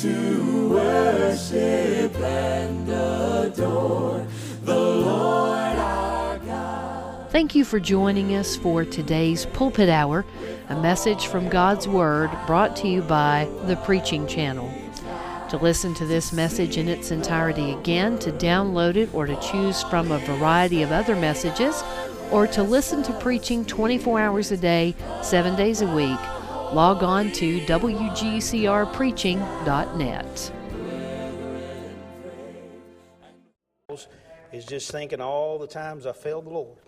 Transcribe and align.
to 0.00 0.68
worship 0.70 2.14
and 2.16 2.88
adore 2.88 4.26
the 4.64 4.74
Lord 4.74 5.78
our 5.78 6.38
God. 6.38 7.30
Thank 7.30 7.54
you 7.54 7.64
for 7.64 7.78
joining 7.78 8.34
us 8.34 8.56
for 8.56 8.84
today's 8.84 9.46
Pulpit 9.46 9.88
Hour, 9.88 10.24
a 10.68 10.80
message 10.80 11.28
from 11.28 11.48
God's 11.48 11.86
Word 11.86 12.30
brought 12.46 12.74
to 12.76 12.88
you 12.88 13.02
by 13.02 13.48
the 13.66 13.76
Preaching 13.76 14.26
Channel. 14.26 14.68
To 15.50 15.58
listen 15.58 15.94
to 15.94 16.06
this 16.06 16.32
message 16.32 16.76
in 16.76 16.88
its 16.88 17.12
entirety 17.12 17.70
again, 17.70 18.18
to 18.18 18.32
download 18.32 18.96
it, 18.96 19.14
or 19.14 19.26
to 19.26 19.36
choose 19.40 19.84
from 19.84 20.10
a 20.10 20.18
variety 20.18 20.82
of 20.82 20.90
other 20.90 21.14
messages, 21.14 21.84
or 22.32 22.48
to 22.48 22.64
listen 22.64 23.04
to 23.04 23.12
preaching 23.20 23.64
24 23.64 24.18
hours 24.18 24.50
a 24.50 24.56
day, 24.56 24.96
7 25.22 25.54
days 25.54 25.82
a 25.82 25.94
week, 25.94 26.18
log 26.74 27.02
on 27.04 27.30
to 27.30 27.60
WGCRpreaching.net. 27.60 30.52
Is 34.52 34.66
just 34.66 34.90
thinking 34.90 35.20
all 35.20 35.60
the 35.60 35.68
times 35.68 36.04
I 36.04 36.10
failed 36.12 36.46
the 36.46 36.50
Lord, 36.50 36.78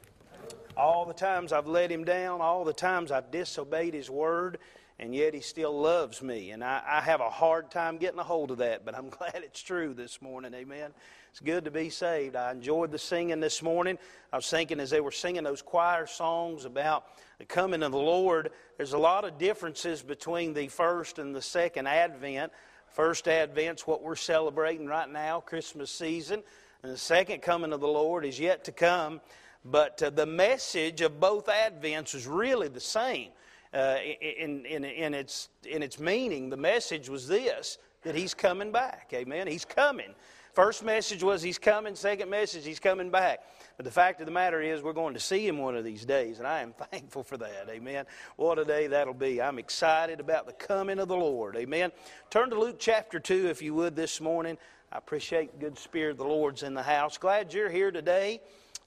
all 0.76 1.04
the 1.04 1.14
times 1.14 1.52
I've 1.52 1.68
let 1.68 1.88
Him 1.90 2.04
down, 2.04 2.40
all 2.40 2.64
the 2.64 2.72
times 2.72 3.12
I've 3.12 3.30
disobeyed 3.30 3.94
His 3.94 4.10
word, 4.10 4.58
and 4.98 5.14
yet 5.14 5.34
He 5.34 5.40
still 5.40 5.80
loves 5.80 6.20
me. 6.20 6.50
And 6.50 6.64
I, 6.64 6.82
I 6.84 7.00
have 7.00 7.20
a 7.20 7.30
hard 7.30 7.70
time 7.70 7.98
getting 7.98 8.18
a 8.18 8.24
hold 8.24 8.50
of 8.50 8.58
that, 8.58 8.84
but 8.84 8.96
I'm 8.96 9.08
glad 9.10 9.36
it's 9.36 9.62
true 9.62 9.94
this 9.94 10.20
morning. 10.20 10.52
Amen. 10.54 10.90
It's 11.36 11.42
good 11.42 11.66
to 11.66 11.70
be 11.70 11.90
saved. 11.90 12.34
I 12.34 12.50
enjoyed 12.50 12.90
the 12.90 12.98
singing 12.98 13.40
this 13.40 13.62
morning. 13.62 13.98
I 14.32 14.36
was 14.36 14.48
thinking 14.48 14.80
as 14.80 14.88
they 14.88 15.02
were 15.02 15.10
singing 15.10 15.44
those 15.44 15.60
choir 15.60 16.06
songs 16.06 16.64
about 16.64 17.08
the 17.38 17.44
coming 17.44 17.82
of 17.82 17.92
the 17.92 17.98
Lord, 17.98 18.52
there's 18.78 18.94
a 18.94 18.98
lot 18.98 19.26
of 19.26 19.36
differences 19.36 20.00
between 20.00 20.54
the 20.54 20.68
first 20.68 21.18
and 21.18 21.36
the 21.36 21.42
second 21.42 21.88
Advent. 21.88 22.52
First 22.88 23.26
Advent's 23.26 23.86
what 23.86 24.02
we're 24.02 24.16
celebrating 24.16 24.86
right 24.86 25.10
now, 25.10 25.40
Christmas 25.40 25.90
season, 25.90 26.42
and 26.82 26.90
the 26.90 26.96
second 26.96 27.42
coming 27.42 27.74
of 27.74 27.80
the 27.80 27.86
Lord 27.86 28.24
is 28.24 28.40
yet 28.40 28.64
to 28.64 28.72
come. 28.72 29.20
But 29.62 30.02
uh, 30.02 30.08
the 30.08 30.24
message 30.24 31.02
of 31.02 31.20
both 31.20 31.48
Advents 31.48 32.14
is 32.14 32.26
really 32.26 32.68
the 32.68 32.80
same 32.80 33.28
uh, 33.74 33.96
in, 34.22 34.64
in, 34.64 34.86
in, 34.86 35.12
its, 35.12 35.50
in 35.68 35.82
its 35.82 36.00
meaning. 36.00 36.48
The 36.48 36.56
message 36.56 37.10
was 37.10 37.28
this 37.28 37.76
that 38.04 38.14
He's 38.14 38.32
coming 38.32 38.72
back. 38.72 39.10
Amen. 39.12 39.46
He's 39.46 39.66
coming. 39.66 40.14
First 40.56 40.82
message 40.82 41.22
was 41.22 41.42
He's 41.42 41.58
coming. 41.58 41.94
Second 41.94 42.30
message, 42.30 42.64
He's 42.64 42.80
coming 42.80 43.10
back. 43.10 43.40
But 43.76 43.84
the 43.84 43.90
fact 43.90 44.20
of 44.20 44.26
the 44.26 44.32
matter 44.32 44.62
is, 44.62 44.82
we're 44.82 44.94
going 44.94 45.12
to 45.12 45.20
see 45.20 45.46
Him 45.46 45.58
one 45.58 45.76
of 45.76 45.84
these 45.84 46.06
days, 46.06 46.38
and 46.38 46.48
I 46.48 46.62
am 46.62 46.72
thankful 46.90 47.24
for 47.24 47.36
that. 47.36 47.66
Amen. 47.68 48.06
What 48.36 48.58
a 48.58 48.64
day 48.64 48.86
that'll 48.86 49.12
be. 49.12 49.42
I'm 49.42 49.58
excited 49.58 50.18
about 50.18 50.46
the 50.46 50.54
coming 50.54 50.98
of 50.98 51.08
the 51.08 51.16
Lord. 51.16 51.56
Amen. 51.56 51.92
Turn 52.30 52.48
to 52.48 52.58
Luke 52.58 52.76
chapter 52.78 53.20
2, 53.20 53.50
if 53.50 53.60
you 53.60 53.74
would, 53.74 53.94
this 53.94 54.18
morning. 54.18 54.56
I 54.90 54.96
appreciate 54.96 55.52
the 55.52 55.58
good 55.58 55.78
spirit 55.78 56.12
of 56.12 56.16
the 56.16 56.24
Lord's 56.24 56.62
in 56.62 56.72
the 56.72 56.82
house. 56.82 57.18
Glad 57.18 57.52
you're 57.52 57.68
here 57.68 57.90
today 57.90 58.40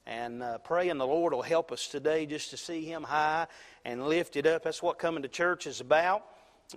and 0.06 0.42
uh, 0.42 0.58
praying 0.58 0.98
the 0.98 1.06
Lord 1.06 1.32
will 1.32 1.40
help 1.40 1.70
us 1.70 1.86
today 1.86 2.26
just 2.26 2.50
to 2.50 2.56
see 2.56 2.84
Him 2.84 3.04
high 3.04 3.46
and 3.84 4.08
lifted 4.08 4.44
up. 4.44 4.64
That's 4.64 4.82
what 4.82 4.98
coming 4.98 5.22
to 5.22 5.28
church 5.28 5.68
is 5.68 5.80
about. 5.80 6.24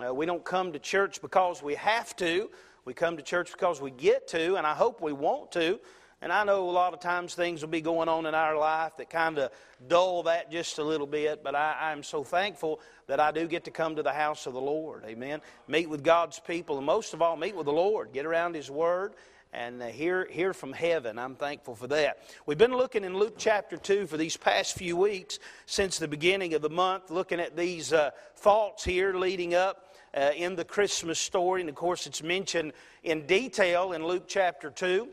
Uh, 0.00 0.14
we 0.14 0.24
don't 0.24 0.44
come 0.44 0.72
to 0.72 0.78
church 0.78 1.20
because 1.20 1.64
we 1.64 1.74
have 1.74 2.14
to. 2.16 2.48
We 2.84 2.92
come 2.92 3.16
to 3.16 3.22
church 3.22 3.50
because 3.50 3.80
we 3.80 3.90
get 3.90 4.28
to, 4.28 4.56
and 4.56 4.66
I 4.66 4.74
hope 4.74 5.00
we 5.00 5.12
want 5.12 5.52
to. 5.52 5.80
And 6.20 6.32
I 6.32 6.44
know 6.44 6.68
a 6.68 6.70
lot 6.70 6.94
of 6.94 7.00
times 7.00 7.34
things 7.34 7.62
will 7.62 7.68
be 7.68 7.80
going 7.80 8.08
on 8.08 8.26
in 8.26 8.34
our 8.34 8.56
life 8.58 8.96
that 8.98 9.10
kind 9.10 9.38
of 9.38 9.50
dull 9.88 10.22
that 10.24 10.50
just 10.50 10.78
a 10.78 10.84
little 10.84 11.06
bit, 11.06 11.42
but 11.42 11.54
I, 11.54 11.92
am 11.92 12.02
so 12.02 12.24
thankful 12.24 12.80
that 13.06 13.20
I 13.20 13.30
do 13.30 13.46
get 13.46 13.64
to 13.64 13.70
come 13.70 13.96
to 13.96 14.02
the 14.02 14.12
house 14.12 14.46
of 14.46 14.52
the 14.52 14.60
Lord. 14.60 15.04
Amen. 15.04 15.40
Meet 15.66 15.88
with 15.88 16.02
God's 16.02 16.38
people, 16.40 16.76
and 16.76 16.86
most 16.86 17.14
of 17.14 17.22
all, 17.22 17.36
meet 17.36 17.56
with 17.56 17.66
the 17.66 17.72
Lord. 17.72 18.12
Get 18.12 18.26
around 18.26 18.54
His 18.54 18.70
Word 18.70 19.14
and 19.52 19.82
uh, 19.82 19.86
hear, 19.86 20.26
hear 20.30 20.52
from 20.52 20.72
heaven. 20.72 21.18
I'm 21.18 21.36
thankful 21.36 21.74
for 21.74 21.86
that. 21.88 22.18
We've 22.44 22.58
been 22.58 22.76
looking 22.76 23.04
in 23.04 23.16
Luke 23.16 23.36
chapter 23.38 23.76
2 23.76 24.06
for 24.06 24.16
these 24.16 24.36
past 24.36 24.76
few 24.76 24.96
weeks 24.96 25.38
since 25.66 25.98
the 25.98 26.08
beginning 26.08 26.54
of 26.54 26.62
the 26.62 26.70
month, 26.70 27.10
looking 27.10 27.40
at 27.40 27.56
these 27.56 27.92
uh, 27.92 28.10
thoughts 28.36 28.84
here 28.84 29.14
leading 29.14 29.54
up 29.54 29.93
uh, 30.14 30.30
in 30.36 30.56
the 30.56 30.64
Christmas 30.64 31.18
story. 31.18 31.60
And 31.60 31.68
of 31.68 31.76
course, 31.76 32.06
it's 32.06 32.22
mentioned 32.22 32.72
in 33.02 33.26
detail 33.26 33.92
in 33.92 34.04
Luke 34.04 34.24
chapter 34.26 34.70
2 34.70 35.08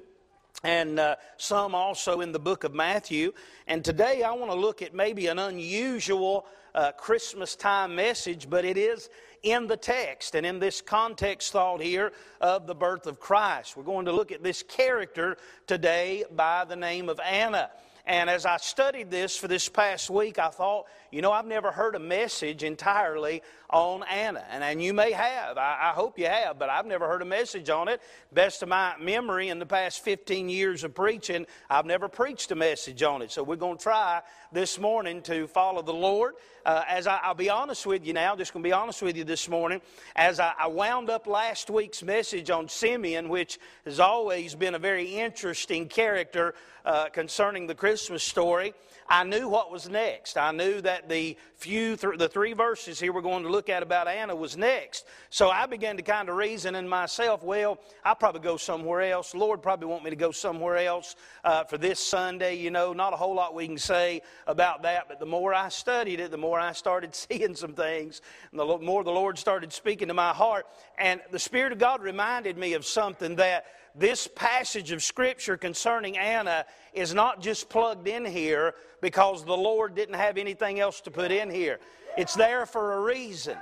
and 0.64 1.00
uh, 1.00 1.16
some 1.38 1.74
also 1.74 2.22
in 2.22 2.32
the 2.32 2.40
book 2.40 2.64
of 2.64 2.74
Matthew. 2.74 3.32
And 3.68 3.84
today 3.84 4.24
I 4.24 4.32
want 4.34 4.52
to 4.52 4.58
look 4.58 4.82
at 4.82 4.94
maybe 4.94 5.28
an 5.28 5.40
unusual 5.40 6.46
uh, 6.76 6.92
Christmas 6.92 7.56
time 7.56 7.96
message, 7.96 8.50
but 8.50 8.64
it 8.64 8.78
is 8.78 9.10
in 9.44 9.68
the 9.68 9.78
text 9.78 10.36
and 10.36 10.46
in 10.46 10.60
this 10.60 10.82
context 10.82 11.52
thought 11.52 11.82
here 11.82 12.12
of 12.40 12.68
the 12.68 12.76
birth 12.76 13.08
of 13.08 13.20
Christ. 13.20 13.76
We're 13.76 13.84
going 13.84 14.06
to 14.06 14.12
look 14.12 14.32
at 14.32 14.44
this 14.44 14.62
character 14.64 15.38
today 15.66 16.24
by 16.32 16.66
the 16.66 16.76
name 16.76 17.10
of 17.10 17.20
Anna. 17.20 17.72
And 18.06 18.30
as 18.30 18.46
I 18.46 18.58
studied 18.58 19.12
this 19.12 19.38
for 19.38 19.48
this 19.48 19.70
past 19.70 20.10
week, 20.10 20.40
I 20.40 20.50
thought, 20.50 20.86
you 21.12 21.22
know, 21.22 21.32
I've 21.32 21.46
never 21.46 21.72
heard 21.72 21.96
a 21.96 22.00
message 22.00 22.64
entirely 22.64 23.44
on 23.72 24.04
Anna. 24.04 24.44
And, 24.50 24.64
and 24.64 24.82
you 24.82 24.94
may 24.94 25.12
have. 25.12 25.58
I, 25.58 25.90
I 25.90 25.94
hope 25.94 26.20
you 26.20 26.26
have, 26.26 26.60
but 26.60 26.70
I've 26.70 26.86
never 26.86 27.08
heard 27.08 27.22
a 27.22 27.26
message 27.26 27.70
on 27.70 27.88
it. 27.88 28.02
Best 28.32 28.64
of 28.64 28.70
my 28.70 28.96
memory 29.00 29.50
in 29.50 29.60
the 29.60 29.66
past 29.66 30.04
15 30.04 30.50
years 30.50 30.84
of 30.84 30.94
preaching, 30.94 31.46
I've 31.70 31.86
never 31.86 32.08
preached 32.08 32.52
a 32.52 32.56
message 32.56 33.02
on 33.04 33.22
it. 33.22 33.32
So 33.32 33.44
we're 33.44 33.56
going 33.56 33.78
to 33.78 33.84
try 33.84 34.22
this 34.52 34.80
morning 34.80 35.22
to 35.24 35.48
follow 35.48 35.82
the 35.82 35.94
Lord. 35.94 36.36
Uh, 36.66 36.84
as 36.88 37.08
I, 37.08 37.28
will 37.28 37.36
be 37.36 37.50
honest 37.50 37.86
with 37.86 38.06
you 38.06 38.14
now, 38.14 38.36
just 38.36 38.54
going 38.54 38.62
to 38.62 38.68
be 38.68 38.74
honest 38.74 39.02
with 39.02 39.18
you 39.18 39.24
this 39.24 39.50
morning, 39.50 39.82
as 40.16 40.40
I, 40.40 40.54
I 40.60 40.68
wound 40.68 41.10
up 41.10 41.26
last 41.26 41.70
week's 41.70 42.04
message 42.04 42.50
on 42.50 42.70
Simeon, 42.70 43.30
which 43.30 43.58
has 43.86 44.00
always 44.00 44.54
been 44.54 44.76
a 44.76 44.80
very 44.80 45.16
interesting 45.16 45.88
character 45.88 46.54
uh, 46.86 47.10
concerning 47.10 47.68
the 47.68 47.76
Christmas 47.76 48.24
story. 48.24 48.74
I 49.12 49.26
knew 49.26 49.50
what 49.50 49.70
was 49.70 49.90
next. 49.90 50.38
I 50.38 50.54
knew 50.54 50.80
that 50.80 51.10
the 51.10 51.36
few, 51.58 51.98
th- 51.98 52.18
the 52.18 52.30
three 52.30 52.54
verses 52.54 52.98
here 52.98 53.12
we're 53.12 53.20
going 53.20 53.44
to 53.44 53.50
look 53.50 53.68
at 53.68 53.84
about 53.84 54.08
Anna 54.08 54.34
was 54.34 54.56
next. 54.56 55.06
So 55.30 55.50
I 55.50 55.66
began 55.66 55.98
to 55.98 56.02
kind 56.02 56.30
of 56.30 56.38
reason 56.38 56.76
in 56.76 56.88
myself, 56.88 57.44
well, 57.44 57.78
I'll 58.06 58.16
probably 58.16 58.40
go 58.40 58.56
somewhere 58.56 59.02
else. 59.02 59.36
Lord 59.36 59.62
probably 59.62 59.88
want 59.88 60.06
me 60.06 60.12
to 60.12 60.16
go 60.16 60.32
somewhere 60.32 60.78
else 60.78 61.18
uh, 61.44 61.66
for 61.66 61.78
this 61.78 62.00
Sunday. 62.00 62.56
You 62.56 62.72
know, 62.72 62.94
not 62.94 63.12
a 63.12 63.18
whole 63.18 63.36
lot 63.36 63.54
we 63.54 63.68
can 63.68 63.78
say 63.78 64.22
about 64.48 64.84
that, 64.84 65.10
but 65.10 65.20
the 65.20 65.26
more 65.26 65.54
I 65.54 65.68
studied 65.68 66.22
it, 66.22 66.32
the 66.32 66.38
more 66.38 66.58
I 66.58 66.72
started 66.72 67.14
seeing 67.30 67.54
some 67.54 67.74
things, 67.74 68.22
and 68.52 68.60
the 68.62 68.78
more 68.78 69.04
the 69.04 69.12
Lord 69.12 69.38
started 69.38 69.74
speaking 69.74 70.08
to 70.08 70.14
my 70.14 70.32
heart. 70.32 70.68
And 70.98 71.20
the 71.32 71.40
Spirit 71.40 71.74
of 71.74 71.80
God 71.80 72.02
reminded 72.02 72.58
me 72.58 72.76
of 72.76 72.86
something 72.86 73.36
that 73.36 73.66
this 73.96 74.28
passage 74.28 74.92
of 74.92 75.04
Scripture 75.04 75.58
concerning 75.58 76.18
Anna 76.18 76.66
is 76.94 77.14
not 77.14 77.42
just 77.42 77.70
plugged 77.70 78.08
in 78.08 78.26
here 78.26 78.76
because 79.02 79.44
the 79.44 79.58
Lord 79.58 79.96
didn't 79.96 80.16
have 80.16 80.38
anything 80.38 80.80
else 80.80 81.02
to 81.02 81.12
put 81.12 81.32
in 81.32 81.50
here. 81.50 81.80
It's 82.18 82.36
there 82.36 82.66
for 82.66 82.94
a 82.94 83.02
reason. 83.02 83.58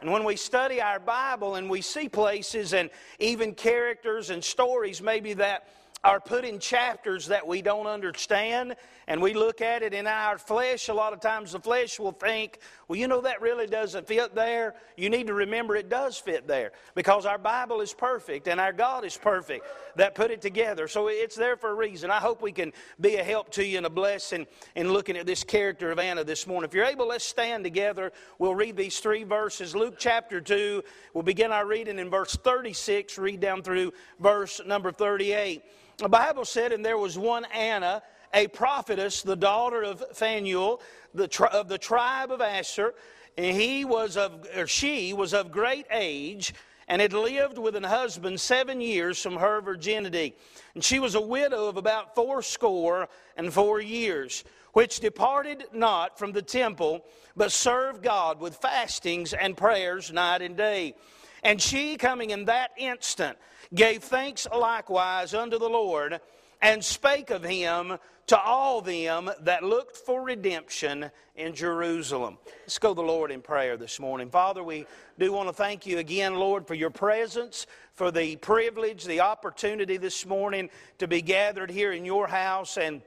And 0.00 0.12
when 0.12 0.24
we 0.24 0.36
study 0.36 0.80
our 0.80 0.98
Bible 0.98 1.54
and 1.54 1.70
we 1.70 1.80
see 1.80 2.08
places 2.08 2.74
and 2.74 2.90
even 3.18 3.54
characters 3.54 4.30
and 4.30 4.42
stories, 4.44 5.00
maybe 5.00 5.34
that 5.34 5.68
are 6.02 6.20
put 6.20 6.44
in 6.44 6.58
chapters 6.58 7.26
that 7.28 7.46
we 7.46 7.62
don't 7.62 7.86
understand, 7.86 8.76
and 9.06 9.20
we 9.20 9.34
look 9.34 9.60
at 9.60 9.82
it 9.82 9.92
in 9.92 10.06
our 10.06 10.38
flesh. 10.38 10.88
A 10.88 10.94
lot 10.94 11.12
of 11.12 11.20
times 11.20 11.52
the 11.52 11.60
flesh 11.60 11.98
will 11.98 12.12
think, 12.12 12.58
well, 12.88 12.98
you 12.98 13.08
know, 13.08 13.20
that 13.20 13.40
really 13.40 13.66
doesn't 13.66 14.06
fit 14.06 14.34
there. 14.34 14.74
You 14.96 15.10
need 15.10 15.26
to 15.26 15.34
remember 15.34 15.76
it 15.76 15.88
does 15.88 16.18
fit 16.18 16.46
there 16.46 16.72
because 16.94 17.26
our 17.26 17.38
Bible 17.38 17.80
is 17.80 17.92
perfect 17.92 18.48
and 18.48 18.60
our 18.60 18.72
God 18.72 19.04
is 19.04 19.16
perfect 19.16 19.66
that 19.96 20.14
put 20.14 20.30
it 20.30 20.40
together. 20.40 20.88
So 20.88 21.08
it's 21.08 21.36
there 21.36 21.56
for 21.56 21.70
a 21.70 21.74
reason. 21.74 22.10
I 22.10 22.18
hope 22.18 22.42
we 22.42 22.52
can 22.52 22.72
be 23.00 23.16
a 23.16 23.24
help 23.24 23.50
to 23.52 23.64
you 23.64 23.78
and 23.78 23.86
a 23.86 23.90
blessing 23.90 24.46
in 24.74 24.92
looking 24.92 25.16
at 25.16 25.26
this 25.26 25.44
character 25.44 25.90
of 25.90 25.98
Anna 25.98 26.24
this 26.24 26.46
morning. 26.46 26.68
If 26.68 26.74
you're 26.74 26.84
able, 26.84 27.08
let's 27.08 27.24
stand 27.24 27.64
together. 27.64 28.12
We'll 28.38 28.54
read 28.54 28.76
these 28.76 29.00
three 29.00 29.24
verses. 29.24 29.74
Luke 29.74 29.96
chapter 29.98 30.40
2, 30.40 30.82
we'll 31.12 31.22
begin 31.22 31.52
our 31.52 31.66
reading 31.66 31.98
in 31.98 32.10
verse 32.10 32.36
36, 32.36 33.18
read 33.18 33.40
down 33.40 33.62
through 33.62 33.92
verse 34.20 34.60
number 34.66 34.92
38. 34.92 35.62
The 35.98 36.08
Bible 36.08 36.44
said, 36.44 36.72
and 36.72 36.84
there 36.84 36.98
was 36.98 37.16
one 37.16 37.44
Anna, 37.54 38.02
a 38.34 38.48
prophetess, 38.48 39.22
the 39.22 39.36
daughter 39.36 39.82
of 39.82 40.04
Phanuel, 40.12 40.80
the 41.14 41.28
tri- 41.28 41.48
of 41.48 41.68
the 41.68 41.78
tribe 41.78 42.30
of 42.30 42.40
Asher, 42.40 42.94
and 43.38 43.56
he 43.56 43.84
was 43.84 44.16
of, 44.16 44.46
or 44.56 44.66
she 44.66 45.12
was 45.12 45.32
of 45.32 45.50
great 45.50 45.86
age, 45.90 46.52
and 46.88 47.00
had 47.00 47.12
lived 47.12 47.56
with 47.58 47.76
an 47.76 47.84
husband 47.84 48.40
seven 48.40 48.80
years 48.80 49.20
from 49.20 49.36
her 49.36 49.60
virginity. 49.60 50.34
And 50.74 50.84
she 50.84 50.98
was 50.98 51.14
a 51.14 51.20
widow 51.20 51.66
of 51.66 51.76
about 51.76 52.14
fourscore 52.14 53.08
and 53.36 53.52
four 53.52 53.80
years, 53.80 54.44
which 54.72 55.00
departed 55.00 55.64
not 55.72 56.18
from 56.18 56.32
the 56.32 56.42
temple, 56.42 57.04
but 57.36 57.52
served 57.52 58.02
God 58.02 58.40
with 58.40 58.56
fastings 58.56 59.32
and 59.32 59.56
prayers 59.56 60.12
night 60.12 60.42
and 60.42 60.56
day. 60.56 60.94
And 61.42 61.60
she, 61.60 61.96
coming 61.96 62.30
in 62.30 62.46
that 62.46 62.72
instant, 62.76 63.38
gave 63.74 64.02
thanks 64.02 64.46
likewise 64.54 65.34
unto 65.34 65.58
the 65.58 65.68
Lord, 65.68 66.20
and 66.60 66.84
spake 66.84 67.30
of 67.30 67.42
him 67.42 67.98
to 68.26 68.40
all 68.40 68.80
them 68.80 69.30
that 69.40 69.62
looked 69.62 69.96
for 69.96 70.22
redemption 70.22 71.10
in 71.36 71.54
Jerusalem. 71.54 72.38
Let's 72.62 72.78
go 72.78 72.90
to 72.90 72.94
the 72.94 73.02
Lord 73.02 73.30
in 73.30 73.42
prayer 73.42 73.76
this 73.76 74.00
morning. 74.00 74.30
Father, 74.30 74.62
we 74.62 74.86
do 75.18 75.32
want 75.32 75.48
to 75.48 75.52
thank 75.52 75.86
you 75.86 75.98
again, 75.98 76.36
Lord, 76.36 76.66
for 76.66 76.74
your 76.74 76.90
presence, 76.90 77.66
for 77.92 78.10
the 78.10 78.36
privilege, 78.36 79.04
the 79.04 79.20
opportunity 79.20 79.96
this 79.96 80.24
morning 80.24 80.70
to 80.98 81.06
be 81.06 81.20
gathered 81.20 81.70
here 81.70 81.92
in 81.92 82.04
your 82.04 82.26
house 82.26 82.78
and 82.78 83.02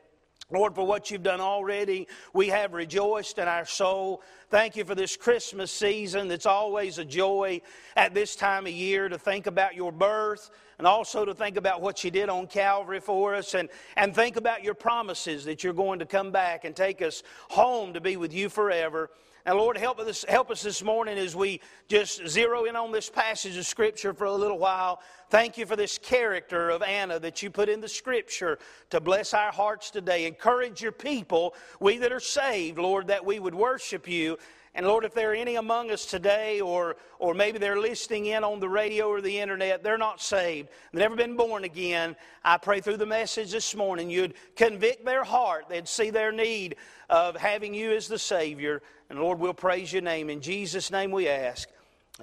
Lord, 0.50 0.76
for 0.76 0.88
what 0.88 1.12
you've 1.12 1.24
done 1.24 1.42
already, 1.42 2.08
we 2.32 2.48
have 2.48 2.72
rejoiced 2.72 3.38
in 3.38 3.50
our 3.50 3.66
soul. 3.66 4.22
Thank 4.50 4.78
you 4.78 4.86
for 4.86 4.96
this 4.96 5.18
Christmas 5.18 5.72
season 5.72 6.30
that's 6.30 6.46
always 6.46 7.00
a 7.00 7.04
joy 7.04 7.60
at 7.98 8.14
this 8.14 8.34
time 8.34 8.66
of 8.66 8.72
year 8.72 9.10
to 9.10 9.18
think 9.18 9.46
about 9.46 9.76
your 9.76 9.92
birth 9.92 10.50
and 10.78 10.88
also 10.88 11.26
to 11.26 11.34
think 11.34 11.58
about 11.58 11.82
what 11.82 12.02
you 12.06 12.12
did 12.12 12.30
on 12.30 12.48
Calvary 12.48 13.02
for 13.02 13.36
us 13.36 13.56
and, 13.56 13.68
and 13.98 14.16
think 14.16 14.38
about 14.38 14.64
your 14.64 14.74
promises 14.74 15.44
that 15.44 15.66
you're 15.66 15.74
going 15.74 16.00
to 16.00 16.06
come 16.06 16.32
back 16.32 16.64
and 16.64 16.78
take 16.78 17.02
us 17.02 17.24
home 17.50 17.92
to 17.92 18.00
be 18.00 18.16
with 18.16 18.34
you 18.34 18.48
forever. 18.48 19.10
And 19.48 19.58
Lord, 19.58 19.78
help 19.78 19.98
us, 20.00 20.26
help 20.28 20.52
us 20.52 20.62
this 20.62 20.84
morning 20.84 21.18
as 21.18 21.34
we 21.34 21.62
just 21.88 22.28
zero 22.28 22.66
in 22.66 22.76
on 22.76 22.92
this 22.92 23.10
passage 23.10 23.56
of 23.56 23.66
Scripture 23.66 24.14
for 24.14 24.26
a 24.26 24.34
little 24.34 24.60
while. 24.60 25.00
Thank 25.30 25.58
you 25.58 25.66
for 25.66 25.78
this 25.78 25.98
character 25.98 26.70
of 26.70 26.84
Anna 26.84 27.18
that 27.20 27.42
you 27.42 27.50
put 27.50 27.70
in 27.70 27.80
the 27.80 27.88
Scripture 27.88 28.60
to 28.90 29.00
bless 29.00 29.34
our 29.34 29.54
hearts 29.54 29.90
today. 29.90 30.26
Encourage 30.26 30.82
your 30.82 30.92
people, 30.92 31.56
we 31.80 31.98
that 32.00 32.12
are 32.12 32.20
saved, 32.20 32.78
Lord, 32.78 33.08
that 33.08 33.26
we 33.26 33.40
would 33.40 33.56
worship 33.56 34.06
you 34.06 34.38
and 34.78 34.86
Lord, 34.86 35.06
if 35.06 35.16
there 35.16 35.32
are 35.32 35.36
any 35.36 35.56
among 35.56 35.90
us 35.90 36.06
today, 36.06 36.62
or, 36.62 36.98
or 37.18 37.34
maybe 37.34 37.58
they're 37.58 37.80
listening 37.80 38.28
in 38.28 38.44
on 38.44 38.60
the 38.60 38.70
radio 38.70 39.08
or 39.08 39.22
the 39.22 39.40
internet, 39.40 39.82
they're 39.82 39.98
not 39.98 40.22
saved, 40.22 40.70
they've 40.94 41.02
never 41.02 41.16
been 41.16 41.36
born 41.36 41.64
again, 41.64 42.16
I 42.44 42.58
pray 42.58 42.80
through 42.80 42.98
the 42.98 43.06
message 43.08 43.52
this 43.52 43.76
morning 43.76 44.12
you'd 44.12 44.36
convict 44.56 45.04
their 45.04 45.24
heart, 45.24 45.66
they'd 45.68 45.88
see 45.88 46.12
their 46.12 46.32
need 46.32 46.76
of 47.10 47.36
having 47.36 47.74
you 47.74 47.92
as 47.92 48.08
the 48.08 48.20
Savior. 48.20 48.84
And 49.10 49.20
Lord, 49.20 49.40
we'll 49.40 49.56
praise 49.56 49.92
your 49.92 50.04
name. 50.04 50.30
In 50.30 50.42
Jesus' 50.42 50.92
name 50.92 51.10
we 51.10 51.28
ask. 51.28 51.68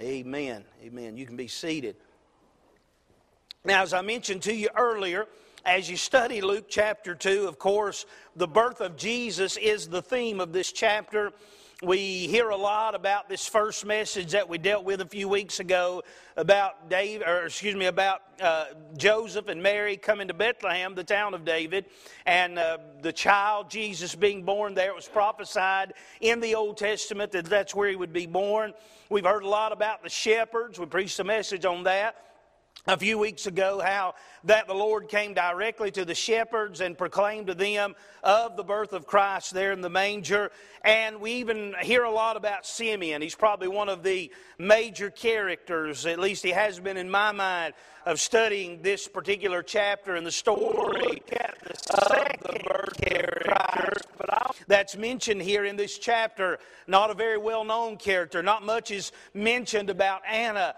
Amen. 0.00 0.62
Amen. 0.80 1.16
You 1.16 1.26
can 1.26 1.36
be 1.36 1.48
seated. 1.48 1.96
Now, 3.64 3.82
as 3.82 3.92
I 3.92 4.02
mentioned 4.02 4.42
to 4.42 4.54
you 4.54 4.68
earlier, 4.76 5.26
as 5.64 5.90
you 5.90 5.96
study 5.96 6.40
Luke 6.40 6.66
chapter 6.68 7.16
2, 7.16 7.48
of 7.48 7.58
course, 7.58 8.06
the 8.36 8.46
birth 8.46 8.80
of 8.80 8.96
Jesus 8.96 9.56
is 9.56 9.88
the 9.88 10.02
theme 10.02 10.38
of 10.38 10.52
this 10.52 10.70
chapter. 10.70 11.32
We 11.82 12.28
hear 12.28 12.50
a 12.50 12.56
lot 12.56 12.94
about 12.94 13.28
this 13.28 13.48
first 13.48 13.84
message 13.84 14.30
that 14.30 14.48
we 14.48 14.58
dealt 14.58 14.84
with 14.84 15.00
a 15.00 15.06
few 15.06 15.28
weeks 15.28 15.58
ago 15.58 16.04
about 16.36 16.88
Dave, 16.88 17.20
or 17.22 17.46
excuse 17.46 17.74
me, 17.74 17.86
about 17.86 18.22
uh, 18.40 18.66
Joseph 18.96 19.48
and 19.48 19.60
Mary 19.60 19.96
coming 19.96 20.28
to 20.28 20.34
Bethlehem, 20.34 20.94
the 20.94 21.02
town 21.02 21.34
of 21.34 21.44
David, 21.44 21.86
and 22.26 22.60
uh, 22.60 22.78
the 23.02 23.12
child 23.12 23.70
Jesus 23.70 24.14
being 24.14 24.44
born 24.44 24.74
there. 24.74 24.90
It 24.90 24.94
was 24.94 25.08
prophesied 25.08 25.94
in 26.20 26.38
the 26.38 26.54
Old 26.54 26.76
Testament 26.76 27.32
that 27.32 27.46
that's 27.46 27.74
where 27.74 27.88
he 27.88 27.96
would 27.96 28.12
be 28.12 28.26
born. 28.26 28.72
We've 29.10 29.26
heard 29.26 29.42
a 29.42 29.48
lot 29.48 29.72
about 29.72 30.04
the 30.04 30.08
shepherds. 30.08 30.78
We 30.78 30.86
preached 30.86 31.18
a 31.18 31.24
message 31.24 31.64
on 31.64 31.82
that 31.82 32.16
a 32.86 32.98
few 32.98 33.16
weeks 33.16 33.46
ago 33.46 33.80
how 33.82 34.14
that 34.44 34.66
the 34.66 34.74
Lord 34.74 35.08
came 35.08 35.32
directly 35.32 35.90
to 35.92 36.04
the 36.04 36.14
shepherds 36.14 36.82
and 36.82 36.98
proclaimed 36.98 37.46
to 37.46 37.54
them 37.54 37.94
of 38.22 38.56
the 38.56 38.64
birth 38.64 38.92
of 38.92 39.06
Christ 39.06 39.54
there 39.54 39.72
in 39.72 39.80
the 39.80 39.88
manger. 39.88 40.50
And 40.82 41.20
we 41.20 41.32
even 41.32 41.74
hear 41.80 42.04
a 42.04 42.10
lot 42.10 42.36
about 42.36 42.66
Simeon. 42.66 43.22
He's 43.22 43.34
probably 43.34 43.68
one 43.68 43.88
of 43.88 44.02
the 44.02 44.30
major 44.58 45.10
characters, 45.10 46.04
at 46.04 46.18
least 46.18 46.44
he 46.44 46.50
has 46.50 46.78
been 46.78 46.98
in 46.98 47.10
my 47.10 47.32
mind, 47.32 47.72
of 48.04 48.20
studying 48.20 48.82
this 48.82 49.08
particular 49.08 49.62
chapter 49.62 50.14
and 50.14 50.26
the 50.26 50.32
story 50.32 51.22
of 51.90 52.08
the 52.42 52.60
birth 52.66 53.00
character 53.00 53.44
that's 54.66 54.96
mentioned 54.96 55.42
here 55.42 55.64
in 55.64 55.76
this 55.76 55.98
chapter. 55.98 56.58
Not 56.86 57.10
a 57.10 57.14
very 57.14 57.38
well 57.38 57.64
known 57.64 57.96
character. 57.96 58.42
Not 58.42 58.64
much 58.64 58.90
is 58.90 59.12
mentioned 59.32 59.90
about 59.90 60.22
Anna. 60.28 60.74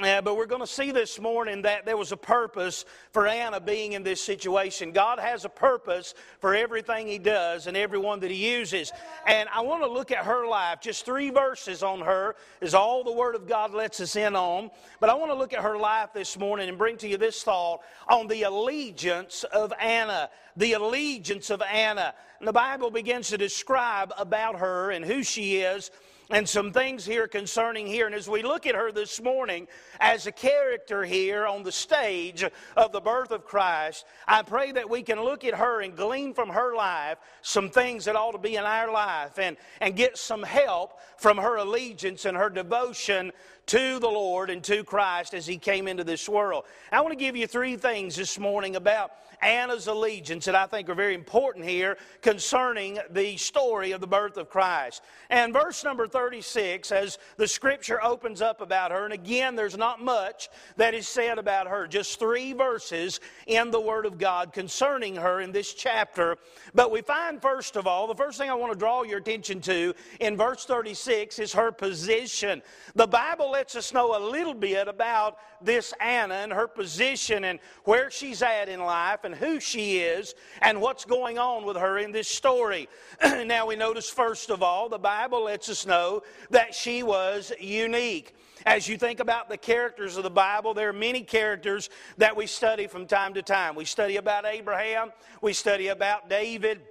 Uh, 0.00 0.22
but 0.22 0.36
we're 0.36 0.46
going 0.46 0.60
to 0.60 0.66
see 0.66 0.92
this 0.92 1.18
morning 1.18 1.62
that 1.62 1.84
there 1.84 1.96
was 1.96 2.12
a 2.12 2.16
purpose 2.16 2.84
for 3.10 3.26
Anna 3.26 3.60
being 3.60 3.94
in 3.94 4.04
this 4.04 4.22
situation. 4.22 4.92
God 4.92 5.18
has 5.18 5.44
a 5.44 5.48
purpose 5.48 6.14
for 6.40 6.54
everything 6.54 7.08
He 7.08 7.18
does 7.18 7.66
and 7.66 7.76
everyone 7.76 8.20
that 8.20 8.30
He 8.30 8.52
uses. 8.52 8.92
And 9.26 9.48
I 9.52 9.62
want 9.62 9.82
to 9.82 9.88
look 9.90 10.12
at 10.12 10.24
her 10.24 10.46
life. 10.46 10.80
Just 10.80 11.04
three 11.04 11.30
verses 11.30 11.82
on 11.82 12.00
her 12.00 12.36
is 12.60 12.74
all 12.74 13.02
the 13.02 13.12
Word 13.12 13.34
of 13.34 13.48
God 13.48 13.74
lets 13.74 14.00
us 14.00 14.14
in 14.14 14.36
on. 14.36 14.70
But 15.00 15.10
I 15.10 15.14
want 15.14 15.32
to 15.32 15.36
look 15.36 15.52
at 15.52 15.62
her 15.62 15.76
life 15.76 16.10
this 16.14 16.38
morning 16.38 16.68
and 16.68 16.78
bring 16.78 16.96
to 16.98 17.08
you 17.08 17.16
this 17.16 17.42
thought 17.42 17.80
on 18.08 18.28
the 18.28 18.44
allegiance 18.44 19.44
of 19.44 19.72
Anna. 19.80 20.30
The 20.56 20.74
allegiance 20.74 21.50
of 21.50 21.60
Anna. 21.62 22.14
And 22.38 22.46
the 22.46 22.52
Bible 22.52 22.92
begins 22.92 23.30
to 23.30 23.38
describe 23.38 24.12
about 24.16 24.60
her 24.60 24.92
and 24.92 25.04
who 25.04 25.24
she 25.24 25.56
is 25.56 25.90
and 26.30 26.48
some 26.48 26.72
things 26.72 27.06
here 27.06 27.26
concerning 27.26 27.86
here. 27.86 28.06
And 28.06 28.14
as 28.14 28.28
we 28.28 28.42
look 28.42 28.66
at 28.66 28.74
her 28.74 28.92
this 28.92 29.22
morning 29.22 29.66
as 29.98 30.26
a 30.26 30.32
character 30.32 31.04
here 31.04 31.46
on 31.46 31.62
the 31.62 31.72
stage 31.72 32.44
of 32.76 32.92
the 32.92 33.00
birth 33.00 33.30
of 33.30 33.44
Christ, 33.44 34.04
I 34.26 34.42
pray 34.42 34.72
that 34.72 34.90
we 34.90 35.02
can 35.02 35.22
look 35.22 35.44
at 35.44 35.54
her 35.54 35.80
and 35.80 35.96
glean 35.96 36.34
from 36.34 36.50
her 36.50 36.74
life 36.74 37.18
some 37.40 37.70
things 37.70 38.04
that 38.04 38.16
ought 38.16 38.32
to 38.32 38.38
be 38.38 38.56
in 38.56 38.64
our 38.64 38.92
life 38.92 39.38
and, 39.38 39.56
and 39.80 39.96
get 39.96 40.18
some 40.18 40.42
help 40.42 41.00
from 41.16 41.38
her 41.38 41.56
allegiance 41.56 42.26
and 42.26 42.36
her 42.36 42.50
devotion 42.50 43.32
to 43.68 43.98
the 43.98 44.08
Lord 44.08 44.48
and 44.50 44.64
to 44.64 44.82
Christ 44.82 45.34
as 45.34 45.46
He 45.46 45.58
came 45.58 45.88
into 45.88 46.02
this 46.02 46.28
world. 46.28 46.64
I 46.90 47.00
want 47.02 47.12
to 47.12 47.22
give 47.22 47.36
you 47.36 47.46
three 47.46 47.76
things 47.76 48.16
this 48.16 48.38
morning 48.38 48.76
about 48.76 49.12
Anna's 49.40 49.86
allegiance 49.86 50.46
that 50.46 50.54
I 50.54 50.66
think 50.66 50.88
are 50.88 50.94
very 50.94 51.14
important 51.14 51.64
here 51.64 51.96
concerning 52.22 52.98
the 53.10 53.36
story 53.36 53.92
of 53.92 54.00
the 54.00 54.06
birth 54.06 54.36
of 54.36 54.50
Christ. 54.50 55.02
And 55.30 55.52
verse 55.52 55.84
number 55.84 56.08
36, 56.08 56.90
as 56.90 57.18
the 57.36 57.46
scripture 57.46 58.02
opens 58.02 58.42
up 58.42 58.60
about 58.60 58.90
her, 58.90 59.04
and 59.04 59.12
again, 59.12 59.54
there's 59.54 59.76
not 59.76 60.02
much 60.02 60.48
that 60.76 60.94
is 60.94 61.06
said 61.06 61.38
about 61.38 61.68
her, 61.68 61.86
just 61.86 62.18
three 62.18 62.52
verses 62.52 63.20
in 63.46 63.70
the 63.70 63.80
Word 63.80 64.06
of 64.06 64.18
God 64.18 64.52
concerning 64.52 65.14
her 65.14 65.40
in 65.40 65.52
this 65.52 65.74
chapter. 65.74 66.38
But 66.74 66.90
we 66.90 67.02
find, 67.02 67.40
first 67.40 67.76
of 67.76 67.86
all, 67.86 68.06
the 68.06 68.14
first 68.14 68.38
thing 68.38 68.50
I 68.50 68.54
want 68.54 68.72
to 68.72 68.78
draw 68.78 69.02
your 69.02 69.18
attention 69.18 69.60
to 69.62 69.94
in 70.20 70.36
verse 70.36 70.64
36 70.64 71.38
is 71.38 71.52
her 71.52 71.70
position. 71.70 72.62
The 72.94 73.06
Bible 73.06 73.54
lets 73.58 73.74
us 73.74 73.92
know 73.92 74.16
a 74.16 74.22
little 74.30 74.54
bit 74.54 74.86
about 74.86 75.36
this 75.60 75.92
Anna 76.00 76.34
and 76.34 76.52
her 76.52 76.68
position 76.68 77.42
and 77.42 77.58
where 77.82 78.08
she's 78.08 78.40
at 78.40 78.68
in 78.68 78.78
life 78.78 79.24
and 79.24 79.34
who 79.34 79.58
she 79.58 79.98
is 79.98 80.36
and 80.62 80.80
what's 80.80 81.04
going 81.04 81.40
on 81.40 81.64
with 81.64 81.76
her 81.76 81.98
in 81.98 82.12
this 82.12 82.28
story. 82.28 82.88
now, 83.46 83.66
we 83.66 83.74
notice, 83.74 84.08
first 84.08 84.50
of 84.50 84.62
all, 84.62 84.88
the 84.88 84.96
Bible 84.96 85.42
lets 85.42 85.68
us 85.68 85.86
know 85.86 86.22
that 86.50 86.72
she 86.72 87.02
was 87.02 87.52
unique. 87.58 88.36
As 88.64 88.86
you 88.86 88.96
think 88.96 89.18
about 89.18 89.48
the 89.48 89.56
characters 89.56 90.16
of 90.16 90.22
the 90.22 90.30
Bible, 90.30 90.72
there 90.72 90.90
are 90.90 90.92
many 90.92 91.22
characters 91.22 91.90
that 92.16 92.36
we 92.36 92.46
study 92.46 92.86
from 92.86 93.06
time 93.06 93.34
to 93.34 93.42
time. 93.42 93.74
We 93.74 93.86
study 93.86 94.18
about 94.18 94.46
Abraham, 94.46 95.10
we 95.42 95.52
study 95.52 95.88
about 95.88 96.28
David. 96.30 96.82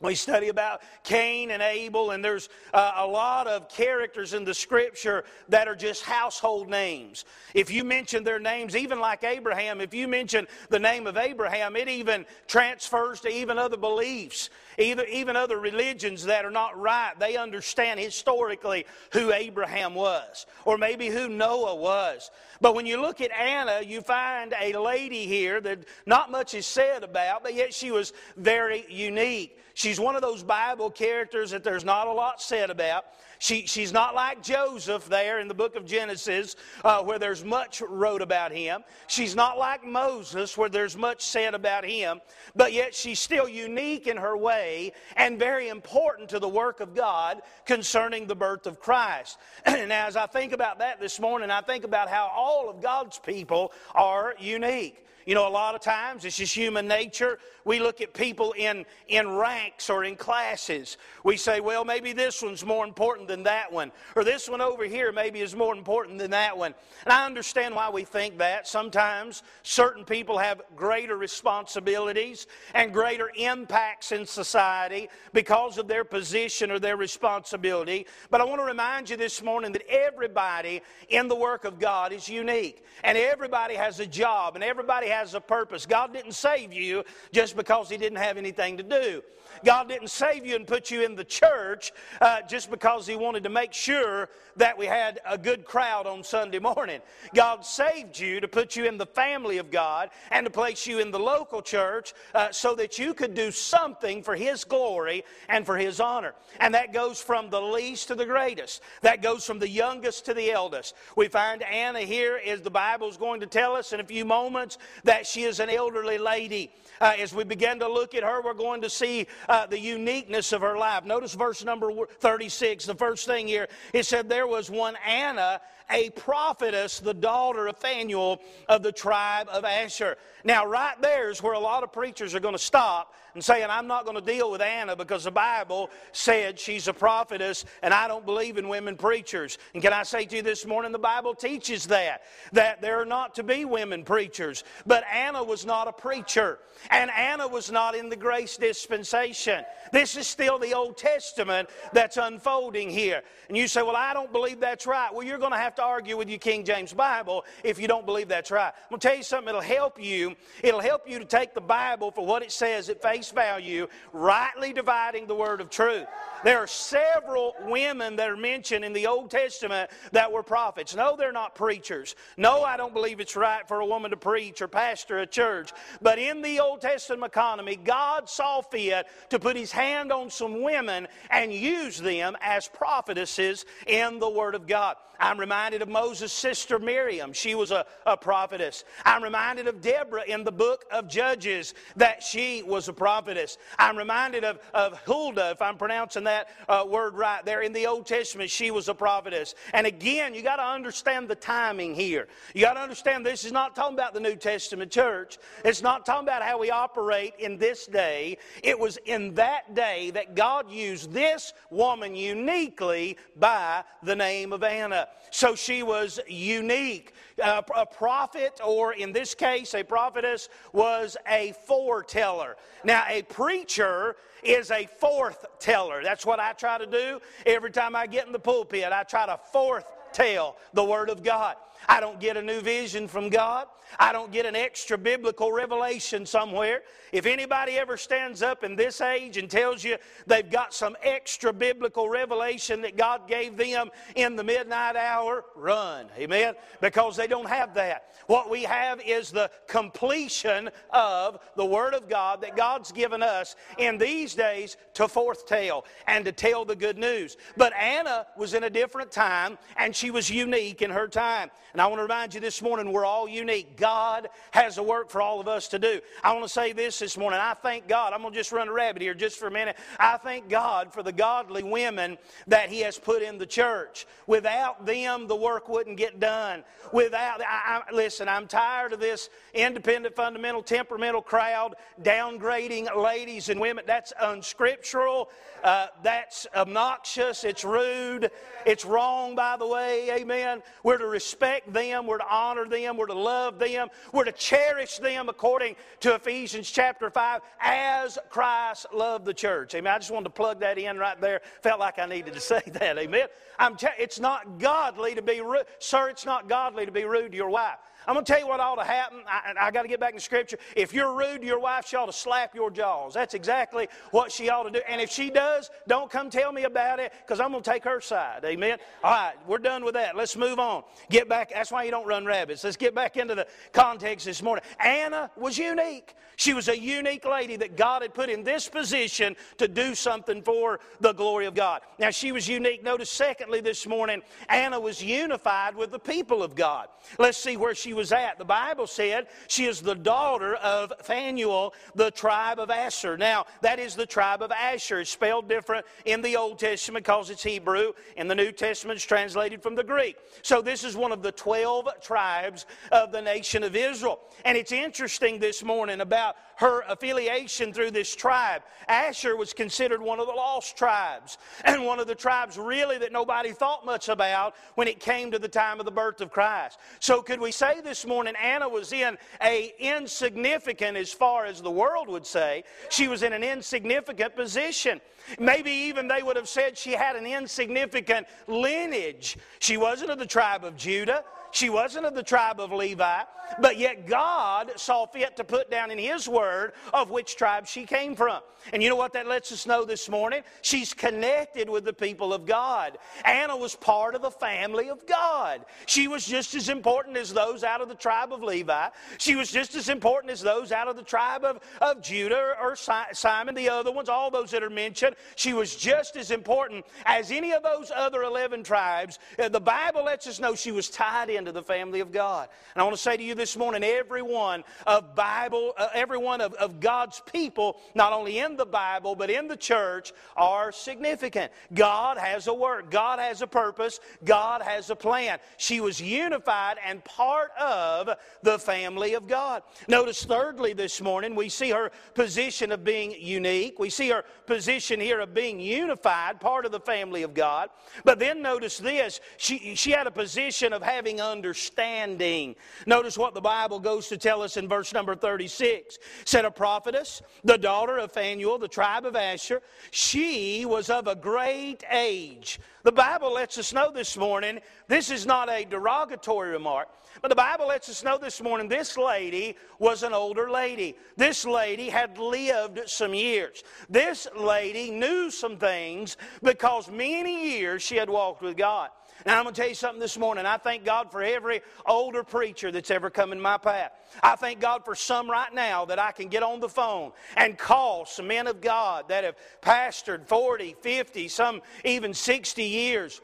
We 0.00 0.16
study 0.16 0.48
about 0.48 0.82
Cain 1.04 1.52
and 1.52 1.62
Abel, 1.62 2.10
and 2.10 2.24
there's 2.24 2.48
uh, 2.72 2.92
a 2.96 3.06
lot 3.06 3.46
of 3.46 3.68
characters 3.68 4.34
in 4.34 4.44
the 4.44 4.52
scripture 4.52 5.24
that 5.48 5.68
are 5.68 5.76
just 5.76 6.02
household 6.02 6.68
names. 6.68 7.24
If 7.54 7.70
you 7.70 7.84
mention 7.84 8.24
their 8.24 8.40
names, 8.40 8.74
even 8.74 8.98
like 8.98 9.22
Abraham, 9.22 9.80
if 9.80 9.94
you 9.94 10.08
mention 10.08 10.48
the 10.68 10.80
name 10.80 11.06
of 11.06 11.16
Abraham, 11.16 11.76
it 11.76 11.88
even 11.88 12.26
transfers 12.48 13.20
to 13.20 13.28
even 13.28 13.56
other 13.56 13.76
beliefs, 13.76 14.50
either, 14.78 15.04
even 15.04 15.36
other 15.36 15.60
religions 15.60 16.24
that 16.24 16.44
are 16.44 16.50
not 16.50 16.78
right. 16.78 17.12
They 17.20 17.36
understand 17.36 18.00
historically 18.00 18.86
who 19.12 19.32
Abraham 19.32 19.94
was, 19.94 20.46
or 20.64 20.76
maybe 20.76 21.06
who 21.06 21.28
Noah 21.28 21.76
was. 21.76 22.32
But 22.60 22.74
when 22.74 22.84
you 22.84 23.00
look 23.00 23.20
at 23.20 23.30
Anna, 23.30 23.80
you 23.80 24.00
find 24.00 24.54
a 24.60 24.76
lady 24.76 25.26
here 25.26 25.60
that 25.60 25.84
not 26.04 26.32
much 26.32 26.52
is 26.52 26.66
said 26.66 27.04
about, 27.04 27.44
but 27.44 27.54
yet 27.54 27.72
she 27.72 27.92
was 27.92 28.12
very 28.36 28.84
unique. 28.88 29.56
She's 29.74 29.98
one 29.98 30.14
of 30.14 30.22
those 30.22 30.44
Bible 30.44 30.88
characters 30.88 31.50
that 31.50 31.64
there's 31.64 31.84
not 31.84 32.06
a 32.06 32.12
lot 32.12 32.40
said 32.40 32.70
about. 32.70 33.06
She, 33.40 33.66
she's 33.66 33.92
not 33.92 34.14
like 34.14 34.40
Joseph 34.40 35.06
there 35.06 35.40
in 35.40 35.48
the 35.48 35.54
book 35.54 35.74
of 35.74 35.84
Genesis, 35.84 36.54
uh, 36.84 37.02
where 37.02 37.18
there's 37.18 37.44
much 37.44 37.82
wrote 37.82 38.22
about 38.22 38.52
him. 38.52 38.84
She's 39.08 39.34
not 39.34 39.58
like 39.58 39.84
Moses, 39.84 40.56
where 40.56 40.68
there's 40.68 40.96
much 40.96 41.22
said 41.22 41.54
about 41.54 41.84
him. 41.84 42.20
But 42.54 42.72
yet 42.72 42.94
she's 42.94 43.18
still 43.18 43.48
unique 43.48 44.06
in 44.06 44.16
her 44.16 44.36
way. 44.36 44.92
and 45.16 45.38
very 45.38 45.68
important 45.68 46.28
to 46.28 46.38
the 46.38 46.48
work 46.48 46.78
of 46.78 46.94
God 46.94 47.42
concerning 47.66 48.26
the 48.26 48.36
birth 48.36 48.66
of 48.66 48.78
Christ. 48.78 49.38
and 49.64 49.92
as 49.92 50.16
I 50.16 50.26
think 50.26 50.52
about 50.52 50.78
that 50.78 51.00
this 51.00 51.18
morning, 51.18 51.50
I 51.50 51.60
think 51.60 51.82
about 51.84 52.08
how 52.08 52.30
all 52.34 52.70
of 52.70 52.80
God's 52.80 53.18
people 53.18 53.72
are 53.94 54.36
unique. 54.38 55.04
You 55.26 55.34
know, 55.34 55.48
a 55.48 55.50
lot 55.50 55.74
of 55.74 55.80
times 55.80 56.24
it's 56.24 56.36
just 56.36 56.54
human 56.54 56.86
nature. 56.86 57.38
We 57.64 57.80
look 57.80 58.02
at 58.02 58.12
people 58.12 58.52
in, 58.52 58.84
in 59.08 59.28
ranks 59.30 59.88
or 59.88 60.04
in 60.04 60.16
classes. 60.16 60.98
We 61.22 61.38
say, 61.38 61.60
well, 61.60 61.84
maybe 61.84 62.12
this 62.12 62.42
one's 62.42 62.64
more 62.64 62.84
important 62.84 63.28
than 63.28 63.42
that 63.44 63.72
one. 63.72 63.90
Or 64.16 64.24
this 64.24 64.48
one 64.48 64.60
over 64.60 64.84
here 64.84 65.12
maybe 65.12 65.40
is 65.40 65.56
more 65.56 65.74
important 65.74 66.18
than 66.18 66.30
that 66.32 66.56
one. 66.56 66.74
And 67.04 67.12
I 67.12 67.24
understand 67.24 67.74
why 67.74 67.88
we 67.88 68.04
think 68.04 68.36
that. 68.38 68.68
Sometimes 68.68 69.42
certain 69.62 70.04
people 70.04 70.36
have 70.36 70.60
greater 70.76 71.16
responsibilities 71.16 72.46
and 72.74 72.92
greater 72.92 73.30
impacts 73.36 74.12
in 74.12 74.26
society 74.26 75.08
because 75.32 75.78
of 75.78 75.88
their 75.88 76.04
position 76.04 76.70
or 76.70 76.78
their 76.78 76.96
responsibility. 76.96 78.06
But 78.30 78.42
I 78.42 78.44
want 78.44 78.60
to 78.60 78.66
remind 78.66 79.08
you 79.08 79.16
this 79.16 79.42
morning 79.42 79.72
that 79.72 79.88
everybody 79.88 80.82
in 81.08 81.28
the 81.28 81.36
work 81.36 81.64
of 81.64 81.78
God 81.78 82.12
is 82.12 82.28
unique. 82.28 82.84
And 83.02 83.16
everybody 83.16 83.74
has 83.74 84.00
a 84.00 84.06
job 84.06 84.54
and 84.54 84.62
everybody 84.62 85.08
has 85.14 85.34
a 85.34 85.40
purpose. 85.40 85.86
God 85.86 86.12
didn't 86.12 86.32
save 86.32 86.72
you 86.72 87.04
just 87.32 87.56
because 87.56 87.88
He 87.88 87.96
didn't 87.96 88.18
have 88.18 88.36
anything 88.36 88.76
to 88.76 88.82
do. 88.82 89.22
God 89.64 89.88
didn't 89.88 90.08
save 90.08 90.46
you 90.46 90.56
and 90.56 90.66
put 90.66 90.90
you 90.90 91.02
in 91.02 91.14
the 91.14 91.24
church 91.24 91.92
uh, 92.20 92.42
just 92.42 92.70
because 92.70 93.06
He 93.06 93.16
wanted 93.16 93.44
to 93.44 93.50
make 93.50 93.72
sure 93.72 94.28
that 94.56 94.76
we 94.78 94.86
had 94.86 95.20
a 95.26 95.36
good 95.36 95.64
crowd 95.64 96.06
on 96.06 96.22
Sunday 96.22 96.58
morning. 96.58 97.00
God 97.34 97.64
saved 97.64 98.18
you 98.18 98.40
to 98.40 98.48
put 98.48 98.76
you 98.76 98.84
in 98.86 98.98
the 98.98 99.06
family 99.06 99.58
of 99.58 99.70
God 99.70 100.10
and 100.30 100.44
to 100.44 100.50
place 100.50 100.86
you 100.86 100.98
in 100.98 101.10
the 101.10 101.18
local 101.18 101.60
church 101.62 102.14
uh, 102.34 102.50
so 102.52 102.74
that 102.76 102.98
you 102.98 103.14
could 103.14 103.34
do 103.34 103.50
something 103.50 104.22
for 104.22 104.36
His 104.36 104.64
glory 104.64 105.24
and 105.48 105.66
for 105.66 105.76
His 105.76 106.00
honor. 106.00 106.34
And 106.60 106.74
that 106.74 106.92
goes 106.92 107.20
from 107.20 107.50
the 107.50 107.60
least 107.60 108.08
to 108.08 108.14
the 108.14 108.26
greatest. 108.26 108.82
That 109.02 109.22
goes 109.22 109.44
from 109.44 109.58
the 109.58 109.68
youngest 109.68 110.24
to 110.26 110.34
the 110.34 110.52
eldest. 110.52 110.94
We 111.16 111.28
find 111.28 111.62
Anna 111.62 112.00
here, 112.00 112.40
as 112.44 112.60
the 112.60 112.70
Bible 112.70 113.08
is 113.08 113.16
going 113.16 113.40
to 113.40 113.46
tell 113.46 113.74
us 113.74 113.92
in 113.92 114.00
a 114.00 114.04
few 114.04 114.24
moments, 114.24 114.78
that 115.04 115.26
she 115.26 115.44
is 115.44 115.60
an 115.60 115.70
elderly 115.70 116.18
lady. 116.18 116.70
Uh, 117.00 117.12
as 117.18 117.34
we 117.34 117.44
begin 117.44 117.78
to 117.80 117.88
look 117.88 118.14
at 118.14 118.22
her, 118.22 118.40
we're 118.42 118.54
going 118.54 118.80
to 118.82 118.90
see 118.90 119.26
uh, 119.48 119.66
the 119.66 119.78
uniqueness 119.78 120.52
of 120.52 120.60
her 120.60 120.76
life. 120.76 121.04
Notice 121.04 121.34
verse 121.34 121.64
number 121.64 121.90
36, 122.20 122.86
the 122.86 122.94
first 122.94 123.26
thing 123.26 123.46
here. 123.46 123.68
It 123.92 124.06
said, 124.06 124.28
There 124.28 124.46
was 124.46 124.70
one 124.70 124.96
Anna, 125.06 125.60
a 125.90 126.10
prophetess, 126.10 127.00
the 127.00 127.14
daughter 127.14 127.66
of 127.66 127.76
Phanuel 127.76 128.40
of 128.68 128.82
the 128.82 128.92
tribe 128.92 129.48
of 129.50 129.64
Asher. 129.64 130.16
Now, 130.44 130.66
right 130.66 131.00
there 131.00 131.30
is 131.30 131.42
where 131.42 131.54
a 131.54 131.58
lot 131.58 131.82
of 131.82 131.92
preachers 131.92 132.34
are 132.34 132.40
going 132.40 132.54
to 132.54 132.58
stop 132.58 133.14
and 133.34 133.44
saying, 133.44 133.66
I'm 133.68 133.86
not 133.86 134.04
going 134.04 134.16
to 134.16 134.32
deal 134.32 134.50
with 134.50 134.60
Anna 134.60 134.94
because 134.94 135.24
the 135.24 135.30
Bible 135.30 135.90
said 136.12 136.58
she's 136.58 136.88
a 136.88 136.92
prophetess 136.92 137.64
and 137.82 137.92
I 137.92 138.08
don't 138.08 138.24
believe 138.24 138.58
in 138.58 138.68
women 138.68 138.96
preachers. 138.96 139.58
And 139.74 139.82
can 139.82 139.92
I 139.92 140.04
say 140.04 140.24
to 140.24 140.36
you 140.36 140.42
this 140.42 140.66
morning, 140.66 140.92
the 140.92 140.98
Bible 140.98 141.34
teaches 141.34 141.86
that, 141.86 142.22
that 142.52 142.80
there 142.80 143.00
are 143.00 143.06
not 143.06 143.34
to 143.36 143.42
be 143.42 143.64
women 143.64 144.04
preachers. 144.04 144.64
But 144.86 145.04
Anna 145.12 145.42
was 145.42 145.66
not 145.66 145.88
a 145.88 145.92
preacher, 145.92 146.58
and 146.90 147.10
Anna 147.10 147.48
was 147.48 147.70
not 147.70 147.94
in 147.94 148.08
the 148.08 148.16
grace 148.16 148.56
dispensation. 148.56 149.64
This 149.92 150.16
is 150.16 150.26
still 150.26 150.58
the 150.58 150.74
Old 150.74 150.96
Testament 150.96 151.68
that's 151.92 152.16
unfolding 152.16 152.90
here. 152.90 153.22
And 153.48 153.56
you 153.56 153.68
say, 153.68 153.82
Well, 153.82 153.96
I 153.96 154.14
don't 154.14 154.32
believe 154.32 154.60
that's 154.60 154.86
right. 154.86 155.12
Well, 155.12 155.26
you're 155.26 155.38
going 155.38 155.52
to 155.52 155.58
have 155.58 155.73
to 155.76 155.82
argue 155.82 156.16
with 156.16 156.28
your 156.28 156.38
King 156.38 156.64
James 156.64 156.92
Bible 156.92 157.44
if 157.62 157.78
you 157.78 157.88
don't 157.88 158.06
believe 158.06 158.28
that's 158.28 158.50
right. 158.50 158.72
I'm 158.74 158.90
going 158.90 159.00
to 159.00 159.08
tell 159.08 159.16
you 159.16 159.22
something, 159.22 159.48
it'll 159.48 159.60
help 159.60 160.02
you. 160.02 160.34
It'll 160.62 160.80
help 160.80 161.08
you 161.08 161.18
to 161.18 161.24
take 161.24 161.54
the 161.54 161.60
Bible 161.60 162.10
for 162.10 162.24
what 162.24 162.42
it 162.42 162.52
says 162.52 162.88
at 162.88 163.02
face 163.02 163.30
value, 163.30 163.88
rightly 164.12 164.72
dividing 164.72 165.26
the 165.26 165.34
word 165.34 165.60
of 165.60 165.70
truth. 165.70 166.06
There 166.44 166.58
are 166.58 166.66
several 166.66 167.54
women 167.66 168.16
that 168.16 168.28
are 168.28 168.36
mentioned 168.36 168.84
in 168.84 168.92
the 168.92 169.06
Old 169.06 169.30
Testament 169.30 169.90
that 170.12 170.30
were 170.30 170.42
prophets. 170.42 170.94
No, 170.94 171.16
they're 171.16 171.32
not 171.32 171.54
preachers. 171.54 172.14
No, 172.36 172.62
I 172.62 172.76
don't 172.76 172.92
believe 172.92 173.18
it's 173.20 173.34
right 173.34 173.66
for 173.66 173.80
a 173.80 173.86
woman 173.86 174.10
to 174.10 174.18
preach 174.18 174.60
or 174.60 174.68
pastor 174.68 175.18
a 175.18 175.26
church. 175.26 175.72
But 176.02 176.18
in 176.18 176.42
the 176.42 176.60
Old 176.60 176.82
Testament 176.82 177.24
economy, 177.24 177.76
God 177.76 178.28
saw 178.28 178.60
fit 178.60 179.06
to 179.30 179.38
put 179.38 179.56
his 179.56 179.72
hand 179.72 180.12
on 180.12 180.28
some 180.28 180.62
women 180.62 181.08
and 181.30 181.52
use 181.52 181.98
them 181.98 182.36
as 182.42 182.68
prophetesses 182.68 183.64
in 183.86 184.18
the 184.18 184.28
Word 184.28 184.54
of 184.54 184.66
God. 184.66 184.96
I'm 185.18 185.38
reminded 185.38 185.82
of 185.82 185.88
Moses' 185.88 186.32
sister 186.32 186.78
Miriam. 186.78 187.32
She 187.32 187.54
was 187.54 187.70
a, 187.70 187.86
a 188.06 188.16
prophetess. 188.16 188.84
I'm 189.04 189.22
reminded 189.22 189.66
of 189.66 189.80
Deborah 189.80 190.24
in 190.26 190.44
the 190.44 190.52
book 190.52 190.84
of 190.90 191.08
Judges 191.08 191.74
that 191.96 192.22
she 192.22 192.62
was 192.62 192.88
a 192.88 192.92
prophetess. 192.92 193.58
I'm 193.78 193.96
reminded 193.96 194.44
of, 194.44 194.58
of 194.72 194.98
Huldah, 195.04 195.50
if 195.52 195.62
I'm 195.62 195.76
pronouncing 195.76 196.24
that 196.24 196.48
uh, 196.68 196.84
word 196.88 197.14
right 197.14 197.44
there 197.44 197.62
in 197.62 197.72
the 197.72 197.86
Old 197.86 198.06
Testament, 198.06 198.50
she 198.50 198.70
was 198.70 198.88
a 198.88 198.94
prophetess. 198.94 199.54
And 199.72 199.86
again, 199.86 200.34
you 200.34 200.42
got 200.42 200.56
to 200.56 200.64
understand 200.64 201.28
the 201.28 201.34
timing 201.34 201.94
here. 201.94 202.28
You 202.54 202.62
got 202.62 202.74
to 202.74 202.80
understand 202.80 203.24
this 203.24 203.44
is 203.44 203.52
not 203.52 203.76
talking 203.76 203.94
about 203.94 204.14
the 204.14 204.20
New 204.20 204.36
Testament 204.36 204.90
church. 204.90 205.38
It's 205.64 205.82
not 205.82 206.06
talking 206.06 206.26
about 206.26 206.42
how 206.42 206.58
we 206.58 206.70
operate 206.70 207.34
in 207.38 207.58
this 207.58 207.86
day. 207.86 208.38
It 208.62 208.78
was 208.78 208.98
in 209.04 209.34
that 209.34 209.74
day 209.74 210.10
that 210.10 210.34
God 210.34 210.70
used 210.70 211.12
this 211.12 211.52
woman 211.70 212.14
uniquely 212.14 213.16
by 213.36 213.84
the 214.02 214.16
name 214.16 214.52
of 214.52 214.62
Anna. 214.62 215.03
So 215.30 215.54
she 215.54 215.82
was 215.82 216.20
unique. 216.28 217.12
A 217.42 217.84
prophet, 217.84 218.60
or 218.64 218.92
in 218.92 219.12
this 219.12 219.34
case, 219.34 219.74
a 219.74 219.82
prophetess, 219.82 220.48
was 220.72 221.16
a 221.28 221.52
foreteller. 221.66 222.56
Now, 222.84 223.04
a 223.08 223.22
preacher 223.22 224.14
is 224.44 224.70
a 224.70 224.86
forth 224.86 225.44
teller. 225.58 226.02
That's 226.02 226.24
what 226.24 226.38
I 226.38 226.52
try 226.52 226.78
to 226.78 226.86
do 226.86 227.20
every 227.44 227.72
time 227.72 227.96
I 227.96 228.06
get 228.06 228.26
in 228.26 228.32
the 228.32 228.38
pulpit. 228.38 228.92
I 228.92 229.02
try 229.02 229.26
to 229.26 229.38
forth 229.52 229.84
tell 230.12 230.56
the 230.72 230.84
Word 230.84 231.10
of 231.10 231.24
God. 231.24 231.56
I 231.88 232.00
don't 232.00 232.20
get 232.20 232.36
a 232.36 232.42
new 232.42 232.60
vision 232.60 233.08
from 233.08 233.28
God. 233.28 233.66
I 233.98 234.12
don't 234.12 234.32
get 234.32 234.46
an 234.46 234.56
extra 234.56 234.98
biblical 234.98 235.52
revelation 235.52 236.26
somewhere. 236.26 236.82
If 237.12 237.26
anybody 237.26 237.74
ever 237.74 237.96
stands 237.96 238.42
up 238.42 238.64
in 238.64 238.76
this 238.76 239.00
age 239.00 239.36
and 239.36 239.48
tells 239.48 239.84
you 239.84 239.96
they've 240.26 240.50
got 240.50 240.74
some 240.74 240.96
extra 241.02 241.52
biblical 241.52 242.08
revelation 242.08 242.80
that 242.82 242.96
God 242.96 243.28
gave 243.28 243.56
them 243.56 243.90
in 244.16 244.36
the 244.36 244.44
midnight 244.44 244.96
hour, 244.96 245.44
run. 245.54 246.06
Amen? 246.18 246.54
Because 246.80 247.16
they 247.16 247.26
don't 247.26 247.48
have 247.48 247.74
that. 247.74 248.14
What 248.26 248.50
we 248.50 248.62
have 248.64 249.00
is 249.00 249.30
the 249.30 249.50
completion 249.68 250.70
of 250.90 251.38
the 251.56 251.64
Word 251.64 251.94
of 251.94 252.08
God 252.08 252.40
that 252.40 252.56
God's 252.56 252.90
given 252.90 253.22
us 253.22 253.54
in 253.78 253.98
these 253.98 254.34
days 254.34 254.76
to 254.94 255.08
foretell 255.08 255.84
and 256.06 256.24
to 256.24 256.32
tell 256.32 256.64
the 256.64 256.76
good 256.76 256.98
news. 256.98 257.36
But 257.56 257.74
Anna 257.74 258.26
was 258.36 258.54
in 258.54 258.64
a 258.64 258.70
different 258.70 259.12
time 259.12 259.58
and 259.76 259.94
she 259.94 260.10
was 260.10 260.30
unique 260.30 260.82
in 260.82 260.90
her 260.90 261.06
time. 261.06 261.50
And 261.74 261.82
I 261.82 261.88
want 261.88 261.98
to 261.98 262.02
remind 262.04 262.34
you 262.34 262.40
this 262.40 262.62
morning, 262.62 262.92
we're 262.92 263.04
all 263.04 263.28
unique. 263.28 263.76
God 263.76 264.28
has 264.52 264.78
a 264.78 264.82
work 264.82 265.10
for 265.10 265.20
all 265.20 265.40
of 265.40 265.48
us 265.48 265.66
to 265.68 265.78
do. 265.80 266.00
I 266.22 266.32
want 266.32 266.44
to 266.44 266.48
say 266.48 266.72
this 266.72 267.00
this 267.00 267.18
morning. 267.18 267.40
I 267.42 267.54
thank 267.54 267.88
God. 267.88 268.12
I'm 268.12 268.20
going 268.20 268.32
to 268.32 268.38
just 268.38 268.52
run 268.52 268.68
a 268.68 268.72
rabbit 268.72 269.02
here 269.02 269.12
just 269.12 269.40
for 269.40 269.48
a 269.48 269.50
minute. 269.50 269.76
I 269.98 270.16
thank 270.16 270.48
God 270.48 270.92
for 270.92 271.02
the 271.02 271.10
godly 271.10 271.64
women 271.64 272.16
that 272.46 272.68
He 272.68 272.78
has 272.82 272.96
put 272.96 273.22
in 273.22 273.38
the 273.38 273.46
church. 273.46 274.06
Without 274.28 274.86
them, 274.86 275.26
the 275.26 275.34
work 275.34 275.68
wouldn't 275.68 275.96
get 275.96 276.20
done. 276.20 276.62
Without, 276.92 277.40
I, 277.40 277.82
I, 277.88 277.92
listen, 277.92 278.28
I'm 278.28 278.46
tired 278.46 278.92
of 278.92 279.00
this 279.00 279.28
independent, 279.52 280.14
fundamental, 280.14 280.62
temperamental 280.62 281.22
crowd 281.22 281.74
downgrading 282.00 282.94
ladies 282.94 283.48
and 283.48 283.58
women. 283.58 283.82
That's 283.84 284.12
unscriptural. 284.20 285.28
Uh, 285.64 285.88
that's 286.04 286.46
obnoxious. 286.54 287.42
It's 287.42 287.64
rude. 287.64 288.30
It's 288.64 288.84
wrong, 288.84 289.34
by 289.34 289.56
the 289.56 289.66
way. 289.66 290.10
Amen. 290.12 290.62
We're 290.84 290.98
to 290.98 291.06
respect 291.06 291.63
them. 291.66 292.06
We're 292.06 292.18
to 292.18 292.28
honor 292.28 292.66
them. 292.66 292.96
We're 292.96 293.06
to 293.06 293.14
love 293.14 293.58
them. 293.58 293.88
We're 294.12 294.24
to 294.24 294.32
cherish 294.32 294.98
them 294.98 295.28
according 295.28 295.76
to 296.00 296.14
Ephesians 296.14 296.70
chapter 296.70 297.10
5 297.10 297.40
as 297.60 298.18
Christ 298.30 298.86
loved 298.92 299.24
the 299.24 299.34
church. 299.34 299.74
Amen. 299.74 299.92
I 299.92 299.98
just 299.98 300.10
wanted 300.10 300.24
to 300.24 300.30
plug 300.30 300.60
that 300.60 300.78
in 300.78 300.98
right 300.98 301.20
there. 301.20 301.40
Felt 301.62 301.80
like 301.80 301.98
I 301.98 302.06
needed 302.06 302.34
to 302.34 302.40
say 302.40 302.62
that. 302.72 302.98
Amen. 302.98 303.28
I'm 303.58 303.76
t- 303.76 303.86
it's 303.98 304.20
not 304.20 304.58
godly 304.58 305.14
to 305.14 305.22
be 305.22 305.40
rude. 305.40 305.64
Sir, 305.78 306.08
it's 306.08 306.26
not 306.26 306.48
godly 306.48 306.86
to 306.86 306.92
be 306.92 307.04
rude 307.04 307.32
to 307.32 307.36
your 307.36 307.50
wife. 307.50 307.78
I'm 308.06 308.14
going 308.14 308.24
to 308.24 308.32
tell 308.32 308.40
you 308.40 308.48
what 308.48 308.60
ought 308.60 308.76
to 308.76 308.84
happen. 308.84 309.18
I, 309.28 309.54
I 309.60 309.70
got 309.70 309.82
to 309.82 309.88
get 309.88 310.00
back 310.00 310.14
in 310.14 310.20
Scripture. 310.20 310.58
If 310.76 310.92
you're 310.92 311.14
rude 311.14 311.42
to 311.42 311.46
your 311.46 311.60
wife, 311.60 311.86
she 311.86 311.96
ought 311.96 312.06
to 312.06 312.12
slap 312.12 312.54
your 312.54 312.70
jaws. 312.70 313.14
That's 313.14 313.34
exactly 313.34 313.88
what 314.10 314.32
she 314.32 314.48
ought 314.50 314.64
to 314.64 314.70
do. 314.70 314.80
And 314.88 315.00
if 315.00 315.10
she 315.10 315.30
does, 315.30 315.70
don't 315.86 316.10
come 316.10 316.30
tell 316.30 316.52
me 316.52 316.64
about 316.64 316.98
it 316.98 317.12
because 317.24 317.40
I'm 317.40 317.52
going 317.52 317.62
to 317.62 317.70
take 317.70 317.84
her 317.84 318.00
side. 318.00 318.44
Amen. 318.44 318.78
All 319.02 319.10
right, 319.10 319.34
we're 319.46 319.58
done. 319.58 319.84
with 319.84 319.94
that. 319.94 320.16
Let's 320.16 320.36
move 320.36 320.58
on. 320.58 320.82
Get 321.10 321.28
back. 321.28 321.50
That's 321.52 321.72
why 321.72 321.84
you 321.84 321.90
don't 321.90 322.06
run 322.06 322.24
rabbits. 322.24 322.64
Let's 322.64 322.76
get 322.76 322.94
back 322.94 323.16
into 323.16 323.34
the 323.34 323.46
context 323.72 324.26
this 324.26 324.42
morning. 324.42 324.64
Anna 324.78 325.30
was 325.36 325.58
unique. 325.58 326.14
She 326.36 326.52
was 326.52 326.68
a 326.68 326.78
unique 326.78 327.24
lady 327.24 327.56
that 327.56 327.76
God 327.76 328.02
had 328.02 328.12
put 328.12 328.28
in 328.28 328.42
this 328.42 328.68
position 328.68 329.36
to 329.58 329.68
do 329.68 329.94
something 329.94 330.42
for 330.42 330.80
the 331.00 331.12
glory 331.12 331.46
of 331.46 331.54
God. 331.54 331.82
Now, 331.98 332.10
she 332.10 332.32
was 332.32 332.48
unique. 332.48 332.82
Notice, 332.82 333.10
secondly, 333.10 333.60
this 333.60 333.86
morning, 333.86 334.22
Anna 334.48 334.78
was 334.80 335.02
unified 335.02 335.76
with 335.76 335.90
the 335.90 335.98
people 335.98 336.42
of 336.42 336.54
God. 336.54 336.88
Let's 337.18 337.38
see 337.38 337.56
where 337.56 337.74
she 337.74 337.93
was 337.94 338.12
at. 338.12 338.38
The 338.38 338.44
Bible 338.44 338.86
said 338.86 339.28
she 339.48 339.64
is 339.64 339.80
the 339.80 339.94
daughter 339.94 340.56
of 340.56 340.92
Phanuel, 341.02 341.74
the 341.94 342.10
tribe 342.10 342.58
of 342.58 342.70
Asher. 342.70 343.16
Now, 343.16 343.46
that 343.62 343.78
is 343.78 343.94
the 343.94 344.06
tribe 344.06 344.42
of 344.42 344.50
Asher. 344.50 345.00
It's 345.00 345.10
spelled 345.10 345.48
different 345.48 345.86
in 346.04 346.20
the 346.20 346.36
Old 346.36 346.58
Testament 346.58 347.04
because 347.04 347.30
it's 347.30 347.42
Hebrew. 347.42 347.92
In 348.16 348.28
the 348.28 348.34
New 348.34 348.52
Testament, 348.52 348.96
it's 348.96 349.06
translated 349.06 349.62
from 349.62 349.74
the 349.74 349.84
Greek. 349.84 350.16
So, 350.42 350.60
this 350.60 350.84
is 350.84 350.96
one 350.96 351.12
of 351.12 351.22
the 351.22 351.32
12 351.32 351.88
tribes 352.02 352.66
of 352.92 353.12
the 353.12 353.22
nation 353.22 353.62
of 353.62 353.74
Israel. 353.76 354.20
And 354.44 354.58
it's 354.58 354.72
interesting 354.72 355.38
this 355.38 355.62
morning 355.62 356.00
about 356.00 356.36
her 356.56 356.82
affiliation 356.88 357.72
through 357.72 357.90
this 357.90 358.14
tribe. 358.14 358.62
Asher 358.88 359.36
was 359.36 359.52
considered 359.52 360.00
one 360.00 360.20
of 360.20 360.26
the 360.26 360.32
lost 360.32 360.76
tribes 360.76 361.38
and 361.64 361.84
one 361.84 361.98
of 361.98 362.06
the 362.06 362.14
tribes 362.14 362.58
really 362.58 362.98
that 362.98 363.12
nobody 363.12 363.52
thought 363.52 363.84
much 363.84 364.08
about 364.08 364.54
when 364.74 364.88
it 364.88 365.00
came 365.00 365.30
to 365.30 365.38
the 365.38 365.48
time 365.48 365.78
of 365.78 365.86
the 365.86 365.92
birth 365.92 366.20
of 366.20 366.30
Christ. 366.30 366.78
So 367.00 367.22
could 367.22 367.40
we 367.40 367.52
say 367.52 367.80
this 367.80 368.06
morning 368.06 368.34
Anna 368.40 368.68
was 368.68 368.92
in 368.92 369.16
a 369.42 369.74
insignificant 369.78 370.96
as 370.96 371.12
far 371.12 371.46
as 371.46 371.60
the 371.60 371.70
world 371.70 372.08
would 372.08 372.26
say, 372.26 372.64
she 372.90 373.08
was 373.08 373.22
in 373.22 373.32
an 373.32 373.42
insignificant 373.42 374.36
position. 374.36 375.00
Maybe 375.38 375.70
even 375.70 376.08
they 376.08 376.22
would 376.22 376.36
have 376.36 376.48
said 376.48 376.76
she 376.76 376.92
had 376.92 377.16
an 377.16 377.26
insignificant 377.26 378.26
lineage. 378.46 379.36
She 379.58 379.76
wasn't 379.76 380.10
of 380.10 380.18
the 380.18 380.26
tribe 380.26 380.64
of 380.64 380.76
Judah. 380.76 381.24
She 381.54 381.70
wasn't 381.70 382.04
of 382.04 382.14
the 382.14 382.22
tribe 382.24 382.58
of 382.58 382.72
Levi, 382.72 383.22
but 383.60 383.78
yet 383.78 384.08
God 384.08 384.72
saw 384.74 385.06
fit 385.06 385.36
to 385.36 385.44
put 385.44 385.70
down 385.70 385.92
in 385.92 385.98
His 385.98 386.28
Word 386.28 386.72
of 386.92 387.10
which 387.10 387.36
tribe 387.36 387.68
she 387.68 387.84
came 387.84 388.16
from. 388.16 388.40
And 388.72 388.82
you 388.82 388.88
know 388.88 388.96
what 388.96 389.12
that 389.12 389.26
lets 389.26 389.52
us 389.52 389.66
know 389.66 389.84
this 389.84 390.08
morning? 390.08 390.42
She's 390.62 390.94
connected 390.94 391.68
with 391.68 391.84
the 391.84 391.92
people 391.92 392.32
of 392.32 392.46
God. 392.46 392.98
Anna 393.24 393.56
was 393.56 393.76
part 393.76 394.14
of 394.14 394.22
the 394.22 394.30
family 394.30 394.88
of 394.88 395.06
God. 395.06 395.64
She 395.86 396.08
was 396.08 396.26
just 396.26 396.54
as 396.54 396.68
important 396.68 397.16
as 397.16 397.32
those 397.32 397.62
out 397.62 397.80
of 397.80 397.88
the 397.88 397.94
tribe 397.94 398.32
of 398.32 398.42
Levi. 398.42 398.88
She 399.18 399.36
was 399.36 399.52
just 399.52 399.74
as 399.74 399.88
important 399.88 400.32
as 400.32 400.40
those 400.40 400.72
out 400.72 400.88
of 400.88 400.96
the 400.96 401.02
tribe 401.02 401.44
of, 401.44 401.60
of 401.80 402.02
Judah 402.02 402.54
or 402.60 402.74
Simon, 402.74 403.54
the 403.54 403.68
other 403.68 403.92
ones, 403.92 404.08
all 404.08 404.30
those 404.30 404.50
that 404.50 404.62
are 404.62 404.70
mentioned. 404.70 405.14
She 405.36 405.52
was 405.52 405.76
just 405.76 406.16
as 406.16 406.30
important 406.30 406.84
as 407.04 407.30
any 407.30 407.52
of 407.52 407.62
those 407.62 407.92
other 407.94 408.22
11 408.22 408.64
tribes. 408.64 409.18
Uh, 409.38 409.48
the 409.50 409.60
Bible 409.60 410.04
lets 410.04 410.26
us 410.26 410.40
know 410.40 410.54
she 410.54 410.72
was 410.72 410.88
tied 410.88 411.28
into 411.44 411.52
the 411.52 411.62
family 411.62 412.00
of 412.00 412.10
God. 412.10 412.48
And 412.74 412.80
I 412.80 412.84
want 412.84 412.96
to 412.96 413.02
say 413.02 413.18
to 413.18 413.22
you 413.22 413.34
this 413.34 413.54
morning, 413.54 413.84
everyone 413.84 414.64
of 414.86 415.14
Bible, 415.14 415.74
uh, 415.76 415.88
everyone 415.92 416.40
of, 416.40 416.54
of 416.54 416.80
God's 416.80 417.20
people, 417.30 417.76
not 417.94 418.14
only 418.14 418.38
in 418.38 418.56
the 418.56 418.64
Bible, 418.64 419.14
but 419.14 419.28
in 419.28 419.46
the 419.46 419.56
church, 419.56 420.14
are 420.38 420.72
significant. 420.72 421.52
God 421.74 422.16
has 422.16 422.46
a 422.46 422.54
work, 422.54 422.90
God 422.90 423.18
has 423.18 423.42
a 423.42 423.46
purpose, 423.46 424.00
God 424.24 424.62
has 424.62 424.88
a 424.88 424.96
plan. 424.96 425.38
She 425.58 425.80
was 425.80 426.00
unified 426.00 426.78
and 426.82 427.04
part 427.04 427.50
of 427.60 428.08
the 428.42 428.58
family 428.58 429.12
of 429.12 429.28
God. 429.28 429.62
Notice, 429.86 430.24
thirdly, 430.24 430.72
this 430.72 431.02
morning, 431.02 431.34
we 431.34 431.50
see 431.50 431.70
her 431.70 431.92
position 432.14 432.72
of 432.72 432.84
being 432.84 433.14
unique. 433.20 433.78
We 433.78 433.90
see 433.90 434.08
her 434.08 434.24
position 434.46 434.98
here 434.98 435.20
of 435.20 435.34
being 435.34 435.60
unified, 435.60 436.40
part 436.40 436.64
of 436.64 436.72
the 436.72 436.80
family 436.80 437.22
of 437.22 437.34
God. 437.34 437.68
But 438.02 438.18
then 438.18 438.40
notice 438.40 438.78
this 438.78 439.20
she, 439.36 439.74
she 439.74 439.90
had 439.90 440.06
a 440.06 440.10
position 440.10 440.72
of 440.72 440.82
having 440.82 441.20
understanding. 441.34 442.54
Notice 442.86 443.18
what 443.18 443.34
the 443.34 443.40
Bible 443.40 443.80
goes 443.80 444.08
to 444.08 444.16
tell 444.16 444.40
us 444.40 444.56
in 444.56 444.68
verse 444.68 444.92
number 444.92 445.16
36. 445.16 445.98
Said 446.24 446.44
a 446.44 446.50
prophetess, 446.50 447.22
the 447.42 447.58
daughter 447.58 447.98
of 447.98 448.12
Phanuel, 448.12 448.58
the 448.58 448.68
tribe 448.68 449.04
of 449.04 449.16
Asher, 449.16 449.60
she 449.90 450.64
was 450.64 450.90
of 450.90 451.08
a 451.08 451.16
great 451.16 451.82
age. 451.90 452.60
The 452.84 452.92
Bible 452.92 453.32
lets 453.32 453.58
us 453.58 453.72
know 453.72 453.90
this 453.90 454.16
morning, 454.16 454.60
this 454.88 455.10
is 455.10 455.26
not 455.26 455.48
a 455.48 455.64
derogatory 455.64 456.50
remark, 456.50 456.88
but 457.22 457.28
the 457.28 457.34
Bible 457.34 457.68
lets 457.68 457.88
us 457.88 458.04
know 458.04 458.18
this 458.18 458.42
morning 458.42 458.68
this 458.68 458.96
lady 458.96 459.56
was 459.78 460.02
an 460.02 460.12
older 460.12 460.50
lady. 460.50 460.94
This 461.16 461.44
lady 461.44 461.88
had 461.88 462.18
lived 462.18 462.80
some 462.86 463.14
years. 463.14 463.64
This 463.88 464.26
lady 464.36 464.90
knew 464.90 465.30
some 465.30 465.56
things 465.56 466.16
because 466.42 466.90
many 466.90 467.56
years 467.56 467.82
she 467.82 467.96
had 467.96 468.10
walked 468.10 468.42
with 468.42 468.56
God. 468.56 468.90
Now, 469.24 469.38
I'm 469.38 469.44
going 469.44 469.54
to 469.54 469.60
tell 469.60 469.68
you 469.68 469.74
something 469.74 470.00
this 470.00 470.18
morning. 470.18 470.44
I 470.44 470.58
thank 470.58 470.84
God 470.84 471.10
for 471.10 471.22
every 471.22 471.62
older 471.86 472.22
preacher 472.22 472.70
that's 472.70 472.90
ever 472.90 473.10
come 473.10 473.32
in 473.32 473.40
my 473.40 473.56
path. 473.56 473.92
I 474.22 474.36
thank 474.36 474.60
God 474.60 474.84
for 474.84 474.94
some 474.94 475.30
right 475.30 475.52
now 475.52 475.84
that 475.86 475.98
I 475.98 476.12
can 476.12 476.28
get 476.28 476.42
on 476.42 476.60
the 476.60 476.68
phone 476.68 477.12
and 477.36 477.56
call 477.56 478.06
some 478.06 478.26
men 478.26 478.46
of 478.46 478.60
God 478.60 479.08
that 479.08 479.24
have 479.24 479.36
pastored 479.62 480.26
40, 480.26 480.76
50, 480.80 481.28
some 481.28 481.62
even 481.84 482.12
60 482.12 482.62
years. 482.62 483.20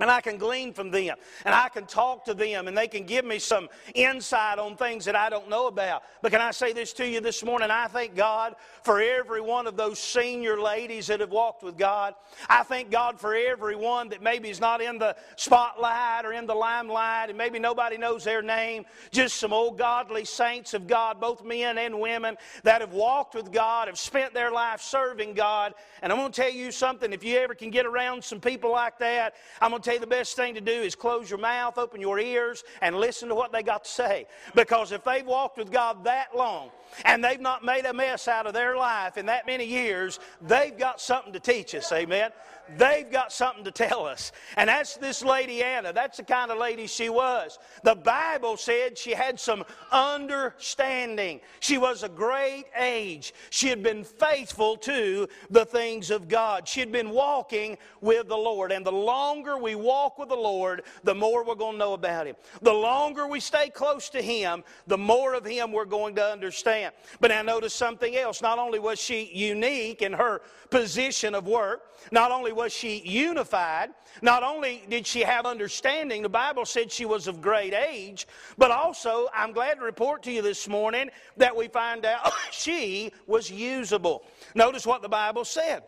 And 0.00 0.10
I 0.10 0.22
can 0.22 0.38
glean 0.38 0.72
from 0.72 0.90
them, 0.90 1.16
and 1.44 1.54
I 1.54 1.68
can 1.68 1.84
talk 1.84 2.24
to 2.24 2.32
them, 2.32 2.66
and 2.66 2.76
they 2.76 2.88
can 2.88 3.04
give 3.04 3.26
me 3.26 3.38
some 3.38 3.68
insight 3.94 4.58
on 4.58 4.74
things 4.74 5.04
that 5.04 5.14
I 5.14 5.28
don't 5.28 5.50
know 5.50 5.66
about. 5.66 6.02
But 6.22 6.32
can 6.32 6.40
I 6.40 6.50
say 6.50 6.72
this 6.72 6.94
to 6.94 7.06
you 7.06 7.20
this 7.20 7.44
morning? 7.44 7.70
I 7.70 7.88
thank 7.88 8.16
God 8.16 8.56
for 8.84 9.02
every 9.02 9.42
one 9.42 9.66
of 9.66 9.76
those 9.76 9.98
senior 9.98 10.58
ladies 10.58 11.08
that 11.08 11.20
have 11.20 11.30
walked 11.30 11.62
with 11.62 11.76
God. 11.76 12.14
I 12.48 12.62
thank 12.62 12.90
God 12.90 13.20
for 13.20 13.34
every 13.34 13.76
one 13.76 14.08
that 14.08 14.22
maybe 14.22 14.48
is 14.48 14.60
not 14.60 14.80
in 14.80 14.96
the 14.96 15.14
spotlight 15.36 16.24
or 16.24 16.32
in 16.32 16.46
the 16.46 16.54
limelight, 16.54 17.28
and 17.28 17.36
maybe 17.36 17.58
nobody 17.58 17.98
knows 17.98 18.24
their 18.24 18.40
name. 18.40 18.86
Just 19.10 19.36
some 19.36 19.52
old 19.52 19.76
godly 19.76 20.24
saints 20.24 20.72
of 20.72 20.86
God, 20.86 21.20
both 21.20 21.44
men 21.44 21.76
and 21.76 22.00
women, 22.00 22.38
that 22.62 22.80
have 22.80 22.94
walked 22.94 23.34
with 23.34 23.52
God, 23.52 23.88
have 23.88 23.98
spent 23.98 24.32
their 24.32 24.52
life 24.52 24.80
serving 24.80 25.34
God. 25.34 25.74
And 26.00 26.10
I'm 26.10 26.18
going 26.18 26.32
to 26.32 26.40
tell 26.40 26.50
you 26.50 26.72
something 26.72 27.12
if 27.12 27.22
you 27.22 27.36
ever 27.36 27.54
can 27.54 27.68
get 27.68 27.84
around 27.84 28.24
some 28.24 28.40
people 28.40 28.72
like 28.72 28.98
that, 29.00 29.34
I'm 29.60 29.68
going 29.68 29.81
to 29.82 29.88
tell 29.88 29.94
you 29.94 30.00
the 30.00 30.06
best 30.06 30.36
thing 30.36 30.54
to 30.54 30.60
do 30.60 30.72
is 30.72 30.94
close 30.94 31.28
your 31.28 31.38
mouth, 31.38 31.78
open 31.78 32.00
your 32.00 32.18
ears, 32.18 32.64
and 32.80 32.96
listen 32.96 33.28
to 33.28 33.34
what 33.34 33.52
they 33.52 33.62
got 33.62 33.84
to 33.84 33.90
say. 33.90 34.26
Because 34.54 34.92
if 34.92 35.04
they've 35.04 35.26
walked 35.26 35.58
with 35.58 35.70
God 35.70 36.04
that 36.04 36.36
long, 36.36 36.70
and 37.04 37.24
they've 37.24 37.40
not 37.40 37.64
made 37.64 37.86
a 37.86 37.92
mess 37.92 38.28
out 38.28 38.46
of 38.46 38.52
their 38.52 38.76
life 38.76 39.16
in 39.16 39.26
that 39.26 39.46
many 39.46 39.64
years, 39.64 40.20
they've 40.42 40.76
got 40.76 41.00
something 41.00 41.32
to 41.32 41.40
teach 41.40 41.74
us, 41.74 41.90
amen. 41.92 42.30
They've 42.76 43.10
got 43.10 43.32
something 43.32 43.64
to 43.64 43.70
tell 43.70 44.06
us. 44.06 44.32
And 44.56 44.68
that's 44.68 44.96
this 44.96 45.24
lady 45.24 45.62
Anna. 45.62 45.92
That's 45.92 46.18
the 46.18 46.22
kind 46.22 46.50
of 46.50 46.58
lady 46.58 46.86
she 46.86 47.08
was. 47.08 47.58
The 47.82 47.94
Bible 47.94 48.56
said 48.56 48.96
she 48.96 49.12
had 49.12 49.40
some 49.40 49.64
understanding. 49.90 51.40
She 51.60 51.78
was 51.78 52.02
a 52.02 52.08
great 52.08 52.64
age. 52.78 53.34
She 53.50 53.68
had 53.68 53.82
been 53.82 54.04
faithful 54.04 54.76
to 54.78 55.28
the 55.50 55.64
things 55.64 56.10
of 56.10 56.28
God. 56.28 56.68
She 56.68 56.80
had 56.80 56.92
been 56.92 57.10
walking 57.10 57.78
with 58.00 58.28
the 58.28 58.36
Lord. 58.36 58.72
And 58.72 58.86
the 58.86 58.92
longer 58.92 59.58
we 59.58 59.74
walk 59.74 60.18
with 60.18 60.28
the 60.28 60.34
Lord, 60.36 60.82
the 61.02 61.14
more 61.14 61.44
we're 61.44 61.54
going 61.54 61.72
to 61.72 61.78
know 61.78 61.94
about 61.94 62.26
Him. 62.26 62.36
The 62.60 62.72
longer 62.72 63.26
we 63.26 63.40
stay 63.40 63.70
close 63.70 64.08
to 64.10 64.22
Him, 64.22 64.62
the 64.86 64.98
more 64.98 65.34
of 65.34 65.44
Him 65.44 65.72
we're 65.72 65.84
going 65.84 66.14
to 66.16 66.24
understand. 66.24 66.94
But 67.20 67.28
now 67.28 67.42
notice 67.42 67.74
something 67.74 68.16
else. 68.16 68.40
Not 68.40 68.58
only 68.58 68.78
was 68.78 69.00
she 69.00 69.30
unique 69.32 70.02
in 70.02 70.12
her 70.12 70.42
position 70.70 71.34
of 71.34 71.46
work, 71.46 71.82
not 72.12 72.30
only 72.30 72.52
was 72.52 72.61
she 72.68 72.98
unified, 72.98 73.90
not 74.20 74.42
only 74.42 74.82
did 74.88 75.06
she 75.06 75.20
have 75.20 75.46
understanding, 75.46 76.22
the 76.22 76.28
Bible 76.28 76.64
said 76.64 76.92
she 76.92 77.04
was 77.04 77.26
of 77.26 77.40
great 77.40 77.72
age, 77.72 78.26
but 78.58 78.70
also, 78.70 79.28
I'm 79.34 79.52
glad 79.52 79.78
to 79.78 79.84
report 79.84 80.22
to 80.24 80.32
you 80.32 80.42
this 80.42 80.68
morning 80.68 81.10
that 81.36 81.56
we 81.56 81.68
find 81.68 82.04
out 82.04 82.32
she 82.52 83.12
was 83.26 83.50
usable. 83.50 84.24
Notice 84.54 84.86
what 84.86 85.02
the 85.02 85.08
Bible 85.08 85.44
said. 85.44 85.82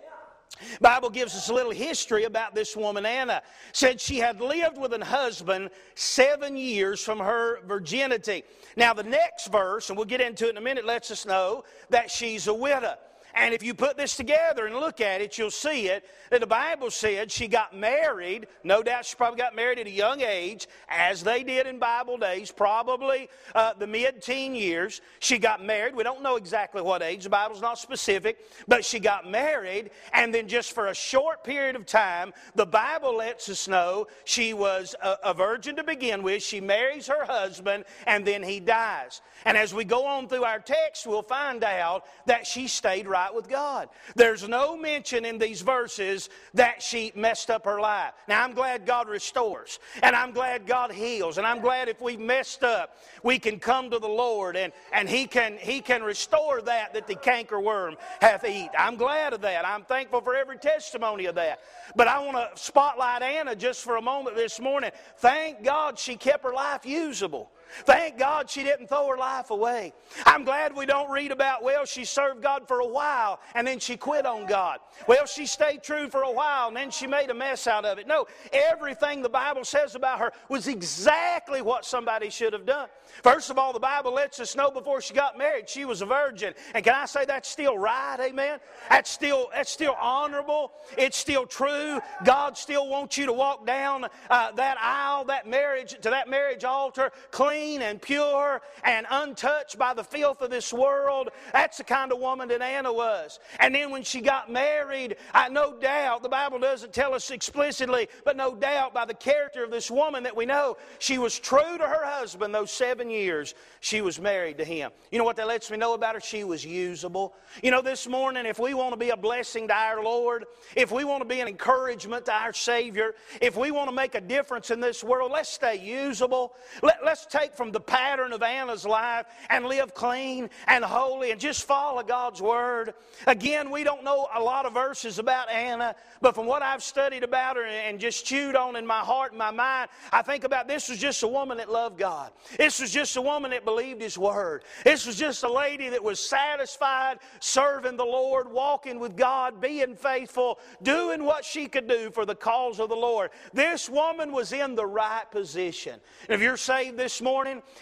Bible 0.80 1.10
gives 1.10 1.34
us 1.34 1.48
a 1.48 1.54
little 1.54 1.72
history 1.72 2.24
about 2.24 2.54
this 2.54 2.76
woman 2.76 3.04
Anna. 3.04 3.42
Said 3.72 4.00
she 4.00 4.18
had 4.18 4.40
lived 4.40 4.78
with 4.78 4.92
an 4.92 5.00
husband 5.00 5.70
seven 5.94 6.56
years 6.56 7.02
from 7.02 7.18
her 7.18 7.60
virginity. 7.66 8.44
Now 8.76 8.94
the 8.94 9.02
next 9.02 9.48
verse, 9.48 9.88
and 9.88 9.96
we'll 9.96 10.06
get 10.06 10.20
into 10.20 10.46
it 10.46 10.50
in 10.50 10.56
a 10.56 10.60
minute, 10.60 10.84
lets 10.84 11.10
us 11.10 11.26
know 11.26 11.64
that 11.90 12.10
she's 12.10 12.46
a 12.46 12.54
widow. 12.54 12.94
And 13.34 13.52
if 13.52 13.62
you 13.62 13.74
put 13.74 13.96
this 13.96 14.16
together 14.16 14.66
and 14.66 14.76
look 14.76 15.00
at 15.00 15.20
it, 15.20 15.38
you'll 15.38 15.50
see 15.50 15.88
it 15.88 16.04
that 16.30 16.40
the 16.40 16.46
Bible 16.46 16.90
said 16.90 17.30
she 17.30 17.48
got 17.48 17.76
married. 17.76 18.46
No 18.62 18.82
doubt 18.82 19.06
she 19.06 19.16
probably 19.16 19.38
got 19.38 19.56
married 19.56 19.78
at 19.78 19.86
a 19.86 19.90
young 19.90 20.20
age, 20.20 20.68
as 20.88 21.22
they 21.22 21.42
did 21.42 21.66
in 21.66 21.78
Bible 21.78 22.16
days, 22.16 22.50
probably 22.50 23.28
uh, 23.54 23.72
the 23.74 23.86
mid 23.86 24.22
teen 24.22 24.54
years. 24.54 25.00
She 25.18 25.38
got 25.38 25.64
married. 25.64 25.96
We 25.96 26.04
don't 26.04 26.22
know 26.22 26.36
exactly 26.36 26.80
what 26.82 27.02
age, 27.02 27.24
the 27.24 27.30
Bible's 27.30 27.60
not 27.60 27.78
specific, 27.78 28.38
but 28.68 28.84
she 28.84 29.00
got 29.00 29.28
married. 29.28 29.90
And 30.12 30.32
then 30.32 30.48
just 30.48 30.72
for 30.72 30.86
a 30.86 30.94
short 30.94 31.44
period 31.44 31.76
of 31.76 31.86
time, 31.86 32.32
the 32.54 32.66
Bible 32.66 33.16
lets 33.16 33.48
us 33.48 33.68
know 33.68 34.06
she 34.24 34.54
was 34.54 34.94
a, 35.02 35.16
a 35.24 35.34
virgin 35.34 35.76
to 35.76 35.84
begin 35.84 36.22
with. 36.22 36.42
She 36.42 36.60
marries 36.60 37.06
her 37.08 37.24
husband, 37.24 37.84
and 38.06 38.24
then 38.24 38.42
he 38.42 38.60
dies. 38.60 39.22
And 39.44 39.56
as 39.56 39.74
we 39.74 39.84
go 39.84 40.06
on 40.06 40.28
through 40.28 40.44
our 40.44 40.60
text, 40.60 41.06
we'll 41.06 41.22
find 41.22 41.64
out 41.64 42.04
that 42.26 42.46
she 42.46 42.68
stayed 42.68 43.06
right 43.06 43.23
right 43.24 43.34
with 43.34 43.48
God. 43.48 43.88
There's 44.16 44.48
no 44.48 44.76
mention 44.76 45.24
in 45.24 45.38
these 45.38 45.62
verses 45.62 46.28
that 46.54 46.82
she 46.82 47.12
messed 47.14 47.50
up 47.50 47.64
her 47.64 47.80
life. 47.80 48.12
Now, 48.28 48.44
I'm 48.44 48.52
glad 48.52 48.86
God 48.86 49.08
restores, 49.08 49.78
and 50.02 50.14
I'm 50.14 50.32
glad 50.32 50.66
God 50.66 50.92
heals, 50.92 51.38
and 51.38 51.46
I'm 51.46 51.60
glad 51.60 51.88
if 51.88 52.00
we've 52.00 52.20
messed 52.20 52.62
up, 52.62 52.98
we 53.22 53.38
can 53.38 53.58
come 53.58 53.90
to 53.90 53.98
the 53.98 54.08
Lord 54.08 54.56
and, 54.56 54.72
and 54.92 55.08
he, 55.08 55.26
can, 55.26 55.56
he 55.58 55.80
can 55.80 56.02
restore 56.02 56.60
that 56.62 56.94
that 56.94 57.06
the 57.06 57.14
cankerworm 57.14 57.96
hath 58.20 58.44
eat. 58.44 58.70
I'm 58.78 58.96
glad 58.96 59.32
of 59.32 59.40
that. 59.42 59.66
I'm 59.66 59.84
thankful 59.84 60.20
for 60.20 60.34
every 60.34 60.58
testimony 60.58 61.26
of 61.26 61.34
that. 61.36 61.60
But 61.96 62.08
I 62.08 62.18
want 62.24 62.36
to 62.36 62.62
spotlight 62.62 63.22
Anna 63.22 63.56
just 63.56 63.82
for 63.82 63.96
a 63.96 64.02
moment 64.02 64.36
this 64.36 64.60
morning. 64.60 64.90
Thank 65.18 65.62
God 65.64 65.98
she 65.98 66.16
kept 66.16 66.44
her 66.44 66.52
life 66.52 66.84
usable. 66.84 67.50
Thank 67.82 68.18
God 68.18 68.48
she 68.48 68.62
didn't 68.62 68.86
throw 68.86 69.08
her 69.08 69.16
life 69.16 69.50
away. 69.50 69.92
I'm 70.26 70.44
glad 70.44 70.76
we 70.76 70.86
don't 70.86 71.10
read 71.10 71.32
about, 71.32 71.62
well, 71.62 71.84
she 71.84 72.04
served 72.04 72.42
God 72.42 72.68
for 72.68 72.80
a 72.80 72.86
while 72.86 73.40
and 73.54 73.66
then 73.66 73.78
she 73.80 73.96
quit 73.96 74.26
on 74.26 74.46
God. 74.46 74.78
Well, 75.08 75.26
she 75.26 75.46
stayed 75.46 75.82
true 75.82 76.08
for 76.08 76.22
a 76.22 76.30
while 76.30 76.68
and 76.68 76.76
then 76.76 76.90
she 76.90 77.06
made 77.06 77.30
a 77.30 77.34
mess 77.34 77.66
out 77.66 77.84
of 77.84 77.98
it. 77.98 78.06
No, 78.06 78.26
everything 78.52 79.22
the 79.22 79.28
Bible 79.28 79.64
says 79.64 79.94
about 79.94 80.20
her 80.20 80.32
was 80.48 80.68
exactly 80.68 81.62
what 81.62 81.84
somebody 81.84 82.30
should 82.30 82.52
have 82.52 82.66
done. 82.66 82.88
First 83.22 83.50
of 83.50 83.58
all, 83.58 83.72
the 83.72 83.80
Bible 83.80 84.14
lets 84.14 84.38
us 84.40 84.54
know 84.54 84.70
before 84.70 85.00
she 85.00 85.14
got 85.14 85.36
married 85.36 85.68
she 85.68 85.84
was 85.84 86.00
a 86.00 86.06
virgin. 86.06 86.54
And 86.74 86.84
can 86.84 86.94
I 86.94 87.06
say 87.06 87.24
that's 87.24 87.48
still 87.48 87.76
right? 87.76 88.18
Amen. 88.20 88.60
That's 88.88 89.10
still 89.10 89.48
that's 89.52 89.70
still 89.70 89.96
honorable. 90.00 90.72
It's 90.96 91.16
still 91.16 91.46
true. 91.46 92.00
God 92.24 92.56
still 92.56 92.88
wants 92.88 93.18
you 93.18 93.26
to 93.26 93.32
walk 93.32 93.66
down 93.66 94.06
uh, 94.30 94.52
that 94.52 94.78
aisle, 94.80 95.24
that 95.26 95.48
marriage 95.48 95.98
to 96.00 96.10
that 96.10 96.28
marriage 96.28 96.64
altar, 96.64 97.10
clean 97.30 97.63
and 97.82 98.00
pure 98.00 98.62
and 98.82 99.06
untouched 99.10 99.78
by 99.78 99.94
the 99.94 100.04
filth 100.04 100.40
of 100.40 100.50
this 100.50 100.72
world. 100.72 101.28
That's 101.52 101.78
the 101.78 101.84
kind 101.84 102.12
of 102.12 102.18
woman 102.18 102.48
that 102.48 102.62
Anna 102.62 102.92
was. 102.92 103.38
And 103.60 103.74
then 103.74 103.90
when 103.90 104.02
she 104.02 104.20
got 104.20 104.50
married, 104.50 105.16
I 105.32 105.48
no 105.48 105.78
doubt 105.78 106.22
the 106.22 106.28
Bible 106.28 106.58
doesn't 106.58 106.92
tell 106.92 107.14
us 107.14 107.30
explicitly, 107.30 108.08
but 108.24 108.36
no 108.36 108.54
doubt 108.54 108.94
by 108.94 109.04
the 109.04 109.14
character 109.14 109.62
of 109.62 109.70
this 109.70 109.90
woman 109.90 110.22
that 110.24 110.36
we 110.36 110.46
know 110.46 110.76
she 110.98 111.18
was 111.18 111.38
true 111.38 111.78
to 111.78 111.84
her 111.84 112.04
husband 112.04 112.54
those 112.54 112.70
seven 112.70 112.94
seven 112.94 113.10
years 113.10 113.54
she 113.80 114.00
was 114.00 114.20
married 114.20 114.58
to 114.58 114.64
him. 114.64 114.90
You 115.10 115.18
know 115.18 115.24
what 115.24 115.36
that 115.36 115.46
lets 115.46 115.70
me 115.70 115.76
know 115.76 115.94
about 115.94 116.14
her? 116.14 116.20
She 116.20 116.44
was 116.44 116.64
usable. 116.64 117.34
You 117.62 117.70
know, 117.70 117.82
this 117.82 118.06
morning, 118.06 118.46
if 118.46 118.58
we 118.58 118.72
want 118.72 118.92
to 118.92 118.96
be 118.96 119.10
a 119.10 119.16
blessing 119.16 119.68
to 119.68 119.74
our 119.74 120.02
Lord, 120.02 120.44
if 120.74 120.90
we 120.90 121.04
want 121.04 121.22
to 121.22 121.28
be 121.28 121.40
an 121.40 121.48
encouragement 121.48 122.24
to 122.26 122.32
our 122.32 122.52
Savior, 122.52 123.14
if 123.42 123.56
we 123.56 123.70
want 123.70 123.90
to 123.90 123.94
make 123.94 124.14
a 124.14 124.20
difference 124.20 124.70
in 124.70 124.80
this 124.80 125.04
world, 125.04 125.32
let's 125.32 125.50
stay 125.50 125.78
usable. 125.84 126.54
Let, 126.82 127.02
us 127.02 127.26
take 127.26 127.53
from 127.56 127.72
the 127.72 127.80
pattern 127.80 128.32
of 128.32 128.42
Anna's 128.42 128.84
life 128.84 129.26
and 129.50 129.66
live 129.66 129.94
clean 129.94 130.50
and 130.66 130.84
holy 130.84 131.30
and 131.30 131.40
just 131.40 131.66
follow 131.66 132.02
God's 132.02 132.40
Word. 132.40 132.94
Again, 133.26 133.70
we 133.70 133.84
don't 133.84 134.04
know 134.04 134.28
a 134.34 134.40
lot 134.40 134.66
of 134.66 134.74
verses 134.74 135.18
about 135.18 135.50
Anna, 135.50 135.94
but 136.20 136.34
from 136.34 136.46
what 136.46 136.62
I've 136.62 136.82
studied 136.82 137.22
about 137.22 137.56
her 137.56 137.64
and 137.64 137.98
just 137.98 138.24
chewed 138.24 138.56
on 138.56 138.76
in 138.76 138.86
my 138.86 139.00
heart 139.00 139.32
and 139.32 139.38
my 139.38 139.50
mind, 139.50 139.90
I 140.12 140.22
think 140.22 140.44
about 140.44 140.68
this 140.68 140.88
was 140.88 140.98
just 140.98 141.22
a 141.22 141.28
woman 141.28 141.58
that 141.58 141.70
loved 141.70 141.98
God. 141.98 142.32
This 142.56 142.80
was 142.80 142.90
just 142.90 143.16
a 143.16 143.22
woman 143.22 143.50
that 143.50 143.64
believed 143.64 144.00
His 144.00 144.18
Word. 144.18 144.64
This 144.84 145.06
was 145.06 145.16
just 145.16 145.42
a 145.44 145.52
lady 145.52 145.88
that 145.90 146.02
was 146.02 146.20
satisfied 146.20 147.18
serving 147.40 147.96
the 147.96 148.04
Lord, 148.04 148.50
walking 148.50 148.98
with 148.98 149.16
God, 149.16 149.60
being 149.60 149.94
faithful, 149.96 150.58
doing 150.82 151.24
what 151.24 151.44
she 151.44 151.66
could 151.66 151.88
do 151.88 152.10
for 152.10 152.24
the 152.24 152.34
cause 152.34 152.80
of 152.80 152.88
the 152.88 152.96
Lord. 152.96 153.30
This 153.52 153.88
woman 153.88 154.32
was 154.32 154.52
in 154.52 154.74
the 154.74 154.86
right 154.86 155.30
position. 155.30 156.00
if 156.28 156.40
you're 156.40 156.56
saved 156.56 156.96
this 156.96 157.20
morning 157.20 157.33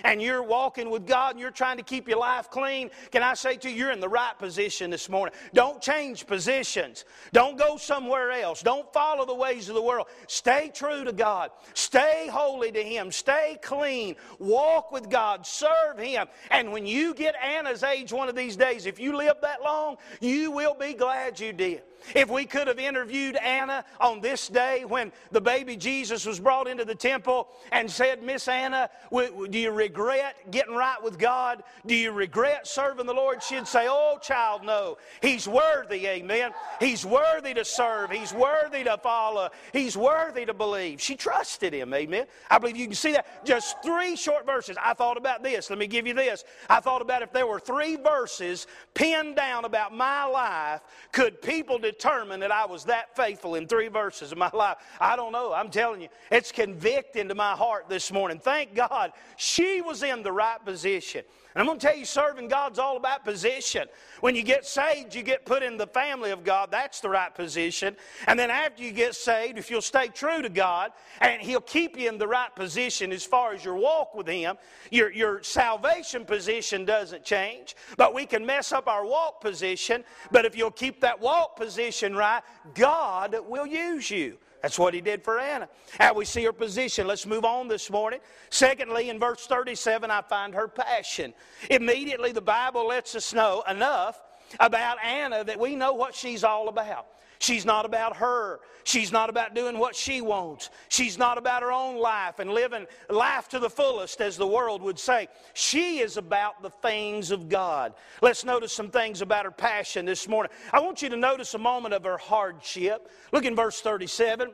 and 0.04 0.22
you're 0.22 0.42
walking 0.42 0.90
with 0.90 1.06
God 1.06 1.32
and 1.32 1.40
you're 1.40 1.50
trying 1.50 1.76
to 1.76 1.82
keep 1.82 2.08
your 2.08 2.18
life 2.18 2.50
clean, 2.50 2.90
can 3.10 3.22
I 3.22 3.34
say 3.34 3.56
to 3.56 3.70
you, 3.70 3.76
you're 3.76 3.92
in 3.92 4.00
the 4.00 4.08
right 4.08 4.38
position 4.38 4.90
this 4.90 5.08
morning. 5.08 5.34
Don't 5.52 5.80
change 5.80 6.26
positions. 6.26 7.04
Don't 7.32 7.58
go 7.58 7.76
somewhere 7.76 8.30
else. 8.32 8.62
Don't 8.62 8.90
follow 8.92 9.26
the 9.26 9.34
ways 9.34 9.68
of 9.68 9.74
the 9.74 9.82
world. 9.82 10.06
Stay 10.26 10.70
true 10.74 11.04
to 11.04 11.12
God. 11.12 11.50
Stay 11.74 12.28
holy 12.30 12.72
to 12.72 12.82
Him. 12.82 13.10
Stay 13.12 13.58
clean. 13.62 14.16
Walk 14.38 14.92
with 14.92 15.10
God, 15.10 15.46
serve 15.46 15.98
Him. 15.98 16.26
And 16.50 16.72
when 16.72 16.86
you 16.86 17.14
get 17.14 17.34
Anna's 17.36 17.82
age 17.82 18.12
one 18.12 18.28
of 18.28 18.34
these 18.34 18.56
days, 18.56 18.86
if 18.86 18.98
you 18.98 19.16
live 19.16 19.36
that 19.42 19.62
long, 19.62 19.96
you 20.20 20.50
will 20.50 20.74
be 20.74 20.94
glad 20.94 21.38
you 21.38 21.52
did. 21.52 21.82
If 22.14 22.30
we 22.30 22.44
could 22.44 22.68
have 22.68 22.78
interviewed 22.78 23.36
Anna 23.36 23.84
on 24.00 24.20
this 24.20 24.48
day 24.48 24.84
when 24.84 25.12
the 25.30 25.40
baby 25.40 25.76
Jesus 25.76 26.26
was 26.26 26.40
brought 26.40 26.68
into 26.68 26.84
the 26.84 26.94
temple 26.94 27.48
and 27.70 27.90
said, 27.90 28.22
Miss 28.22 28.48
Anna, 28.48 28.90
do 29.10 29.58
you 29.58 29.70
regret 29.70 30.50
getting 30.50 30.74
right 30.74 31.02
with 31.02 31.18
God? 31.18 31.62
Do 31.86 31.94
you 31.94 32.12
regret 32.12 32.66
serving 32.66 33.06
the 33.06 33.14
Lord? 33.14 33.42
She'd 33.42 33.66
say, 33.66 33.86
Oh, 33.88 34.18
child, 34.20 34.64
no. 34.64 34.98
He's 35.20 35.48
worthy, 35.48 36.06
amen. 36.06 36.52
He's 36.80 37.04
worthy 37.04 37.54
to 37.54 37.64
serve. 37.64 38.10
He's 38.10 38.32
worthy 38.32 38.84
to 38.84 38.98
follow. 38.98 39.50
He's 39.72 39.96
worthy 39.96 40.44
to 40.46 40.54
believe. 40.54 41.00
She 41.00 41.16
trusted 41.16 41.72
him, 41.72 41.94
amen. 41.94 42.26
I 42.50 42.58
believe 42.58 42.76
you 42.76 42.86
can 42.86 42.94
see 42.94 43.12
that. 43.12 43.44
Just 43.44 43.82
three 43.82 44.16
short 44.16 44.46
verses. 44.46 44.76
I 44.82 44.94
thought 44.94 45.16
about 45.16 45.42
this. 45.42 45.70
Let 45.70 45.78
me 45.78 45.86
give 45.86 46.06
you 46.06 46.14
this. 46.14 46.44
I 46.68 46.80
thought 46.80 47.02
about 47.02 47.22
if 47.22 47.32
there 47.32 47.46
were 47.46 47.60
three 47.60 47.96
verses 47.96 48.66
pinned 48.94 49.36
down 49.36 49.64
about 49.64 49.94
my 49.94 50.24
life, 50.24 50.80
could 51.12 51.40
people 51.42 51.78
determine 51.92 52.40
that 52.40 52.50
I 52.50 52.66
was 52.66 52.84
that 52.84 53.14
faithful 53.14 53.54
in 53.54 53.66
three 53.66 53.88
verses 53.88 54.32
of 54.32 54.38
my 54.38 54.50
life? 54.52 54.78
I 55.00 55.16
don't 55.16 55.32
know. 55.32 55.52
I'm 55.52 55.70
telling 55.70 56.00
you, 56.00 56.08
it's 56.30 56.50
convicting 56.50 57.28
to 57.28 57.34
my 57.34 57.52
heart 57.52 57.88
this 57.88 58.10
morning. 58.12 58.38
Thank 58.38 58.74
God 58.74 59.12
she 59.36 59.80
was 59.80 60.02
in 60.02 60.22
the 60.22 60.32
right 60.32 60.62
position. 60.64 61.24
And 61.54 61.60
I'm 61.60 61.66
going 61.66 61.78
to 61.78 61.86
tell 61.86 61.96
you, 61.96 62.04
serving 62.04 62.48
God's 62.48 62.78
all 62.78 62.96
about 62.96 63.24
position. 63.24 63.88
When 64.20 64.34
you 64.34 64.42
get 64.42 64.64
saved, 64.64 65.14
you 65.14 65.22
get 65.22 65.44
put 65.44 65.62
in 65.62 65.76
the 65.76 65.86
family 65.86 66.30
of 66.30 66.44
God. 66.44 66.70
That's 66.70 67.00
the 67.00 67.10
right 67.10 67.34
position. 67.34 67.96
And 68.26 68.38
then 68.38 68.50
after 68.50 68.82
you 68.82 68.90
get 68.90 69.14
saved, 69.14 69.58
if 69.58 69.70
you'll 69.70 69.82
stay 69.82 70.08
true 70.08 70.40
to 70.40 70.48
God, 70.48 70.92
and 71.20 71.42
He'll 71.42 71.60
keep 71.60 71.98
you 71.98 72.08
in 72.08 72.18
the 72.18 72.28
right 72.28 72.54
position 72.54 73.12
as 73.12 73.24
far 73.24 73.52
as 73.52 73.64
your 73.64 73.76
walk 73.76 74.14
with 74.14 74.26
Him, 74.26 74.56
your, 74.90 75.12
your 75.12 75.42
salvation 75.42 76.24
position 76.24 76.84
doesn't 76.84 77.24
change. 77.24 77.76
But 77.96 78.14
we 78.14 78.24
can 78.24 78.46
mess 78.46 78.72
up 78.72 78.88
our 78.88 79.04
walk 79.04 79.40
position. 79.40 80.04
But 80.30 80.44
if 80.44 80.56
you'll 80.56 80.70
keep 80.70 81.00
that 81.00 81.20
walk 81.20 81.56
position 81.56 82.16
right, 82.16 82.42
God 82.74 83.36
will 83.46 83.66
use 83.66 84.10
you. 84.10 84.38
That's 84.62 84.78
what 84.78 84.94
he 84.94 85.00
did 85.00 85.24
for 85.24 85.40
Anna. 85.40 85.68
How 85.98 86.14
we 86.14 86.24
see 86.24 86.44
her 86.44 86.52
position. 86.52 87.08
Let's 87.08 87.26
move 87.26 87.44
on 87.44 87.66
this 87.66 87.90
morning. 87.90 88.20
Secondly, 88.48 89.10
in 89.10 89.18
verse 89.18 89.46
37, 89.46 90.08
I 90.10 90.22
find 90.22 90.54
her 90.54 90.68
passion. 90.68 91.34
Immediately, 91.68 92.30
the 92.30 92.40
Bible 92.40 92.86
lets 92.86 93.16
us 93.16 93.34
know 93.34 93.64
enough 93.68 94.22
about 94.60 94.98
Anna 95.04 95.42
that 95.42 95.58
we 95.58 95.74
know 95.74 95.94
what 95.94 96.14
she's 96.14 96.44
all 96.44 96.68
about. 96.68 97.06
She's 97.42 97.64
not 97.64 97.84
about 97.84 98.16
her. 98.18 98.60
She's 98.84 99.10
not 99.10 99.28
about 99.28 99.52
doing 99.52 99.76
what 99.76 99.96
she 99.96 100.20
wants. 100.20 100.70
She's 100.88 101.18
not 101.18 101.38
about 101.38 101.62
her 101.62 101.72
own 101.72 101.98
life 101.98 102.38
and 102.38 102.48
living 102.52 102.86
life 103.10 103.48
to 103.48 103.58
the 103.58 103.68
fullest, 103.68 104.20
as 104.20 104.36
the 104.36 104.46
world 104.46 104.80
would 104.80 104.96
say. 104.96 105.26
She 105.52 105.98
is 105.98 106.16
about 106.16 106.62
the 106.62 106.70
things 106.70 107.32
of 107.32 107.48
God. 107.48 107.94
Let's 108.20 108.44
notice 108.44 108.72
some 108.72 108.90
things 108.90 109.22
about 109.22 109.44
her 109.44 109.50
passion 109.50 110.06
this 110.06 110.28
morning. 110.28 110.52
I 110.72 110.78
want 110.78 111.02
you 111.02 111.08
to 111.08 111.16
notice 111.16 111.54
a 111.54 111.58
moment 111.58 111.94
of 111.94 112.04
her 112.04 112.16
hardship. 112.16 113.10
Look 113.32 113.44
in 113.44 113.56
verse 113.56 113.80
37. 113.80 114.52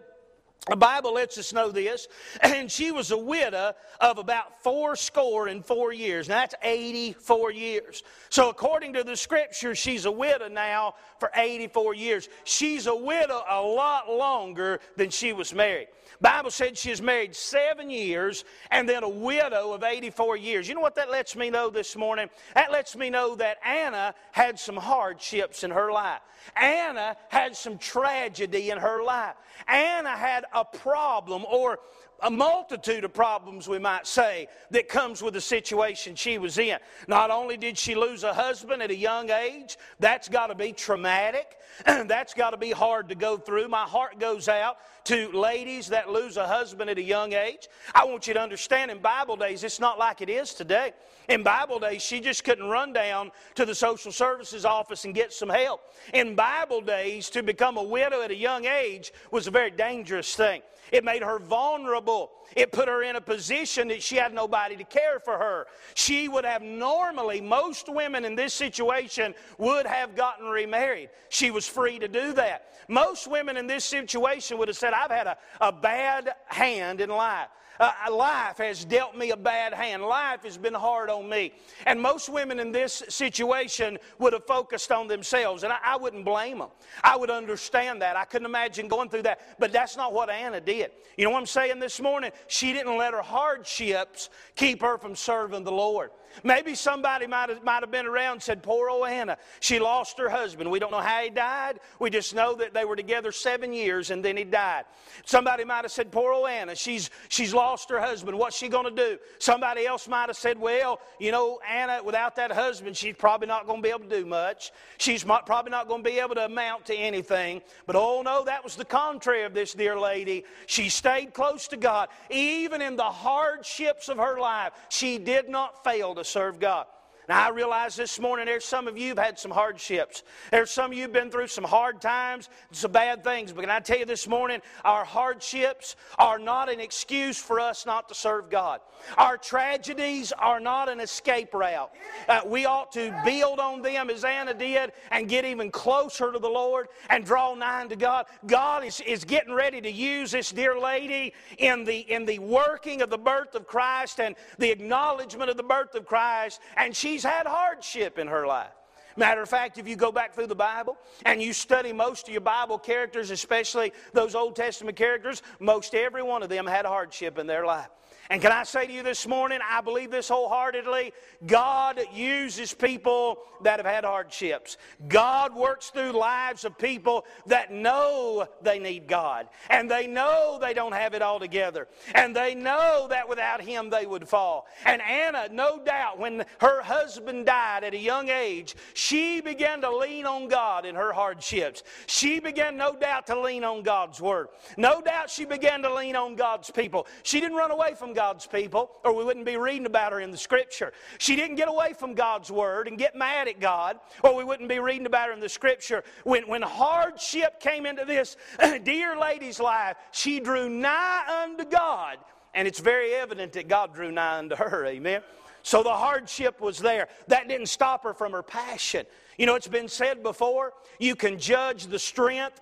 The 0.67 0.77
Bible 0.77 1.15
lets 1.15 1.39
us 1.39 1.53
know 1.53 1.71
this, 1.71 2.09
and 2.43 2.71
she 2.71 2.91
was 2.91 3.11
a 3.11 3.17
widow 3.17 3.73
of 4.01 4.19
about 4.19 4.63
four 4.63 4.97
score 4.97 5.49
and 5.49 5.65
four 5.65 5.93
years. 5.93 6.29
Now 6.29 6.41
that's 6.41 6.55
84 6.63 7.53
years. 7.53 8.03
So, 8.29 8.51
according 8.51 8.93
to 8.95 9.05
the 9.05 9.17
scripture, 9.17 9.75
she's 9.75 10.05
a 10.05 10.11
widow 10.11 10.49
now 10.49 10.95
for 11.19 11.31
84 11.35 11.95
years. 11.95 12.29
She's 12.45 12.87
a 12.87 12.95
widow 12.95 13.43
a 13.49 13.63
lot 13.63 14.11
longer 14.11 14.81
than 14.97 15.11
she 15.11 15.33
was 15.33 15.55
married. 15.55 15.89
Bible 16.21 16.51
said 16.51 16.77
she 16.77 16.91
was 16.91 17.01
married 17.01 17.35
seven 17.35 17.91
years 17.91 18.45
and 18.71 18.89
then 18.89 19.05
a 19.05 19.09
widow 19.09 19.73
of 19.73 19.85
84 19.85 20.37
years. 20.37 20.69
You 20.69 20.75
know 20.75 20.81
what 20.81 20.97
that 20.97 21.11
lets 21.11 21.37
me 21.37 21.49
know 21.49 21.71
this 21.71 21.97
morning? 21.97 22.29
That 22.55 22.73
lets 22.73 22.97
me 22.97 23.09
know 23.09 23.37
that 23.37 23.59
Anna 23.65 24.15
had 24.33 24.59
some 24.59 24.77
hardships 24.77 25.63
in 25.63 25.71
her 25.71 25.93
life. 25.93 26.21
Anna 26.57 27.17
had 27.29 27.57
some 27.57 27.79
tragedy 27.79 28.71
in 28.71 28.79
her 28.79 29.03
life. 29.03 29.35
Anna 29.67 30.17
had 30.17 30.45
a 30.53 30.65
problem 30.65 31.45
or 31.51 31.79
a 32.21 32.31
multitude 32.31 33.05
of 33.05 33.15
problems, 33.15 33.69
we 33.69 33.79
might 33.79 34.07
say, 34.07 34.49
that 34.71 34.89
comes 34.89 35.23
with 35.23 35.35
the 35.35 35.41
situation 35.41 36.17
she 36.17 36.39
was 36.39 36.59
in. 36.59 36.79
Not 37.07 37.31
only 37.31 37.57
did 37.57 37.79
she 37.79 37.95
lose 37.95 38.25
a 38.25 38.35
husband 38.35 38.83
at 38.83 38.91
a 38.91 38.97
young 38.97 39.31
age, 39.31 39.79
that's 40.01 40.29
got 40.29 40.49
to 40.49 40.55
be 40.55 40.73
traumatic. 40.73 41.59
that's 42.07 42.35
got 42.35 42.51
to 42.51 42.57
be 42.57 42.71
hard 42.71 43.09
to 43.09 43.15
go 43.15 43.37
through. 43.37 43.69
My 43.69 43.85
heart 43.85 44.19
goes 44.19 44.49
out 44.49 44.77
to 45.05 45.31
ladies 45.33 45.89
that 45.89 46.11
lose 46.11 46.37
a 46.37 46.47
husband 46.47 46.91
at 46.91 46.99
a 46.99 47.03
young 47.03 47.33
age. 47.33 47.69
I 47.95 48.05
want 48.05 48.27
you 48.27 48.35
to 48.35 48.41
understand 48.41 48.91
in 48.91 48.99
Bible 48.99 49.37
days, 49.37 49.65
it's 49.65 49.81
not 49.81 49.99
like 49.99 50.21
it 50.21 50.29
is 50.29 50.55
today. 50.55 50.93
In 51.29 51.43
Bible 51.43 51.79
days, 51.79 52.03
she 52.03 52.21
just 52.21 52.45
couldn't 52.45 52.69
run 52.69 52.93
down 52.93 53.31
to 53.55 53.65
the 53.65 53.75
social 53.75 54.13
services 54.13 54.65
office 54.65 55.05
and 55.05 55.15
get 55.15 55.33
some 55.33 55.49
help. 55.49 55.81
In 56.15 56.35
Bible 56.35 56.81
days, 56.81 57.31
to 57.31 57.43
become 57.43 57.77
a 57.77 57.83
widow 57.83 58.23
at 58.23 58.31
a 58.31 58.37
young 58.37 58.65
age 58.65 59.13
was 59.31 59.47
a 59.47 59.51
very 59.51 59.71
dangerous 59.71 60.35
thing. 60.35 60.63
It 60.93 61.05
made 61.05 61.23
her 61.23 61.39
vulnerable. 61.39 62.31
It 62.57 62.73
put 62.73 62.89
her 62.89 63.03
in 63.03 63.17
a 63.17 63.21
position 63.21 63.89
that 63.89 64.03
she 64.03 64.17
had 64.17 64.33
nobody 64.33 64.77
to 64.77 64.85
care 64.85 65.21
for 65.21 65.37
her. 65.37 65.67
She 65.95 66.29
would 66.29 66.45
have 66.45 66.63
normally, 66.63 67.41
most 67.41 67.89
women 67.89 68.25
in 68.25 68.35
this 68.35 68.55
situation 68.55 69.35
would 69.59 69.87
have 69.87 70.17
gotten 70.17 70.47
remarried. 70.47 71.11
She 71.29 71.51
was 71.51 71.68
free 71.69 71.99
to 71.99 72.09
do 72.09 72.33
that. 72.33 72.65
Most 72.89 73.29
women 73.29 73.57
in 73.57 73.67
this 73.67 73.85
situation 73.85 74.59
would 74.59 74.69
have 74.69 74.77
said, 74.77 74.93
I've 74.93 75.11
had 75.11 75.27
a, 75.27 75.37
a 75.61 75.71
bad 75.71 76.35
hand 76.47 77.01
in 77.01 77.11
life. 77.11 77.49
Uh, 77.81 77.93
life 78.11 78.59
has 78.59 78.85
dealt 78.85 79.17
me 79.17 79.31
a 79.31 79.37
bad 79.37 79.73
hand. 79.73 80.03
Life 80.03 80.43
has 80.43 80.59
been 80.59 80.75
hard 80.75 81.11
on 81.11 81.29
me. 81.29 81.53
And 81.87 82.01
most 82.01 82.29
women 82.29 82.59
in 82.59 82.73
this 82.73 83.03
situation 83.09 83.99
would 84.19 84.33
have 84.33 84.47
focused 84.47 84.91
on 84.91 85.07
themselves. 85.07 85.63
And 85.63 85.73
I, 85.73 85.79
I 85.85 85.97
wouldn't 85.97 86.25
blame 86.25 86.59
them. 86.59 86.69
I 87.05 87.17
would 87.17 87.31
understand 87.31 88.03
that. 88.03 88.17
I 88.17 88.25
couldn't 88.25 88.47
imagine 88.47 88.89
going 88.89 89.09
through 89.09 89.23
that. 89.23 89.59
But 89.59 89.73
that's 89.73 89.97
not 89.97 90.13
what 90.13 90.31
Anna 90.31 90.61
did. 90.61 90.91
You 91.17 91.25
know 91.25 91.31
what 91.31 91.39
I'm 91.39 91.47
saying 91.47 91.79
this 91.79 92.01
morning? 92.01 92.31
She 92.47 92.73
didn't 92.73 92.97
let 92.97 93.13
her 93.13 93.23
hardships 93.23 94.31
keep 94.57 94.81
her 94.83 94.99
from 94.99 95.15
serving 95.15 95.65
the 95.65 95.73
Lord. 95.73 96.11
Maybe 96.45 96.75
somebody 96.75 97.27
might 97.27 97.49
have, 97.49 97.65
might 97.65 97.83
have 97.83 97.91
been 97.91 98.07
around 98.07 98.33
and 98.35 98.43
said, 98.43 98.63
Poor 98.63 98.91
old 98.91 99.09
Anna, 99.09 99.39
she 99.61 99.79
lost 99.79 100.19
her 100.19 100.29
husband. 100.29 100.71
We 100.71 100.79
don't 100.79 100.91
know 100.91 101.01
how 101.01 101.23
he 101.23 101.31
died. 101.31 101.81
We 101.99 102.11
just 102.11 102.35
know 102.35 102.55
that 102.57 102.75
they 102.75 102.85
were 102.85 102.97
together 102.97 103.33
seven 103.33 103.73
years 103.73 104.11
and 104.11 104.25
then 104.25 104.37
he 104.37 104.45
died. 104.45 104.85
Somebody 105.25 105.65
might 105.65 105.83
have 105.83 105.93
said, 105.93 106.13
Poor 106.13 106.33
old 106.33 106.49
Anna, 106.49 106.75
she's, 106.75 107.11
she's 107.29 107.55
lost 107.69 107.91
her 107.91 108.01
husband. 108.01 108.39
What's 108.39 108.57
she 108.57 108.69
going 108.69 108.87
to 108.87 108.91
do? 108.91 109.19
Somebody 109.39 109.87
else 109.87 110.09
might 110.09 110.29
have 110.29 110.37
said, 110.39 110.59
Well, 110.59 111.01
you 111.19 111.31
know, 111.31 111.61
Anna, 111.69 112.01
without 112.03 112.35
that 112.37 112.51
husband, 112.51 112.97
she's 112.97 113.15
probably 113.15 113.47
not 113.47 113.67
going 113.67 113.81
to 113.81 113.83
be 113.83 113.91
able 113.91 114.09
to 114.09 114.21
do 114.21 114.25
much. 114.25 114.73
She's 114.97 115.23
probably 115.23 115.71
not 115.71 115.87
going 115.87 116.03
to 116.03 116.11
be 116.11 116.19
able 116.19 116.35
to 116.37 116.47
amount 116.47 116.87
to 116.87 116.95
anything. 116.95 117.61
But 117.87 117.97
oh 117.97 118.23
no, 118.23 118.45
that 118.45 118.65
was 118.65 118.75
the 118.75 118.87
contrary 118.87 119.45
of 119.45 119.53
this 119.53 119.75
dear 119.75 120.01
lady. 120.01 120.45
She 120.67 120.89
stayed 120.89 121.35
close 121.35 121.69
to 121.69 121.77
God. 121.77 122.09
Even 122.31 122.81
in 122.81 122.97
the 122.97 123.03
hardships 123.03 124.09
of 124.09 124.17
her 124.17 124.41
life, 124.41 124.73
she 124.89 125.19
did 125.19 125.51
not 125.51 125.85
fail 125.85 126.15
to 126.15 126.25
serve 126.25 126.59
God. 126.59 126.87
Now, 127.29 127.47
I 127.47 127.51
realize 127.51 127.95
this 127.95 128.19
morning 128.19 128.47
there's 128.47 128.65
some 128.65 128.89
of 128.89 128.97
you 128.97 129.09
have 129.09 129.19
had 129.19 129.39
some 129.39 129.51
hardships. 129.51 130.23
There's 130.51 130.71
some 130.71 130.93
of 130.93 130.97
you 130.97 131.03
have 131.03 131.13
been 131.13 131.31
through 131.31 131.49
some 131.49 131.65
hard 131.65 132.01
times, 132.01 132.49
some 132.73 132.91
bad 132.91 133.23
things. 133.23 133.53
But 133.53 133.61
can 133.61 133.71
I 133.71 133.81
tell 133.81 133.99
you 133.99 134.07
this 134.07 134.27
morning, 134.27 134.63
our 134.83 135.05
hardships 135.05 135.95
are 136.19 136.39
not 136.39 136.71
an 136.71 136.81
excuse 136.81 137.37
for 137.37 137.61
us 137.61 137.85
not 137.85 138.09
to 138.09 138.15
serve 138.15 138.49
God. 138.49 138.81
Our 139.19 139.37
tragedies 139.37 140.33
are 140.33 140.59
not 140.59 140.89
an 140.89 141.01
escape 141.01 141.53
route. 141.53 141.91
Uh, 142.29 142.41
we 142.47 142.65
ought 142.65 142.93
to 142.93 143.15
build 143.27 143.61
on 143.61 143.83
them 143.83 144.09
as 144.09 144.25
Anna 144.25 144.55
did 144.55 144.93
and 145.11 145.29
get 145.29 145.45
even 145.45 145.71
closer 145.71 146.33
to 146.33 146.39
the 146.39 146.49
Lord 146.49 146.89
and 147.11 147.27
draw 147.27 147.55
nigh 147.55 147.87
to 147.89 147.97
God. 147.97 148.25
God 148.47 148.85
is, 148.85 149.01
is 149.03 149.25
getting 149.25 149.53
ready 149.53 149.83
to 149.83 149.93
use 149.93 150.31
this 150.31 150.51
dear 150.51 150.81
lady 150.81 151.35
in 151.59 151.85
the, 151.85 151.99
in 152.11 152.25
the 152.25 152.39
working 152.39 153.03
of 153.03 153.11
the 153.11 153.19
birth 153.19 153.55
of 153.55 153.67
Christ 153.67 154.19
and 154.19 154.35
the 154.57 154.71
acknowledgement 154.71 155.51
of 155.51 155.59
the 155.59 155.63
birth 155.63 155.95
of 155.95 156.07
Christ. 156.07 156.61
And 156.77 156.97
she 156.97 157.18
she's 157.19 157.25
had 157.25 157.49
hardship 157.49 158.17
in 158.17 158.29
her 158.29 158.47
life. 158.47 158.71
Matter 159.17 159.43
of 159.43 159.49
fact, 159.49 159.77
if 159.79 159.89
you 159.89 159.97
go 159.97 160.13
back 160.13 160.35
through 160.35 160.47
the 160.47 160.55
Bible 160.55 160.97
and 161.27 161.43
you 161.43 161.53
study 161.53 161.93
most 161.93 162.29
of 162.29 162.33
your 162.33 162.41
Bible 162.41 162.79
characters, 162.79 163.33
especially 163.33 163.93
those 164.13 164.37
Old 164.37 164.55
Testament 164.55 164.97
characters, 164.97 165.43
most 165.59 165.97
every 165.97 166.23
one 166.23 166.45
of 166.45 166.49
them 166.49 166.65
had 166.65 166.87
hardship 166.87 167.37
in 167.37 167.49
their 167.49 167.67
life. 167.67 167.89
And 168.31 168.43
can 168.43 168.53
I 168.53 168.65
say 168.65 168.87
to 168.87 168.93
you 168.93 169.03
this 169.03 169.27
morning, 169.27 169.61
I 169.67 169.81
believe 169.81 170.11
this 170.11 170.29
wholeheartedly. 170.29 171.13
God 171.47 172.01
uses 172.13 172.75
people 172.75 173.39
that 173.63 173.79
have 173.79 173.87
had 173.87 174.05
hardships. 174.05 174.77
God 175.09 175.55
works 175.55 175.91
through 175.91 176.13
lives 176.13 176.65
of 176.65 176.77
people 176.79 177.25
that 177.47 177.73
know 177.73 178.47
they 178.63 178.79
need 178.79 179.07
God. 179.07 179.49
And 179.71 179.91
they 179.91 180.07
know 180.07 180.59
they 180.61 180.75
don't 180.75 180.93
have 180.93 181.15
it 181.15 181.23
all 181.23 181.41
together. 181.41 181.89
And 182.15 182.37
they 182.37 182.55
know 182.55 183.07
that 183.09 183.29
without 183.29 183.63
Him 183.63 183.89
they 183.89 184.05
would 184.05 184.29
fall. 184.29 184.67
And 184.85 185.01
Anna, 185.01 185.49
no 185.51 185.81
doubt, 185.83 186.19
when 186.19 186.45
her 186.61 186.83
husband 186.83 187.47
died 187.47 187.83
at 187.83 187.95
a 187.95 187.99
young 187.99 188.29
age, 188.29 188.77
she 188.95 189.41
began 189.41 189.81
to 189.81 189.97
lean 189.97 190.27
on 190.27 190.49
God 190.49 190.85
in 190.85 190.95
her 190.95 191.13
hardships. 191.13 191.83
She 192.07 192.41
began, 192.41 192.77
no 192.77 192.95
doubt, 192.95 193.27
to 193.29 193.41
lean 193.41 193.65
on 193.65 193.83
God's 193.83 194.21
Word. 194.21 194.49
No 194.77 195.01
doubt 195.01 195.31
she 195.31 195.47
began 195.47 195.83
to 195.83 195.95
lean 195.95 196.15
on 196.15 196.37
God's 196.37 196.71
people. 196.71 197.07
She 197.23 197.41
didn't 197.41 197.57
run 197.57 197.71
away 197.71 197.95
from 197.95 198.13
God's 198.19 198.49
people, 198.49 198.91
or 199.05 199.15
we 199.15 199.23
wouldn't 199.23 199.47
be 199.47 199.57
reading 199.57 199.87
about 199.87 200.11
her 200.11 200.19
in 200.19 200.33
the 200.33 200.37
Scripture. 200.37 200.93
She 201.19 201.37
didn't 201.37 201.55
get 201.55 201.69
away 201.69 201.93
from 201.93 202.15
God's 202.15 202.51
Word 202.51 202.89
and 202.89 202.99
get 202.99 203.15
mad 203.15 203.47
at 203.47 203.61
God, 203.61 204.01
or 204.25 204.35
we 204.35 204.43
wouldn't 204.43 204.69
be 204.69 204.81
reading 204.81 205.07
about 205.07 205.29
her 205.29 205.33
in 205.33 205.39
the 205.39 205.49
Scripture. 205.49 206.03
When, 206.25 206.49
when 206.49 206.63
hardship 206.63 207.61
came 207.61 207.87
into 207.87 208.05
this 208.05 208.37
dear 208.83 209.17
lady's 209.17 209.61
life, 209.61 209.97
she 210.11 210.41
drew 210.41 210.69
nigh 210.69 211.45
unto 211.45 211.65
God, 211.65 212.19
and 212.55 212.67
it's 212.67 212.81
very 212.81 213.15
evident 213.15 213.53
that 213.53 213.69
God 213.69 213.95
drew 213.95 214.11
nigh 214.11 214.39
unto 214.39 214.57
her. 214.57 214.85
Amen. 214.87 215.23
So 215.63 215.85
the 215.85 215.95
hardship 215.95 216.61
was 216.61 216.81
there. 216.81 217.07
That 217.29 217.47
didn't 217.47 217.67
stop 217.67 218.03
her 218.03 218.15
from 218.15 218.33
her 218.33 218.43
passion. 218.43 219.07
You 219.37 219.47
know, 219.47 219.55
it's 219.55 219.69
been 219.69 219.87
said 219.87 220.25
before 220.25 220.73
you 220.99 221.15
can 221.15 221.39
judge 221.39 221.87
the 221.87 222.01
strength 222.01 222.61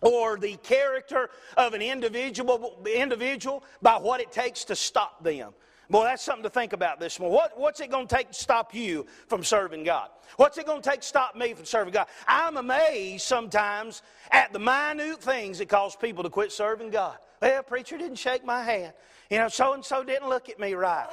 or 0.00 0.38
the 0.38 0.56
character 0.56 1.30
of 1.56 1.74
an 1.74 1.82
individual, 1.82 2.82
individual 2.94 3.64
by 3.82 3.96
what 3.96 4.20
it 4.20 4.32
takes 4.32 4.64
to 4.64 4.76
stop 4.76 5.22
them. 5.22 5.52
Boy, 5.88 6.04
that's 6.04 6.22
something 6.22 6.42
to 6.42 6.50
think 6.50 6.72
about 6.72 6.98
this 6.98 7.20
morning. 7.20 7.36
What, 7.36 7.58
what's 7.58 7.80
it 7.80 7.90
going 7.90 8.08
to 8.08 8.14
take 8.14 8.28
to 8.28 8.34
stop 8.34 8.74
you 8.74 9.06
from 9.28 9.44
serving 9.44 9.84
God? 9.84 10.08
What's 10.36 10.58
it 10.58 10.66
going 10.66 10.82
to 10.82 10.90
take 10.90 11.00
to 11.00 11.06
stop 11.06 11.36
me 11.36 11.54
from 11.54 11.64
serving 11.64 11.92
God? 11.92 12.08
I'm 12.26 12.56
amazed 12.56 13.24
sometimes 13.24 14.02
at 14.32 14.52
the 14.52 14.58
minute 14.58 15.22
things 15.22 15.58
that 15.58 15.68
cause 15.68 15.94
people 15.94 16.24
to 16.24 16.30
quit 16.30 16.50
serving 16.50 16.90
God. 16.90 17.18
Well, 17.40 17.62
preacher 17.62 17.98
didn't 17.98 18.18
shake 18.18 18.44
my 18.44 18.62
hand. 18.62 18.92
You 19.30 19.38
know, 19.38 19.48
so 19.48 19.74
and 19.74 19.84
so 19.84 20.04
didn't 20.04 20.28
look 20.28 20.48
at 20.48 20.60
me 20.60 20.74
right. 20.74 21.08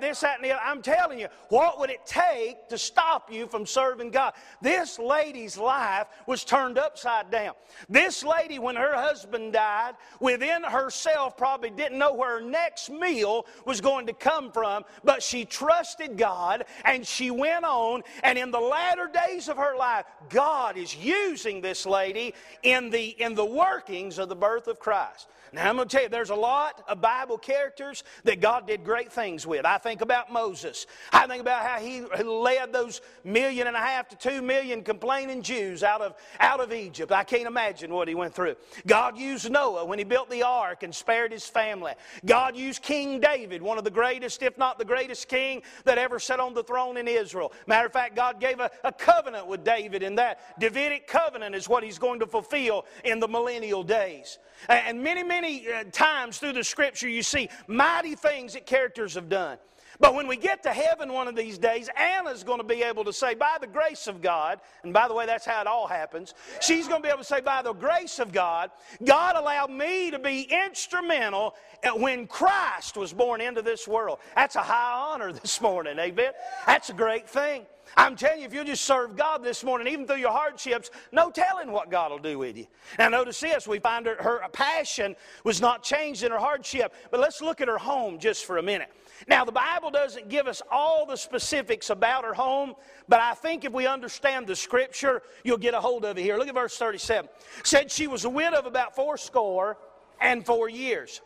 This, 0.00 0.20
that, 0.20 0.36
and 0.36 0.44
the 0.44 0.52
other. 0.52 0.60
I'm 0.62 0.82
telling 0.82 1.18
you, 1.18 1.28
what 1.48 1.78
would 1.78 1.88
it 1.88 2.04
take 2.04 2.68
to 2.68 2.76
stop 2.76 3.32
you 3.32 3.46
from 3.46 3.64
serving 3.64 4.10
God? 4.10 4.34
This 4.60 4.98
lady's 4.98 5.56
life 5.56 6.06
was 6.26 6.44
turned 6.44 6.78
upside 6.78 7.30
down. 7.30 7.54
This 7.88 8.22
lady, 8.22 8.58
when 8.58 8.76
her 8.76 8.94
husband 8.94 9.54
died, 9.54 9.94
within 10.20 10.62
herself 10.62 11.38
probably 11.38 11.70
didn't 11.70 11.98
know 11.98 12.12
where 12.12 12.40
her 12.40 12.46
next 12.46 12.90
meal 12.90 13.46
was 13.64 13.80
going 13.80 14.06
to 14.06 14.12
come 14.12 14.52
from, 14.52 14.84
but 15.04 15.22
she 15.22 15.46
trusted 15.46 16.18
God 16.18 16.64
and 16.84 17.06
she 17.06 17.30
went 17.30 17.64
on. 17.64 18.02
And 18.24 18.38
in 18.38 18.50
the 18.50 18.60
latter 18.60 19.10
days 19.26 19.48
of 19.48 19.56
her 19.56 19.74
life, 19.76 20.04
God 20.28 20.76
is 20.76 20.94
using 20.96 21.62
this 21.62 21.86
lady 21.86 22.34
in 22.62 22.90
the, 22.90 23.08
in 23.22 23.34
the 23.34 23.44
workings 23.44 24.18
of 24.18 24.28
the 24.28 24.36
birth 24.36 24.68
of 24.68 24.78
Christ. 24.78 25.28
Now, 25.52 25.68
I'm 25.68 25.76
going 25.76 25.88
to 25.88 25.96
tell 25.96 26.04
you, 26.04 26.08
there's 26.08 26.30
a 26.30 26.34
lot 26.34 26.84
of 26.88 27.00
Bible 27.00 27.38
characters 27.38 28.04
that 28.24 28.40
God 28.40 28.66
did 28.66 28.84
great 28.84 29.12
things 29.12 29.46
with. 29.46 29.64
I 29.64 29.78
think 29.78 30.00
about 30.00 30.32
Moses. 30.32 30.86
I 31.12 31.26
think 31.26 31.40
about 31.40 31.64
how 31.64 31.78
he 31.78 32.02
led 32.22 32.72
those 32.72 33.00
million 33.24 33.66
and 33.66 33.76
a 33.76 33.80
half 33.80 34.08
to 34.08 34.16
two 34.16 34.42
million 34.42 34.82
complaining 34.82 35.42
Jews 35.42 35.82
out 35.82 36.00
of, 36.00 36.14
out 36.40 36.60
of 36.60 36.72
Egypt. 36.72 37.12
I 37.12 37.24
can't 37.24 37.46
imagine 37.46 37.92
what 37.92 38.08
he 38.08 38.14
went 38.14 38.34
through. 38.34 38.56
God 38.86 39.16
used 39.16 39.50
Noah 39.50 39.84
when 39.84 39.98
he 39.98 40.04
built 40.04 40.30
the 40.30 40.42
ark 40.42 40.82
and 40.82 40.94
spared 40.94 41.32
his 41.32 41.46
family. 41.46 41.92
God 42.24 42.56
used 42.56 42.82
King 42.82 43.20
David, 43.20 43.62
one 43.62 43.78
of 43.78 43.84
the 43.84 43.90
greatest, 43.90 44.42
if 44.42 44.58
not 44.58 44.78
the 44.78 44.84
greatest 44.84 45.28
king 45.28 45.62
that 45.84 45.98
ever 45.98 46.18
sat 46.18 46.40
on 46.40 46.54
the 46.54 46.64
throne 46.64 46.96
in 46.96 47.06
Israel. 47.06 47.52
Matter 47.66 47.86
of 47.86 47.92
fact, 47.92 48.16
God 48.16 48.40
gave 48.40 48.60
a, 48.60 48.70
a 48.84 48.92
covenant 48.92 49.46
with 49.46 49.64
David, 49.64 50.02
and 50.02 50.18
that 50.18 50.58
Davidic 50.58 51.06
covenant 51.06 51.54
is 51.54 51.68
what 51.68 51.82
he's 51.84 51.98
going 51.98 52.20
to 52.20 52.26
fulfill 52.26 52.84
in 53.04 53.20
the 53.20 53.28
millennial 53.28 53.82
days. 53.82 54.38
And 54.68 55.04
many, 55.04 55.22
many 55.22 55.37
uh, 55.44 55.84
times 55.92 56.38
through 56.38 56.54
the 56.54 56.64
scripture, 56.64 57.08
you 57.08 57.22
see 57.22 57.48
mighty 57.66 58.14
things 58.14 58.54
that 58.54 58.66
characters 58.66 59.14
have 59.14 59.28
done. 59.28 59.58
But 60.00 60.14
when 60.14 60.28
we 60.28 60.36
get 60.36 60.62
to 60.62 60.70
heaven 60.70 61.12
one 61.12 61.26
of 61.26 61.34
these 61.34 61.58
days, 61.58 61.90
Anna's 61.96 62.44
going 62.44 62.58
to 62.58 62.64
be 62.64 62.82
able 62.82 63.04
to 63.04 63.12
say, 63.12 63.34
by 63.34 63.56
the 63.60 63.66
grace 63.66 64.06
of 64.06 64.22
God, 64.22 64.60
and 64.84 64.92
by 64.92 65.08
the 65.08 65.14
way, 65.14 65.26
that's 65.26 65.44
how 65.44 65.60
it 65.60 65.66
all 65.66 65.88
happens. 65.88 66.34
She's 66.60 66.86
going 66.86 67.02
to 67.02 67.06
be 67.06 67.10
able 67.10 67.18
to 67.18 67.24
say, 67.24 67.40
by 67.40 67.62
the 67.62 67.72
grace 67.72 68.20
of 68.20 68.32
God, 68.32 68.70
God 69.04 69.36
allowed 69.36 69.70
me 69.70 70.10
to 70.12 70.18
be 70.18 70.48
instrumental 70.66 71.54
when 71.96 72.26
Christ 72.28 72.96
was 72.96 73.12
born 73.12 73.40
into 73.40 73.60
this 73.60 73.88
world. 73.88 74.18
That's 74.36 74.54
a 74.54 74.62
high 74.62 75.12
honor 75.12 75.32
this 75.42 75.60
morning, 75.60 75.98
amen? 75.98 76.32
That's 76.66 76.90
a 76.90 76.94
great 76.94 77.28
thing. 77.28 77.66
I'm 77.96 78.16
telling 78.16 78.40
you, 78.40 78.46
if 78.46 78.52
you'll 78.52 78.64
just 78.64 78.84
serve 78.84 79.16
God 79.16 79.42
this 79.42 79.64
morning, 79.64 79.92
even 79.92 80.06
through 80.06 80.16
your 80.16 80.30
hardships, 80.30 80.90
no 81.10 81.30
telling 81.30 81.72
what 81.72 81.90
God 81.90 82.10
will 82.10 82.18
do 82.18 82.38
with 82.38 82.56
you. 82.56 82.66
Now, 82.98 83.08
notice 83.08 83.40
this 83.40 83.66
we 83.66 83.78
find 83.78 84.06
her, 84.06 84.16
her 84.16 84.42
passion 84.52 85.16
was 85.44 85.60
not 85.60 85.82
changed 85.82 86.22
in 86.22 86.30
her 86.30 86.38
hardship. 86.38 86.94
But 87.10 87.20
let's 87.20 87.40
look 87.40 87.60
at 87.60 87.68
her 87.68 87.78
home 87.78 88.18
just 88.18 88.44
for 88.44 88.58
a 88.58 88.62
minute. 88.62 88.90
Now, 89.26 89.44
the 89.44 89.52
Bible 89.52 89.90
doesn't 89.90 90.28
give 90.28 90.46
us 90.46 90.62
all 90.70 91.06
the 91.06 91.16
specifics 91.16 91.90
about 91.90 92.24
her 92.24 92.34
home, 92.34 92.74
but 93.08 93.20
I 93.20 93.34
think 93.34 93.64
if 93.64 93.72
we 93.72 93.86
understand 93.86 94.46
the 94.46 94.54
scripture, 94.54 95.22
you'll 95.42 95.58
get 95.58 95.74
a 95.74 95.80
hold 95.80 96.04
of 96.04 96.18
it 96.18 96.22
here. 96.22 96.36
Look 96.36 96.48
at 96.48 96.54
verse 96.54 96.76
37. 96.76 97.28
It 97.58 97.66
said 97.66 97.90
she 97.90 98.06
was 98.06 98.24
a 98.24 98.30
widow 98.30 98.58
of 98.58 98.66
about 98.66 98.94
fourscore 98.94 99.78
and 100.20 100.46
four 100.46 100.68
years. 100.68 101.20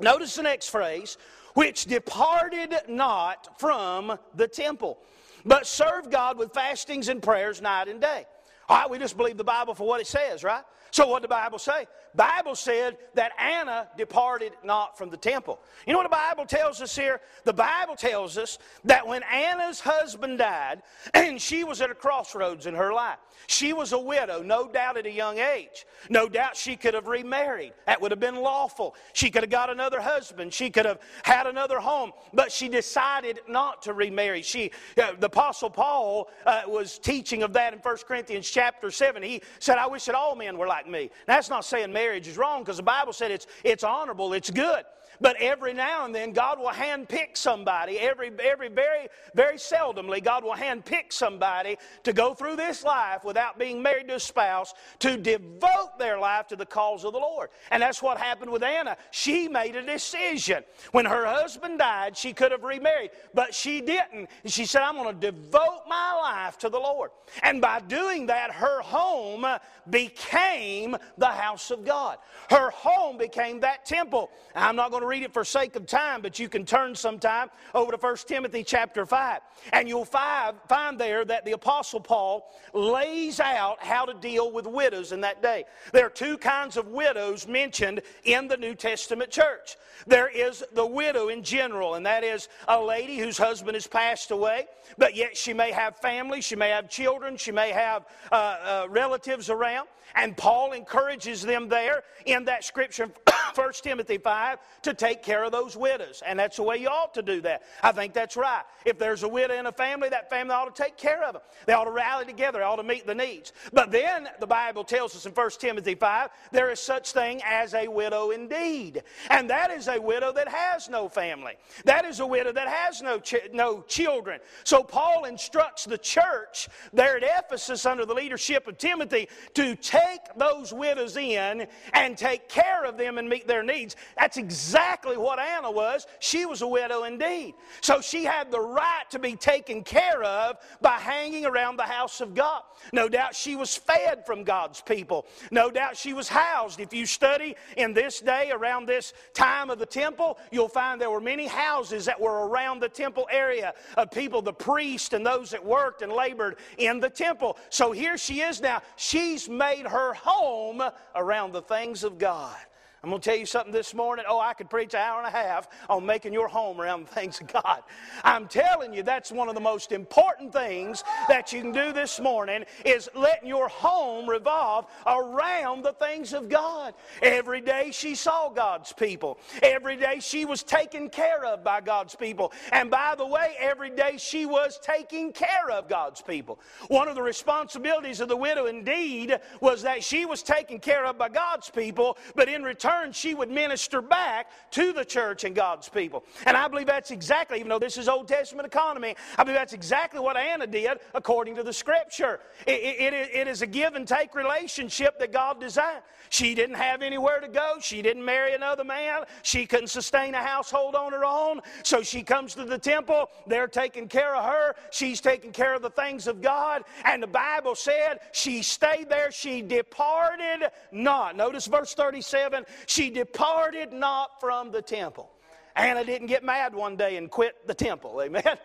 Notice 0.00 0.34
the 0.34 0.42
next 0.42 0.68
phrase, 0.68 1.16
which 1.54 1.86
departed 1.86 2.74
not 2.88 3.58
from 3.58 4.18
the 4.34 4.48
temple 4.48 4.98
but 5.44 5.66
serve 5.66 6.10
God 6.10 6.38
with 6.38 6.52
fastings 6.52 7.08
and 7.08 7.22
prayers 7.22 7.60
night 7.60 7.88
and 7.88 8.00
day. 8.00 8.26
All 8.68 8.78
right, 8.78 8.90
we 8.90 8.98
just 8.98 9.16
believe 9.16 9.36
the 9.36 9.44
Bible 9.44 9.74
for 9.74 9.86
what 9.86 10.00
it 10.00 10.06
says, 10.06 10.44
right? 10.44 10.62
So 10.92 11.08
what 11.08 11.20
did 11.20 11.24
the 11.24 11.34
Bible 11.34 11.58
say? 11.58 11.86
Bible 12.14 12.54
said 12.54 12.98
that 13.14 13.32
Anna 13.38 13.88
departed 13.96 14.52
not 14.62 14.98
from 14.98 15.08
the 15.08 15.16
temple. 15.16 15.58
You 15.86 15.94
know 15.94 16.00
what 16.00 16.10
the 16.10 16.16
Bible 16.16 16.44
tells 16.44 16.82
us 16.82 16.94
here? 16.94 17.22
The 17.44 17.52
Bible 17.54 17.96
tells 17.96 18.36
us 18.36 18.58
that 18.84 19.06
when 19.06 19.22
Anna's 19.22 19.80
husband 19.80 20.38
died, 20.38 20.82
and 21.14 21.40
she 21.40 21.64
was 21.64 21.80
at 21.80 21.90
a 21.90 21.94
crossroads 21.94 22.66
in 22.66 22.74
her 22.74 22.92
life, 22.92 23.16
she 23.46 23.72
was 23.72 23.92
a 23.92 23.98
widow, 23.98 24.42
no 24.42 24.68
doubt 24.68 24.96
at 24.98 25.06
a 25.06 25.10
young 25.10 25.38
age. 25.38 25.86
No 26.10 26.28
doubt 26.28 26.56
she 26.56 26.76
could 26.76 26.94
have 26.94 27.06
remarried. 27.06 27.72
That 27.86 28.00
would 28.00 28.10
have 28.10 28.20
been 28.20 28.36
lawful. 28.36 28.94
She 29.12 29.30
could 29.30 29.42
have 29.42 29.50
got 29.50 29.70
another 29.70 30.00
husband. 30.00 30.52
She 30.52 30.70
could 30.70 30.84
have 30.84 30.98
had 31.22 31.46
another 31.46 31.80
home. 31.80 32.12
But 32.32 32.52
she 32.52 32.68
decided 32.68 33.40
not 33.48 33.82
to 33.82 33.94
remarry. 33.94 34.42
She, 34.42 34.70
uh, 35.00 35.12
the 35.18 35.26
Apostle 35.26 35.70
Paul 35.70 36.28
uh, 36.44 36.62
was 36.66 36.98
teaching 36.98 37.42
of 37.42 37.52
that 37.54 37.72
in 37.72 37.78
1 37.78 37.96
Corinthians 38.06 38.48
chapter 38.48 38.90
7. 38.90 39.22
He 39.22 39.42
said, 39.58 39.78
I 39.78 39.86
wish 39.86 40.04
that 40.06 40.14
all 40.14 40.36
men 40.36 40.58
were 40.58 40.66
like 40.66 40.81
me. 40.88 41.10
That's 41.26 41.48
not 41.48 41.64
saying 41.64 41.92
marriage 41.92 42.28
is 42.28 42.36
wrong 42.36 42.62
because 42.62 42.76
the 42.76 42.82
Bible 42.82 43.12
said 43.12 43.30
it's, 43.30 43.46
it's 43.64 43.84
honorable, 43.84 44.32
it's 44.32 44.50
good. 44.50 44.84
But 45.22 45.36
every 45.40 45.72
now 45.72 46.04
and 46.04 46.12
then, 46.12 46.32
God 46.32 46.58
will 46.58 46.70
handpick 46.70 47.36
somebody. 47.36 48.00
Every, 48.00 48.32
every 48.42 48.68
very, 48.68 49.06
very 49.36 49.56
seldomly, 49.56 50.22
God 50.22 50.42
will 50.42 50.54
handpick 50.54 51.12
somebody 51.12 51.78
to 52.02 52.12
go 52.12 52.34
through 52.34 52.56
this 52.56 52.82
life 52.82 53.22
without 53.22 53.56
being 53.56 53.80
married 53.80 54.08
to 54.08 54.16
a 54.16 54.20
spouse 54.20 54.74
to 54.98 55.16
devote 55.16 55.96
their 55.96 56.18
life 56.18 56.48
to 56.48 56.56
the 56.56 56.66
cause 56.66 57.04
of 57.04 57.12
the 57.12 57.20
Lord. 57.20 57.50
And 57.70 57.80
that's 57.80 58.02
what 58.02 58.18
happened 58.18 58.50
with 58.50 58.64
Anna. 58.64 58.96
She 59.12 59.46
made 59.46 59.76
a 59.76 59.82
decision. 59.82 60.64
When 60.90 61.04
her 61.04 61.24
husband 61.24 61.78
died, 61.78 62.16
she 62.16 62.32
could 62.32 62.50
have 62.50 62.64
remarried, 62.64 63.12
but 63.32 63.54
she 63.54 63.80
didn't. 63.80 64.28
She 64.46 64.66
said, 64.66 64.82
I'm 64.82 64.96
going 64.96 65.14
to 65.14 65.30
devote 65.30 65.84
my 65.88 66.14
life 66.20 66.58
to 66.58 66.68
the 66.68 66.80
Lord. 66.80 67.10
And 67.44 67.60
by 67.60 67.78
doing 67.78 68.26
that, 68.26 68.50
her 68.50 68.80
home 68.80 69.46
became 69.88 70.96
the 71.16 71.26
house 71.26 71.70
of 71.70 71.84
God. 71.84 72.18
Her 72.50 72.70
home 72.70 73.18
became 73.18 73.60
that 73.60 73.86
temple. 73.86 74.30
I'm 74.56 74.74
not 74.74 74.90
going 74.90 75.02
to 75.02 75.11
read 75.12 75.22
it 75.22 75.34
for 75.34 75.44
sake 75.44 75.76
of 75.76 75.84
time, 75.84 76.22
but 76.22 76.38
you 76.38 76.48
can 76.48 76.64
turn 76.64 76.94
sometime 76.94 77.50
over 77.74 77.92
to 77.92 77.98
1 77.98 78.16
Timothy 78.26 78.64
chapter 78.64 79.04
5. 79.04 79.40
And 79.74 79.86
you'll 79.86 80.06
find, 80.06 80.56
find 80.70 80.98
there 80.98 81.22
that 81.26 81.44
the 81.44 81.52
Apostle 81.52 82.00
Paul 82.00 82.50
lays 82.72 83.38
out 83.38 83.76
how 83.84 84.06
to 84.06 84.14
deal 84.14 84.50
with 84.50 84.66
widows 84.66 85.12
in 85.12 85.20
that 85.20 85.42
day. 85.42 85.64
There 85.92 86.06
are 86.06 86.10
two 86.10 86.38
kinds 86.38 86.78
of 86.78 86.88
widows 86.88 87.46
mentioned 87.46 88.00
in 88.24 88.48
the 88.48 88.56
New 88.56 88.74
Testament 88.74 89.30
church. 89.30 89.76
There 90.06 90.28
is 90.28 90.64
the 90.72 90.86
widow 90.86 91.28
in 91.28 91.42
general, 91.42 91.96
and 91.96 92.06
that 92.06 92.24
is 92.24 92.48
a 92.66 92.80
lady 92.80 93.18
whose 93.18 93.36
husband 93.36 93.74
has 93.74 93.86
passed 93.86 94.30
away, 94.30 94.66
but 94.96 95.14
yet 95.14 95.36
she 95.36 95.52
may 95.52 95.72
have 95.72 95.96
family, 95.98 96.40
she 96.40 96.56
may 96.56 96.70
have 96.70 96.88
children, 96.88 97.36
she 97.36 97.52
may 97.52 97.70
have 97.70 98.06
uh, 98.32 98.34
uh, 98.34 98.86
relatives 98.88 99.50
around. 99.50 99.88
And 100.14 100.36
Paul 100.36 100.72
encourages 100.72 101.42
them 101.42 101.68
there 101.68 102.02
in 102.26 102.44
that 102.44 102.64
scripture, 102.64 103.10
1 103.54 103.72
Timothy 103.82 104.18
5, 104.18 104.58
to 104.82 104.94
take 105.02 105.22
care 105.22 105.42
of 105.42 105.50
those 105.50 105.76
widows. 105.76 106.22
And 106.24 106.38
that's 106.38 106.56
the 106.56 106.62
way 106.62 106.76
you 106.76 106.86
ought 106.86 107.14
to 107.14 107.22
do 107.22 107.40
that. 107.40 107.62
I 107.82 107.90
think 107.90 108.12
that's 108.12 108.36
right. 108.36 108.62
If 108.84 108.98
there's 108.98 109.24
a 109.24 109.28
widow 109.28 109.54
in 109.54 109.66
a 109.66 109.72
family, 109.72 110.08
that 110.10 110.30
family 110.30 110.54
ought 110.54 110.74
to 110.74 110.82
take 110.82 110.96
care 110.96 111.24
of 111.24 111.32
them. 111.32 111.42
They 111.66 111.72
ought 111.72 111.86
to 111.86 111.90
rally 111.90 112.24
together, 112.24 112.60
they 112.60 112.64
ought 112.64 112.76
to 112.76 112.84
meet 112.84 113.04
the 113.06 113.14
needs. 113.14 113.52
But 113.72 113.90
then 113.90 114.28
the 114.38 114.46
Bible 114.46 114.84
tells 114.84 115.16
us 115.16 115.26
in 115.26 115.32
1 115.32 115.50
Timothy 115.58 115.96
5, 115.96 116.30
there 116.52 116.70
is 116.70 116.78
such 116.78 117.12
thing 117.12 117.40
as 117.44 117.74
a 117.74 117.88
widow 117.88 118.30
indeed. 118.30 119.02
And 119.28 119.50
that 119.50 119.72
is 119.72 119.88
a 119.88 120.00
widow 120.00 120.32
that 120.34 120.48
has 120.48 120.88
no 120.88 121.08
family. 121.08 121.54
That 121.84 122.04
is 122.04 122.20
a 122.20 122.26
widow 122.26 122.52
that 122.52 122.68
has 122.68 123.02
no, 123.02 123.18
ch- 123.18 123.50
no 123.52 123.82
children. 123.82 124.38
So 124.62 124.84
Paul 124.84 125.24
instructs 125.24 125.84
the 125.84 125.98
church 125.98 126.68
there 126.92 127.16
at 127.16 127.24
Ephesus 127.24 127.86
under 127.86 128.06
the 128.06 128.14
leadership 128.14 128.68
of 128.68 128.78
Timothy 128.78 129.28
to 129.54 129.74
take 129.74 130.20
those 130.36 130.72
widows 130.72 131.16
in 131.16 131.66
and 131.92 132.16
take 132.16 132.48
care 132.48 132.84
of 132.84 132.96
them 132.96 133.18
and 133.18 133.28
meet 133.28 133.48
their 133.48 133.64
needs. 133.64 133.96
That's 134.16 134.36
exactly 134.36 134.81
what 135.16 135.38
Anna 135.38 135.70
was. 135.70 136.06
She 136.20 136.46
was 136.46 136.62
a 136.62 136.66
widow 136.66 137.04
indeed. 137.04 137.54
So 137.80 138.00
she 138.00 138.24
had 138.24 138.50
the 138.50 138.60
right 138.60 139.04
to 139.10 139.18
be 139.18 139.36
taken 139.36 139.82
care 139.82 140.22
of 140.22 140.56
by 140.80 140.98
hanging 140.98 141.46
around 141.46 141.76
the 141.76 141.84
house 141.84 142.20
of 142.20 142.34
God. 142.34 142.62
No 142.92 143.08
doubt 143.08 143.34
she 143.34 143.56
was 143.56 143.76
fed 143.76 144.24
from 144.26 144.44
God's 144.44 144.80
people. 144.80 145.26
No 145.50 145.70
doubt 145.70 145.96
she 145.96 146.12
was 146.12 146.28
housed. 146.28 146.80
If 146.80 146.92
you 146.92 147.06
study 147.06 147.56
in 147.76 147.92
this 147.92 148.20
day, 148.20 148.50
around 148.50 148.86
this 148.86 149.12
time 149.34 149.70
of 149.70 149.78
the 149.78 149.86
temple, 149.86 150.38
you'll 150.50 150.68
find 150.68 151.00
there 151.00 151.10
were 151.10 151.20
many 151.20 151.46
houses 151.46 152.04
that 152.04 152.20
were 152.20 152.48
around 152.48 152.80
the 152.80 152.88
temple 152.88 153.26
area 153.30 153.74
of 153.96 154.10
people, 154.10 154.42
the 154.42 154.52
priests 154.52 155.12
and 155.12 155.24
those 155.24 155.50
that 155.50 155.64
worked 155.64 156.02
and 156.02 156.12
labored 156.12 156.56
in 156.78 157.00
the 157.00 157.10
temple. 157.10 157.56
So 157.70 157.92
here 157.92 158.16
she 158.16 158.40
is 158.40 158.60
now. 158.60 158.82
She's 158.96 159.48
made 159.48 159.86
her 159.86 160.14
home 160.14 160.82
around 161.14 161.52
the 161.52 161.62
things 161.62 162.04
of 162.04 162.18
God. 162.18 162.56
I'm 163.04 163.10
going 163.10 163.20
to 163.20 163.30
tell 163.30 163.38
you 163.38 163.46
something 163.46 163.72
this 163.72 163.94
morning. 163.94 164.26
Oh, 164.28 164.38
I 164.38 164.54
could 164.54 164.70
preach 164.70 164.94
an 164.94 165.00
hour 165.00 165.18
and 165.18 165.26
a 165.26 165.30
half 165.36 165.66
on 165.90 166.06
making 166.06 166.32
your 166.32 166.46
home 166.46 166.80
around 166.80 167.08
the 167.08 167.12
things 167.12 167.40
of 167.40 167.48
God. 167.48 167.82
I'm 168.22 168.46
telling 168.46 168.94
you, 168.94 169.02
that's 169.02 169.32
one 169.32 169.48
of 169.48 169.56
the 169.56 169.60
most 169.60 169.90
important 169.90 170.52
things 170.52 171.02
that 171.26 171.52
you 171.52 171.62
can 171.62 171.72
do 171.72 171.92
this 171.92 172.20
morning 172.20 172.64
is 172.84 173.10
letting 173.16 173.48
your 173.48 173.66
home 173.66 174.30
revolve 174.30 174.86
around 175.04 175.82
the 175.82 175.94
things 175.94 176.32
of 176.32 176.48
God. 176.48 176.94
Every 177.20 177.60
day 177.60 177.90
she 177.90 178.14
saw 178.14 178.48
God's 178.48 178.92
people. 178.92 179.40
Every 179.64 179.96
day 179.96 180.20
she 180.20 180.44
was 180.44 180.62
taken 180.62 181.10
care 181.10 181.44
of 181.44 181.64
by 181.64 181.80
God's 181.80 182.14
people. 182.14 182.52
And 182.70 182.88
by 182.88 183.16
the 183.18 183.26
way, 183.26 183.56
every 183.58 183.90
day 183.90 184.14
she 184.16 184.46
was 184.46 184.78
taking 184.80 185.32
care 185.32 185.72
of 185.72 185.88
God's 185.88 186.22
people. 186.22 186.60
One 186.86 187.08
of 187.08 187.16
the 187.16 187.22
responsibilities 187.22 188.20
of 188.20 188.28
the 188.28 188.36
widow 188.36 188.66
indeed 188.66 189.40
was 189.60 189.82
that 189.82 190.04
she 190.04 190.24
was 190.24 190.44
taken 190.44 190.78
care 190.78 191.04
of 191.04 191.18
by 191.18 191.30
God's 191.30 191.68
people, 191.68 192.16
but 192.36 192.48
in 192.48 192.62
return 192.62 192.91
turn, 192.92 193.12
she 193.12 193.34
would 193.34 193.50
minister 193.50 194.00
back 194.02 194.48
to 194.72 194.92
the 194.92 195.04
church 195.04 195.44
and 195.44 195.54
God's 195.54 195.88
people. 195.88 196.24
And 196.46 196.56
I 196.56 196.68
believe 196.68 196.86
that's 196.86 197.10
exactly, 197.10 197.58
even 197.58 197.68
though 197.68 197.78
this 197.78 197.96
is 197.96 198.08
Old 198.08 198.28
Testament 198.28 198.66
economy, 198.66 199.16
I 199.38 199.44
believe 199.44 199.58
that's 199.58 199.72
exactly 199.72 200.20
what 200.20 200.36
Anna 200.36 200.66
did 200.66 200.98
according 201.14 201.56
to 201.56 201.62
the 201.62 201.72
scripture. 201.72 202.40
it, 202.66 203.12
it, 203.12 203.14
it 203.14 203.48
is 203.48 203.62
a 203.62 203.66
give 203.66 203.94
and 203.94 204.06
take 204.06 204.34
relationship 204.34 205.18
that 205.18 205.32
God 205.32 205.60
designed. 205.60 206.02
She 206.32 206.54
didn't 206.54 206.76
have 206.76 207.02
anywhere 207.02 207.40
to 207.40 207.48
go. 207.48 207.76
She 207.80 208.00
didn't 208.00 208.24
marry 208.24 208.54
another 208.54 208.84
man. 208.84 209.24
She 209.42 209.66
couldn't 209.66 209.88
sustain 209.88 210.34
a 210.34 210.42
household 210.42 210.94
on 210.94 211.12
her 211.12 211.26
own. 211.26 211.60
So 211.82 212.02
she 212.02 212.22
comes 212.22 212.54
to 212.54 212.64
the 212.64 212.78
temple. 212.78 213.28
They're 213.46 213.68
taking 213.68 214.08
care 214.08 214.34
of 214.34 214.44
her. 214.44 214.74
She's 214.90 215.20
taking 215.20 215.52
care 215.52 215.74
of 215.74 215.82
the 215.82 215.90
things 215.90 216.26
of 216.26 216.40
God. 216.40 216.84
And 217.04 217.22
the 217.22 217.26
Bible 217.26 217.74
said 217.74 218.20
she 218.32 218.62
stayed 218.62 219.10
there. 219.10 219.30
She 219.30 219.60
departed 219.60 220.70
not. 220.90 221.36
Notice 221.36 221.66
verse 221.66 221.92
37 221.92 222.64
she 222.86 223.10
departed 223.10 223.92
not 223.92 224.40
from 224.40 224.70
the 224.70 224.82
temple. 224.82 225.30
Anna 225.76 226.04
didn't 226.04 226.26
get 226.26 226.44
mad 226.44 226.74
one 226.74 226.96
day 226.96 227.16
and 227.16 227.30
quit 227.30 227.66
the 227.66 227.74
temple. 227.74 228.20
Amen. 228.22 228.58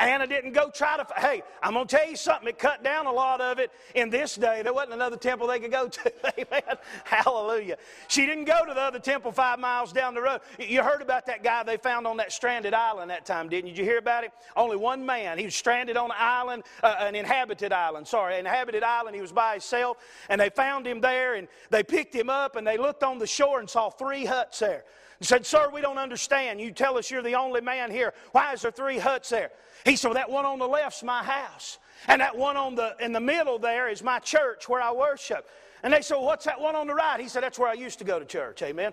Anna 0.00 0.26
didn't 0.26 0.52
go 0.52 0.70
try 0.70 0.96
to, 0.96 1.06
hey, 1.18 1.42
I'm 1.62 1.74
going 1.74 1.86
to 1.86 1.96
tell 1.96 2.08
you 2.08 2.16
something. 2.16 2.48
It 2.48 2.58
cut 2.58 2.82
down 2.82 3.04
a 3.06 3.12
lot 3.12 3.42
of 3.42 3.58
it 3.58 3.70
in 3.94 4.08
this 4.08 4.34
day. 4.34 4.62
There 4.62 4.72
wasn't 4.72 4.94
another 4.94 5.18
temple 5.18 5.46
they 5.46 5.60
could 5.60 5.70
go 5.70 5.88
to. 5.88 6.12
Amen. 6.38 6.76
Hallelujah. 7.04 7.76
She 8.08 8.24
didn't 8.24 8.46
go 8.46 8.64
to 8.66 8.72
the 8.72 8.80
other 8.80 8.98
temple 8.98 9.30
five 9.30 9.58
miles 9.58 9.92
down 9.92 10.14
the 10.14 10.22
road. 10.22 10.40
You 10.58 10.82
heard 10.82 11.02
about 11.02 11.26
that 11.26 11.42
guy 11.42 11.62
they 11.64 11.76
found 11.76 12.06
on 12.06 12.16
that 12.16 12.32
stranded 12.32 12.72
island 12.72 13.10
that 13.10 13.26
time, 13.26 13.50
didn't 13.50 13.68
you? 13.68 13.74
Did 13.74 13.80
you 13.80 13.84
hear 13.84 13.98
about 13.98 14.24
it? 14.24 14.32
Only 14.56 14.76
one 14.76 15.04
man. 15.04 15.36
He 15.36 15.44
was 15.44 15.54
stranded 15.54 15.98
on 15.98 16.10
an 16.10 16.16
island, 16.18 16.62
uh, 16.82 16.96
an 17.00 17.14
inhabited 17.14 17.72
island. 17.72 18.08
Sorry, 18.08 18.34
an 18.34 18.46
inhabited 18.46 18.82
island. 18.82 19.14
He 19.14 19.20
was 19.20 19.32
by 19.32 19.52
himself. 19.52 19.98
And 20.30 20.40
they 20.40 20.48
found 20.48 20.86
him 20.86 21.02
there 21.02 21.34
and 21.34 21.46
they 21.68 21.82
picked 21.82 22.14
him 22.14 22.30
up 22.30 22.56
and 22.56 22.66
they 22.66 22.78
looked 22.78 23.02
on 23.02 23.18
the 23.18 23.26
shore 23.26 23.60
and 23.60 23.68
saw 23.68 23.90
three 23.90 24.24
huts 24.24 24.60
there. 24.60 24.84
And 25.20 25.26
said, 25.26 25.46
Sir, 25.46 25.70
we 25.70 25.82
don't 25.82 25.98
understand. 25.98 26.60
You 26.60 26.72
tell 26.72 26.96
us 26.98 27.10
you're 27.10 27.22
the 27.22 27.34
only 27.34 27.60
man 27.60 27.90
here. 27.90 28.14
Why 28.32 28.54
is 28.54 28.62
there 28.62 28.70
three 28.70 28.98
huts 28.98 29.28
there? 29.28 29.50
He 29.84 29.94
said, 29.94 30.08
well, 30.08 30.14
That 30.14 30.30
one 30.30 30.46
on 30.46 30.58
the 30.58 30.66
left's 30.66 31.02
my 31.02 31.22
house. 31.22 31.78
And 32.08 32.20
that 32.22 32.36
one 32.36 32.56
on 32.56 32.74
the, 32.74 32.96
in 33.00 33.12
the 33.12 33.20
middle 33.20 33.58
there 33.58 33.88
is 33.88 34.02
my 34.02 34.18
church 34.18 34.68
where 34.68 34.80
I 34.80 34.90
worship. 34.92 35.48
And 35.82 35.92
they 35.92 36.00
said, 36.00 36.16
well, 36.16 36.24
What's 36.24 36.46
that 36.46 36.58
one 36.58 36.74
on 36.74 36.86
the 36.86 36.94
right? 36.94 37.20
He 37.20 37.28
said, 37.28 37.42
That's 37.42 37.58
where 37.58 37.68
I 37.68 37.74
used 37.74 37.98
to 37.98 38.04
go 38.04 38.18
to 38.18 38.24
church. 38.24 38.62
Amen. 38.62 38.92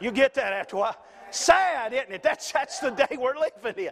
You 0.00 0.10
get 0.10 0.34
that 0.34 0.52
after 0.52 0.76
a 0.76 0.80
while. 0.80 0.96
Sad, 1.30 1.92
isn't 1.92 2.12
it? 2.12 2.22
That's, 2.22 2.50
that's 2.50 2.80
the 2.80 2.90
day 2.90 3.16
we're 3.16 3.36
living 3.36 3.84
in. 3.84 3.90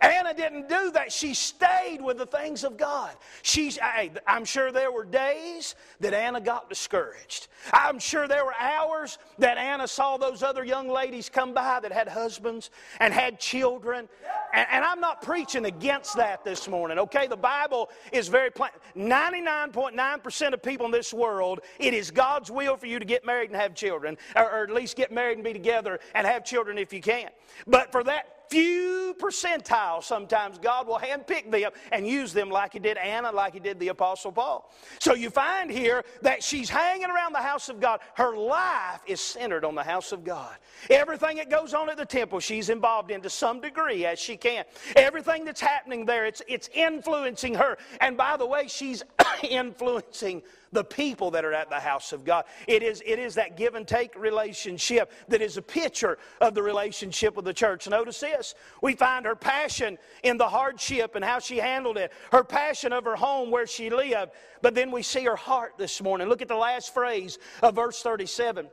Anna 0.00 0.34
didn't 0.34 0.68
do 0.68 0.90
that. 0.92 1.12
She 1.12 1.34
stayed 1.34 2.00
with 2.00 2.18
the 2.18 2.26
things 2.26 2.64
of 2.64 2.76
God. 2.76 3.10
She's, 3.42 3.78
I'm 4.26 4.44
sure 4.44 4.72
there 4.72 4.92
were 4.92 5.04
days 5.04 5.74
that 6.00 6.14
Anna 6.14 6.40
got 6.40 6.68
discouraged. 6.68 7.48
I'm 7.72 7.98
sure 7.98 8.28
there 8.28 8.44
were 8.44 8.54
hours 8.58 9.18
that 9.38 9.58
Anna 9.58 9.88
saw 9.88 10.16
those 10.16 10.42
other 10.42 10.64
young 10.64 10.88
ladies 10.88 11.28
come 11.28 11.54
by 11.54 11.80
that 11.80 11.92
had 11.92 12.08
husbands 12.08 12.70
and 13.00 13.12
had 13.12 13.40
children. 13.40 14.08
And, 14.54 14.66
and 14.70 14.84
I'm 14.84 15.00
not 15.00 15.22
preaching 15.22 15.64
against 15.64 16.16
that 16.16 16.44
this 16.44 16.68
morning, 16.68 16.98
okay? 16.98 17.26
The 17.26 17.36
Bible 17.36 17.90
is 18.12 18.28
very 18.28 18.50
plain. 18.50 18.70
99.9% 18.96 20.52
of 20.52 20.62
people 20.62 20.86
in 20.86 20.92
this 20.92 21.12
world, 21.12 21.60
it 21.78 21.94
is 21.94 22.10
God's 22.10 22.50
will 22.50 22.76
for 22.76 22.86
you 22.86 22.98
to 22.98 23.04
get 23.04 23.24
married 23.24 23.50
and 23.50 23.60
have 23.60 23.74
children, 23.74 24.16
or, 24.34 24.50
or 24.50 24.64
at 24.64 24.70
least 24.70 24.96
get 24.96 25.12
married 25.12 25.38
and 25.38 25.44
be 25.44 25.52
together 25.52 26.00
and 26.14 26.26
have 26.26 26.44
children 26.44 26.78
if 26.78 26.92
you 26.92 27.00
can. 27.00 27.30
But 27.66 27.92
for 27.92 28.04
that 28.04 28.35
few 28.48 29.14
percentile, 29.18 30.02
sometimes 30.02 30.58
God 30.58 30.86
will 30.86 30.98
handpick 30.98 31.50
them 31.50 31.70
and 31.92 32.06
use 32.06 32.32
them 32.32 32.50
like 32.50 32.72
He 32.72 32.78
did 32.78 32.96
Anna, 32.96 33.32
like 33.32 33.54
He 33.54 33.60
did 33.60 33.78
the 33.78 33.88
Apostle 33.88 34.32
Paul. 34.32 34.72
So 34.98 35.14
you 35.14 35.30
find 35.30 35.70
here 35.70 36.04
that 36.22 36.42
she's 36.42 36.68
hanging 36.68 37.10
around 37.10 37.32
the 37.32 37.42
house 37.42 37.68
of 37.68 37.80
God. 37.80 38.00
Her 38.14 38.36
life 38.36 39.00
is 39.06 39.20
centered 39.20 39.64
on 39.64 39.74
the 39.74 39.82
house 39.82 40.12
of 40.12 40.24
God. 40.24 40.56
Everything 40.90 41.36
that 41.36 41.50
goes 41.50 41.74
on 41.74 41.88
at 41.90 41.96
the 41.96 42.06
temple, 42.06 42.40
she's 42.40 42.68
involved 42.68 43.10
in 43.10 43.20
to 43.22 43.30
some 43.30 43.60
degree 43.60 44.04
as 44.04 44.18
she 44.18 44.36
can. 44.36 44.64
Everything 44.94 45.44
that's 45.44 45.60
happening 45.60 46.04
there, 46.04 46.26
it's, 46.26 46.42
it's 46.48 46.68
influencing 46.74 47.54
her. 47.54 47.78
And 48.00 48.16
by 48.16 48.36
the 48.36 48.46
way, 48.46 48.68
she's 48.68 49.02
influencing 49.42 50.42
the 50.72 50.84
people 50.84 51.30
that 51.32 51.44
are 51.44 51.52
at 51.52 51.70
the 51.70 51.80
house 51.80 52.12
of 52.12 52.24
God. 52.24 52.44
It 52.66 52.82
is, 52.82 53.02
it 53.04 53.18
is 53.18 53.34
that 53.34 53.56
give 53.56 53.74
and 53.74 53.86
take 53.86 54.14
relationship 54.16 55.12
that 55.28 55.40
is 55.40 55.56
a 55.56 55.62
picture 55.62 56.18
of 56.40 56.54
the 56.54 56.62
relationship 56.62 57.36
with 57.36 57.44
the 57.44 57.54
church. 57.54 57.88
Notice 57.88 58.20
this 58.20 58.54
we 58.82 58.94
find 58.94 59.24
her 59.26 59.36
passion 59.36 59.98
in 60.22 60.36
the 60.36 60.48
hardship 60.48 61.14
and 61.14 61.24
how 61.24 61.38
she 61.38 61.58
handled 61.58 61.96
it, 61.96 62.12
her 62.32 62.44
passion 62.44 62.92
of 62.92 63.04
her 63.04 63.16
home 63.16 63.50
where 63.50 63.66
she 63.66 63.90
lived, 63.90 64.32
but 64.62 64.74
then 64.74 64.90
we 64.90 65.02
see 65.02 65.24
her 65.24 65.36
heart 65.36 65.74
this 65.78 66.02
morning. 66.02 66.28
Look 66.28 66.42
at 66.42 66.48
the 66.48 66.56
last 66.56 66.92
phrase 66.92 67.38
of 67.62 67.74
verse 67.74 68.02
37. 68.02 68.68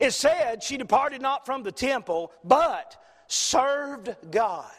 It 0.00 0.12
said, 0.12 0.62
She 0.62 0.76
departed 0.76 1.22
not 1.22 1.46
from 1.46 1.62
the 1.62 1.72
temple, 1.72 2.32
but 2.44 2.96
served 3.28 4.14
God. 4.30 4.70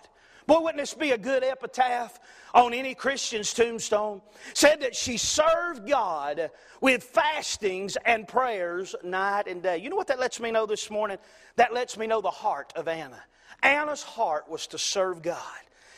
Boy, 0.50 0.62
wouldn't 0.62 0.82
this 0.82 0.95
be 0.95 1.12
a 1.12 1.18
good 1.18 1.43
epitaph 1.43 2.20
on 2.56 2.74
any 2.74 2.95
Christian's 2.95 3.54
tombstone? 3.54 4.20
Said 4.56 4.82
that 4.82 4.95
she 4.95 5.16
served 5.16 5.88
God 5.88 6.50
with 6.82 7.04
fastings 7.04 8.00
and 8.04 8.28
prayers 8.28 8.95
night 9.04 9.43
and 9.45 9.62
day. 9.62 9.78
You 9.78 9.91
know 9.91 9.95
what 9.95 10.08
that 10.08 10.20
lets 10.20 10.39
me 10.39 10.50
know 10.50 10.66
this 10.66 10.89
morning? 10.89 11.20
That 11.58 11.72
lets 11.72 12.00
me 12.00 12.08
know 12.08 12.20
the 12.20 12.32
heart 12.32 12.74
of 12.76 12.88
Anna. 12.88 13.22
Anna's 13.62 14.02
heart 14.02 14.50
was 14.50 14.66
to 14.68 14.80
serve 14.80 15.22
God. 15.22 15.38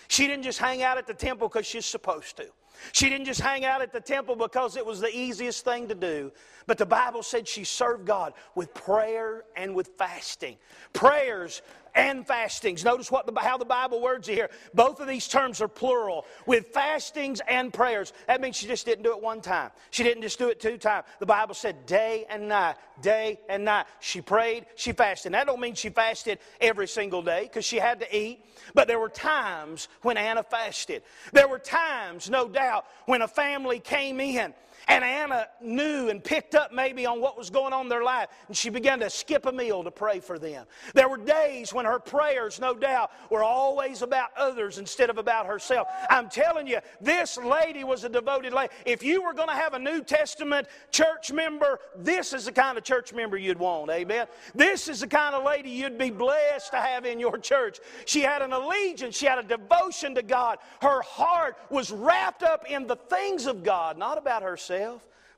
She 0.09 0.27
didn't 0.27 0.43
just 0.43 0.59
hang 0.59 0.83
out 0.83 0.97
at 0.97 1.07
the 1.07 1.13
temple 1.13 1.47
because 1.47 1.65
she's 1.65 1.85
supposed 1.85 2.35
to. 2.35 2.47
She 2.91 3.09
didn't 3.09 3.27
just 3.27 3.39
hang 3.39 3.63
out 3.63 3.81
at 3.81 3.93
the 3.93 4.01
temple 4.01 4.35
because 4.35 4.75
it 4.75 4.85
was 4.85 4.99
the 4.99 5.15
easiest 5.15 5.63
thing 5.63 5.87
to 5.87 5.95
do, 5.95 6.31
but 6.67 6.77
the 6.77 6.85
Bible 6.85 7.23
said 7.23 7.47
she 7.47 7.63
served 7.63 8.05
God 8.05 8.33
with 8.55 8.73
prayer 8.73 9.45
and 9.55 9.75
with 9.75 9.91
fasting. 9.97 10.57
Prayers 10.91 11.61
and 11.95 12.25
fastings. 12.25 12.83
Notice 12.83 13.11
what 13.11 13.25
the, 13.25 13.39
how 13.39 13.57
the 13.57 13.65
Bible 13.65 14.01
words 14.01 14.29
it 14.29 14.33
here. 14.33 14.49
Both 14.73 14.99
of 14.99 15.07
these 15.07 15.27
terms 15.27 15.61
are 15.61 15.67
plural, 15.67 16.25
with 16.45 16.67
fastings 16.67 17.41
and 17.47 17.73
prayers. 17.73 18.13
That 18.27 18.41
means 18.41 18.55
she 18.55 18.67
just 18.67 18.85
didn't 18.85 19.03
do 19.03 19.11
it 19.11 19.21
one 19.21 19.41
time. 19.41 19.71
She 19.89 20.03
didn't 20.03 20.23
just 20.23 20.39
do 20.39 20.49
it 20.49 20.59
two 20.59 20.77
times. 20.77 21.05
The 21.19 21.25
Bible 21.25 21.53
said 21.53 21.85
day 21.85 22.25
and 22.29 22.47
night, 22.47 22.75
day 23.01 23.39
and 23.49 23.65
night. 23.65 23.85
She 23.99 24.21
prayed, 24.21 24.65
she 24.75 24.91
fasted. 24.91 25.33
That 25.33 25.47
don't 25.47 25.59
mean 25.59 25.75
she 25.75 25.89
fasted 25.89 26.39
every 26.59 26.87
single 26.87 27.21
day 27.21 27.43
because 27.43 27.65
she 27.65 27.77
had 27.77 27.99
to 27.99 28.17
eat. 28.17 28.45
But 28.73 28.87
there 28.87 28.99
were 28.99 29.09
times 29.09 29.87
when 30.01 30.17
Anna 30.17 30.43
fasted. 30.43 31.03
There 31.33 31.47
were 31.47 31.59
times, 31.59 32.29
no 32.29 32.47
doubt, 32.47 32.85
when 33.05 33.21
a 33.21 33.27
family 33.27 33.79
came 33.79 34.19
in 34.19 34.53
and 34.87 35.03
Anna 35.03 35.47
knew 35.61 36.09
and 36.09 36.23
picked 36.23 36.55
up 36.55 36.73
maybe 36.73 37.05
on 37.05 37.21
what 37.21 37.37
was 37.37 37.49
going 37.49 37.73
on 37.73 37.83
in 37.83 37.89
their 37.89 38.03
life, 38.03 38.29
and 38.47 38.55
she 38.55 38.69
began 38.69 38.99
to 38.99 39.09
skip 39.09 39.45
a 39.45 39.51
meal 39.51 39.83
to 39.83 39.91
pray 39.91 40.19
for 40.19 40.39
them. 40.39 40.65
There 40.93 41.09
were 41.09 41.17
days 41.17 41.73
when 41.73 41.85
her 41.85 41.99
prayers, 41.99 42.59
no 42.59 42.73
doubt, 42.73 43.11
were 43.29 43.43
always 43.43 44.01
about 44.01 44.29
others 44.37 44.77
instead 44.77 45.09
of 45.09 45.17
about 45.17 45.45
herself. 45.45 45.87
I'm 46.09 46.29
telling 46.29 46.67
you, 46.67 46.79
this 46.99 47.37
lady 47.37 47.83
was 47.83 48.03
a 48.03 48.09
devoted 48.09 48.53
lady. 48.53 48.73
If 48.85 49.03
you 49.03 49.21
were 49.21 49.33
going 49.33 49.49
to 49.49 49.55
have 49.55 49.73
a 49.73 49.79
New 49.79 50.03
Testament 50.03 50.67
church 50.91 51.31
member, 51.31 51.79
this 51.95 52.33
is 52.33 52.45
the 52.45 52.51
kind 52.51 52.77
of 52.77 52.83
church 52.83 53.13
member 53.13 53.37
you'd 53.37 53.59
want, 53.59 53.91
amen? 53.91 54.27
This 54.55 54.87
is 54.87 55.01
the 55.01 55.07
kind 55.07 55.35
of 55.35 55.43
lady 55.43 55.69
you'd 55.69 55.97
be 55.97 56.09
blessed 56.09 56.71
to 56.71 56.77
have 56.77 57.05
in 57.05 57.19
your 57.19 57.37
church. 57.37 57.79
She 58.05 58.21
had 58.21 58.41
an 58.41 58.53
allegiance, 58.53 59.17
she 59.17 59.25
had 59.25 59.39
a 59.39 59.43
devotion 59.43 60.15
to 60.15 60.23
God. 60.23 60.59
Her 60.81 61.01
heart 61.01 61.57
was 61.69 61.91
wrapped 61.91 62.43
up 62.43 62.65
in 62.69 62.87
the 62.87 62.95
things 62.95 63.45
of 63.45 63.63
God, 63.63 63.97
not 63.97 64.17
about 64.17 64.41
herself 64.41 64.70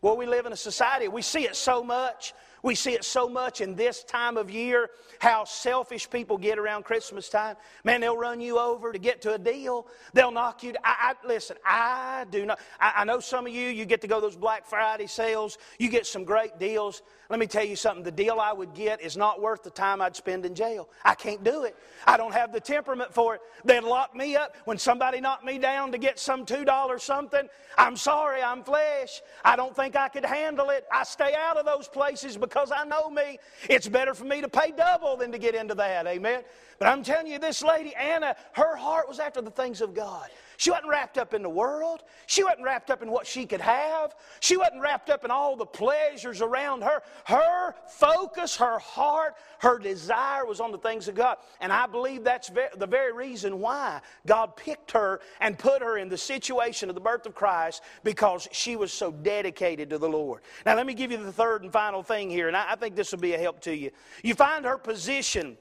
Well, 0.02 0.18
we 0.18 0.26
live 0.26 0.46
in 0.46 0.54
a 0.54 0.58
society, 0.58 1.08
we 1.08 1.22
see 1.22 1.46
it 1.46 1.56
so 1.56 1.84
much. 1.84 2.34
We 2.64 2.76
see 2.76 2.94
it 2.94 3.04
so 3.04 3.28
much 3.28 3.60
in 3.60 3.76
this 3.76 4.06
time 4.06 4.38
of 4.38 4.50
year, 4.50 4.90
how 5.20 5.44
selfish 5.44 6.10
people 6.10 6.38
get 6.38 6.58
around 6.58 6.86
Christmas 6.86 7.28
time. 7.28 7.58
Man, 7.84 8.00
they'll 8.00 8.18
run 8.18 8.40
you 8.40 8.58
over 8.58 8.94
to 8.94 9.00
get 9.00 9.22
to 9.24 9.34
a 9.34 9.38
deal. 9.38 9.86
They'll 10.14 10.32
knock 10.32 10.64
you. 10.64 10.74
I, 10.82 11.14
I 11.22 11.28
listen, 11.28 11.58
I 11.66 12.26
do 12.32 12.46
not. 12.46 12.60
I, 12.80 12.94
I 12.98 13.04
know 13.04 13.20
some 13.20 13.46
of 13.46 13.54
you, 13.54 13.68
you 13.68 13.84
get 13.84 14.00
to 14.02 14.08
go 14.08 14.22
those 14.22 14.38
Black 14.38 14.66
Friday 14.66 15.08
sales. 15.08 15.58
You 15.78 15.90
get 15.90 16.06
some 16.06 16.24
great 16.24 16.58
deals. 16.58 17.02
Let 17.30 17.40
me 17.40 17.48
tell 17.48 17.66
you 17.66 17.76
something. 17.76 18.04
The 18.04 18.12
deal 18.12 18.40
I 18.40 18.54
would 18.54 18.74
get 18.74 19.02
is 19.02 19.18
not 19.18 19.42
worth 19.42 19.64
the 19.64 19.70
time 19.70 20.02
I'd 20.02 20.16
spend 20.16 20.46
in 20.46 20.56
jail. 20.56 20.88
I 21.04 21.16
can't 21.16 21.44
do 21.44 21.64
it. 21.64 21.76
I 22.08 22.16
don't 22.16 22.34
have 22.34 22.54
the 22.54 22.62
temperament 22.62 23.14
for 23.14 23.36
it. 23.36 23.42
They'd 23.66 23.84
lock 23.84 24.16
me 24.16 24.38
up. 24.38 24.56
When 24.66 24.78
somebody 24.78 25.20
knocked 25.20 25.44
me 25.44 25.58
down 25.58 25.92
to 25.92 25.98
get 25.98 26.18
some 26.18 26.46
$2 26.46 27.02
something, 27.02 27.50
I'm 27.78 27.98
sorry, 27.98 28.42
I'm 28.42 28.64
flesh. 28.64 29.22
I 29.44 29.56
don't 29.56 29.76
think 29.76 29.96
I 29.96 30.08
could 30.10 30.26
handle 30.26 30.70
it. 30.70 30.86
I 30.92 31.04
stay 31.04 31.34
out 31.38 31.58
of 31.58 31.66
those 31.66 31.88
places 31.88 32.38
because 32.38 32.53
I 32.56 32.86
know 32.86 33.10
me. 33.10 33.40
It's 33.70 33.88
better 33.88 34.14
for 34.14 34.26
me 34.26 34.42
to 34.42 34.50
pay 34.50 34.72
double 34.72 35.18
than 35.18 35.32
to 35.32 35.38
get 35.38 35.56
into 35.56 35.76
that. 35.76 36.08
Amen. 36.08 36.44
But 36.84 36.90
I'm 36.90 37.02
telling 37.02 37.28
you, 37.28 37.40
this 37.40 37.64
lady, 37.64 37.96
Anna, 37.96 38.36
her 38.52 38.76
heart 38.76 39.08
was 39.08 39.18
after 39.18 39.40
the 39.40 39.50
things 39.50 39.80
of 39.80 39.94
God. 39.94 40.28
She 40.58 40.70
wasn't 40.70 40.90
wrapped 40.90 41.18
up 41.18 41.34
in 41.34 41.42
the 41.42 41.50
world. 41.50 42.04
She 42.28 42.44
wasn't 42.44 42.66
wrapped 42.66 42.92
up 42.92 43.02
in 43.02 43.10
what 43.10 43.26
she 43.26 43.46
could 43.46 43.62
have. 43.62 44.14
She 44.42 44.58
wasn't 44.58 44.82
wrapped 44.82 45.10
up 45.10 45.24
in 45.24 45.32
all 45.32 45.56
the 45.56 45.66
pleasures 45.66 46.42
around 46.42 46.82
her. 46.82 47.02
Her 47.24 47.74
focus, 47.88 48.58
her 48.58 48.80
heart, 48.80 49.36
her 49.60 49.80
desire 49.80 50.46
was 50.46 50.60
on 50.60 50.74
the 50.74 50.78
things 50.78 51.08
of 51.08 51.16
God. 51.16 51.38
And 51.62 51.72
I 51.72 51.88
believe 51.88 52.26
that's 52.26 52.52
the 52.76 52.86
very 52.86 53.14
reason 53.14 53.62
why 53.62 54.02
God 54.28 54.58
picked 54.58 54.92
her 54.92 55.22
and 55.40 55.58
put 55.58 55.82
her 55.82 55.98
in 55.98 56.10
the 56.10 56.18
situation 56.18 56.90
of 56.90 56.96
the 56.96 57.02
birth 57.02 57.26
of 57.26 57.34
Christ 57.34 57.82
because 58.04 58.46
she 58.52 58.76
was 58.76 58.92
so 58.92 59.10
dedicated 59.10 59.90
to 59.92 59.98
the 59.98 60.10
Lord. 60.10 60.42
Now, 60.66 60.76
let 60.76 60.86
me 60.86 60.96
give 60.96 61.14
you 61.14 61.24
the 61.24 61.32
third 61.32 61.64
and 61.64 61.72
final 61.72 62.04
thing 62.04 62.30
here, 62.30 62.50
and 62.50 62.58
I 62.58 62.76
think 62.76 62.98
this 62.98 63.14
will 63.14 63.20
be 63.20 63.36
a 63.36 63.40
help 63.40 63.62
to 63.62 63.74
you. 63.74 63.92
You 64.22 64.36
find 64.36 64.66
her 64.66 64.78
position 64.78 65.58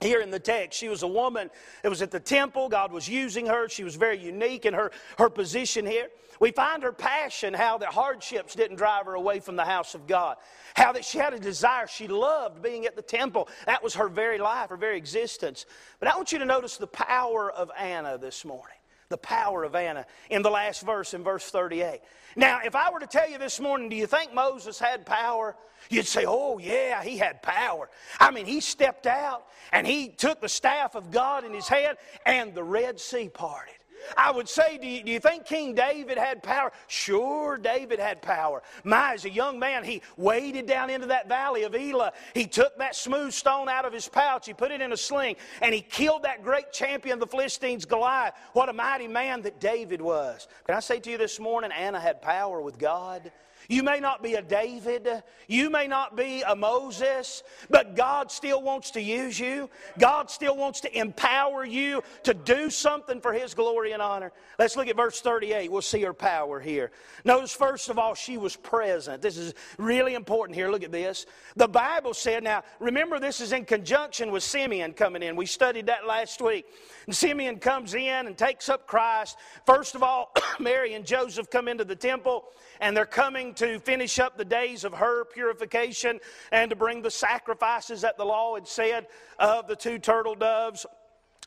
here 0.00 0.20
in 0.20 0.30
the 0.30 0.38
text. 0.38 0.78
She 0.78 0.88
was 0.88 1.02
a 1.02 1.06
woman 1.06 1.50
that 1.82 1.88
was 1.88 2.02
at 2.02 2.10
the 2.10 2.20
temple. 2.20 2.68
God 2.68 2.92
was 2.92 3.08
using 3.08 3.46
her. 3.46 3.68
She 3.68 3.84
was 3.84 3.96
very 3.96 4.18
unique 4.18 4.66
in 4.66 4.74
her, 4.74 4.92
her 5.18 5.30
position 5.30 5.86
here. 5.86 6.08
We 6.38 6.52
find 6.52 6.82
her 6.82 6.92
passion, 6.92 7.54
how 7.54 7.78
the 7.78 7.86
hardships 7.86 8.54
didn't 8.54 8.76
drive 8.76 9.06
her 9.06 9.14
away 9.14 9.40
from 9.40 9.56
the 9.56 9.64
house 9.64 9.94
of 9.94 10.06
God. 10.06 10.36
How 10.74 10.92
that 10.92 11.04
she 11.04 11.16
had 11.16 11.32
a 11.32 11.38
desire. 11.38 11.86
She 11.86 12.08
loved 12.08 12.62
being 12.62 12.84
at 12.84 12.94
the 12.94 13.02
temple. 13.02 13.48
That 13.64 13.82
was 13.82 13.94
her 13.94 14.08
very 14.08 14.38
life, 14.38 14.68
her 14.68 14.76
very 14.76 14.98
existence. 14.98 15.64
But 15.98 16.08
I 16.08 16.16
want 16.16 16.32
you 16.32 16.38
to 16.38 16.44
notice 16.44 16.76
the 16.76 16.86
power 16.86 17.50
of 17.50 17.70
Anna 17.78 18.18
this 18.18 18.44
morning 18.44 18.76
the 19.08 19.16
power 19.16 19.64
of 19.64 19.74
Anna 19.74 20.06
in 20.30 20.42
the 20.42 20.50
last 20.50 20.82
verse, 20.82 21.14
in 21.14 21.22
verse 21.22 21.50
38. 21.50 22.00
Now, 22.34 22.60
if 22.64 22.74
I 22.74 22.90
were 22.90 23.00
to 23.00 23.06
tell 23.06 23.28
you 23.28 23.38
this 23.38 23.60
morning, 23.60 23.88
do 23.88 23.96
you 23.96 24.06
think 24.06 24.34
Moses 24.34 24.78
had 24.78 25.06
power? 25.06 25.56
You'd 25.88 26.06
say, 26.06 26.24
oh, 26.26 26.58
yeah, 26.58 27.02
he 27.02 27.16
had 27.16 27.42
power. 27.42 27.88
I 28.20 28.30
mean, 28.30 28.46
he 28.46 28.60
stepped 28.60 29.06
out 29.06 29.46
and 29.72 29.86
he 29.86 30.08
took 30.08 30.40
the 30.40 30.48
staff 30.48 30.94
of 30.94 31.10
God 31.10 31.44
in 31.44 31.54
his 31.54 31.68
hand 31.68 31.96
and 32.24 32.54
the 32.54 32.64
Red 32.64 33.00
Sea 33.00 33.28
parted. 33.28 33.74
I 34.16 34.30
would 34.30 34.48
say, 34.48 34.78
do 34.78 34.86
you, 34.86 35.02
do 35.02 35.12
you, 35.12 35.20
think 35.20 35.46
King 35.46 35.74
David 35.74 36.18
had 36.18 36.42
power? 36.42 36.72
Sure, 36.86 37.56
David 37.56 37.98
had 37.98 38.22
power. 38.22 38.62
My, 38.84 39.14
as 39.14 39.24
a 39.24 39.30
young 39.30 39.58
man, 39.58 39.84
he 39.84 40.02
waded 40.16 40.66
down 40.66 40.90
into 40.90 41.06
that 41.08 41.28
valley 41.28 41.62
of 41.64 41.74
Elah. 41.74 42.12
He 42.34 42.46
took 42.46 42.78
that 42.78 42.94
smooth 42.94 43.32
stone 43.32 43.68
out 43.68 43.84
of 43.84 43.92
his 43.92 44.08
pouch, 44.08 44.46
he 44.46 44.54
put 44.54 44.70
it 44.70 44.80
in 44.80 44.92
a 44.92 44.96
sling, 44.96 45.36
and 45.62 45.74
he 45.74 45.80
killed 45.80 46.22
that 46.22 46.42
great 46.42 46.72
champion 46.72 47.14
of 47.14 47.20
the 47.20 47.26
Philistines, 47.26 47.84
Goliath. 47.84 48.34
What 48.52 48.68
a 48.68 48.72
mighty 48.72 49.08
man 49.08 49.42
that 49.42 49.60
David 49.60 50.00
was. 50.00 50.48
Can 50.66 50.74
I 50.74 50.80
say 50.80 51.00
to 51.00 51.10
you 51.10 51.18
this 51.18 51.40
morning, 51.40 51.70
Anna 51.72 52.00
had 52.00 52.20
power 52.22 52.60
with 52.60 52.78
God? 52.78 53.30
You 53.68 53.82
may 53.82 54.00
not 54.00 54.22
be 54.22 54.34
a 54.34 54.42
David, 54.42 55.08
you 55.48 55.70
may 55.70 55.86
not 55.86 56.16
be 56.16 56.42
a 56.42 56.54
Moses, 56.54 57.42
but 57.68 57.96
God 57.96 58.30
still 58.30 58.62
wants 58.62 58.92
to 58.92 59.02
use 59.02 59.38
you. 59.38 59.68
God 59.98 60.30
still 60.30 60.56
wants 60.56 60.80
to 60.82 60.98
empower 60.98 61.64
you 61.64 62.02
to 62.24 62.34
do 62.34 62.70
something 62.70 63.20
for 63.20 63.32
His 63.32 63.54
glory 63.54 63.92
and 63.92 64.02
honor. 64.02 64.32
Let's 64.58 64.76
look 64.76 64.88
at 64.88 64.96
verse 64.96 65.20
38. 65.20 65.70
We'll 65.70 65.82
see 65.82 66.02
her 66.02 66.14
power 66.14 66.60
here. 66.60 66.90
Notice, 67.24 67.52
first 67.52 67.88
of 67.88 67.98
all, 67.98 68.14
she 68.14 68.38
was 68.38 68.56
present. 68.56 69.20
This 69.20 69.36
is 69.36 69.54
really 69.78 70.14
important 70.14 70.56
here. 70.56 70.70
Look 70.70 70.84
at 70.84 70.92
this. 70.92 71.26
The 71.56 71.68
Bible 71.68 72.14
said, 72.14 72.44
now 72.44 72.62
remember, 72.78 73.18
this 73.18 73.40
is 73.40 73.52
in 73.52 73.64
conjunction 73.64 74.30
with 74.30 74.42
Simeon 74.42 74.92
coming 74.92 75.22
in. 75.22 75.36
We 75.36 75.46
studied 75.46 75.86
that 75.86 76.06
last 76.06 76.40
week. 76.40 76.66
And 77.06 77.14
Simeon 77.14 77.58
comes 77.58 77.94
in 77.94 78.26
and 78.26 78.36
takes 78.36 78.68
up 78.68 78.86
Christ. 78.86 79.36
First 79.64 79.94
of 79.94 80.02
all, 80.02 80.32
Mary 80.60 80.94
and 80.94 81.04
Joseph 81.04 81.50
come 81.50 81.68
into 81.68 81.84
the 81.84 81.96
temple 81.96 82.44
and 82.80 82.96
they're 82.96 83.06
coming 83.06 83.54
to 83.56 83.78
finish 83.80 84.18
up 84.18 84.36
the 84.36 84.44
days 84.44 84.84
of 84.84 84.94
her 84.94 85.24
purification 85.24 86.20
and 86.52 86.70
to 86.70 86.76
bring 86.76 87.02
the 87.02 87.10
sacrifices 87.10 88.00
that 88.02 88.16
the 88.16 88.24
law 88.24 88.54
had 88.54 88.66
said 88.66 89.06
of 89.38 89.66
the 89.66 89.76
two 89.76 89.98
turtle 89.98 90.34
doves 90.34 90.86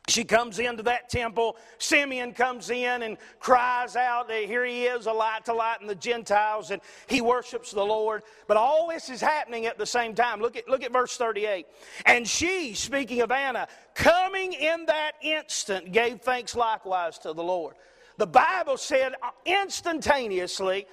she 0.10 0.24
comes 0.24 0.60
into 0.60 0.84
that 0.84 1.10
temple. 1.10 1.56
Simeon 1.78 2.34
comes 2.34 2.70
in 2.70 3.04
and 3.04 3.18
cries 3.40 3.96
out, 3.96 4.32
Here 4.32 4.66
he 4.66 4.86
is, 4.86 5.06
a 5.06 5.12
light 5.12 5.46
to 5.46 5.54
lighten 5.54 5.88
the 5.88 5.96
Gentiles, 5.96 6.72
and 6.72 6.82
he 7.08 7.22
worships 7.22 7.72
the 7.72 7.86
Lord. 7.86 8.24
But 8.48 8.58
all 8.58 8.88
this 8.88 9.10
is 9.10 9.22
happening 9.22 9.66
at 9.66 9.78
the 9.78 9.86
same 9.86 10.16
time. 10.16 10.42
Look 10.42 10.58
at, 10.58 10.68
look 10.68 10.84
at 10.84 10.92
verse 10.92 11.16
38. 11.18 11.68
And 12.06 12.28
she, 12.28 12.74
speaking 12.74 13.22
of 13.22 13.32
Anna, 13.32 13.68
coming 13.94 14.54
in 14.54 14.86
that 14.88 15.14
instant, 15.22 15.92
gave 15.92 16.22
thanks 16.22 16.56
likewise 16.56 17.20
to 17.20 17.34
the 17.34 17.44
Lord. 17.44 17.76
The 18.18 18.28
Bible 18.28 18.78
said 18.78 19.14
instantaneously, 19.46 20.88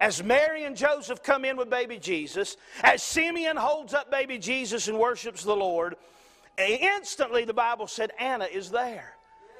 as 0.00 0.22
Mary 0.24 0.64
and 0.64 0.76
Joseph 0.76 1.22
come 1.22 1.44
in 1.44 1.56
with 1.56 1.68
baby 1.68 1.98
Jesus, 1.98 2.56
as 2.82 3.02
Simeon 3.02 3.56
holds 3.56 3.92
up 3.94 4.10
baby 4.10 4.38
Jesus 4.38 4.88
and 4.88 4.98
worships 4.98 5.44
the 5.44 5.54
Lord, 5.54 5.96
instantly 6.58 7.44
the 7.44 7.54
Bible 7.54 7.86
said 7.86 8.10
Anna 8.18 8.46
is 8.46 8.70
there. 8.70 9.14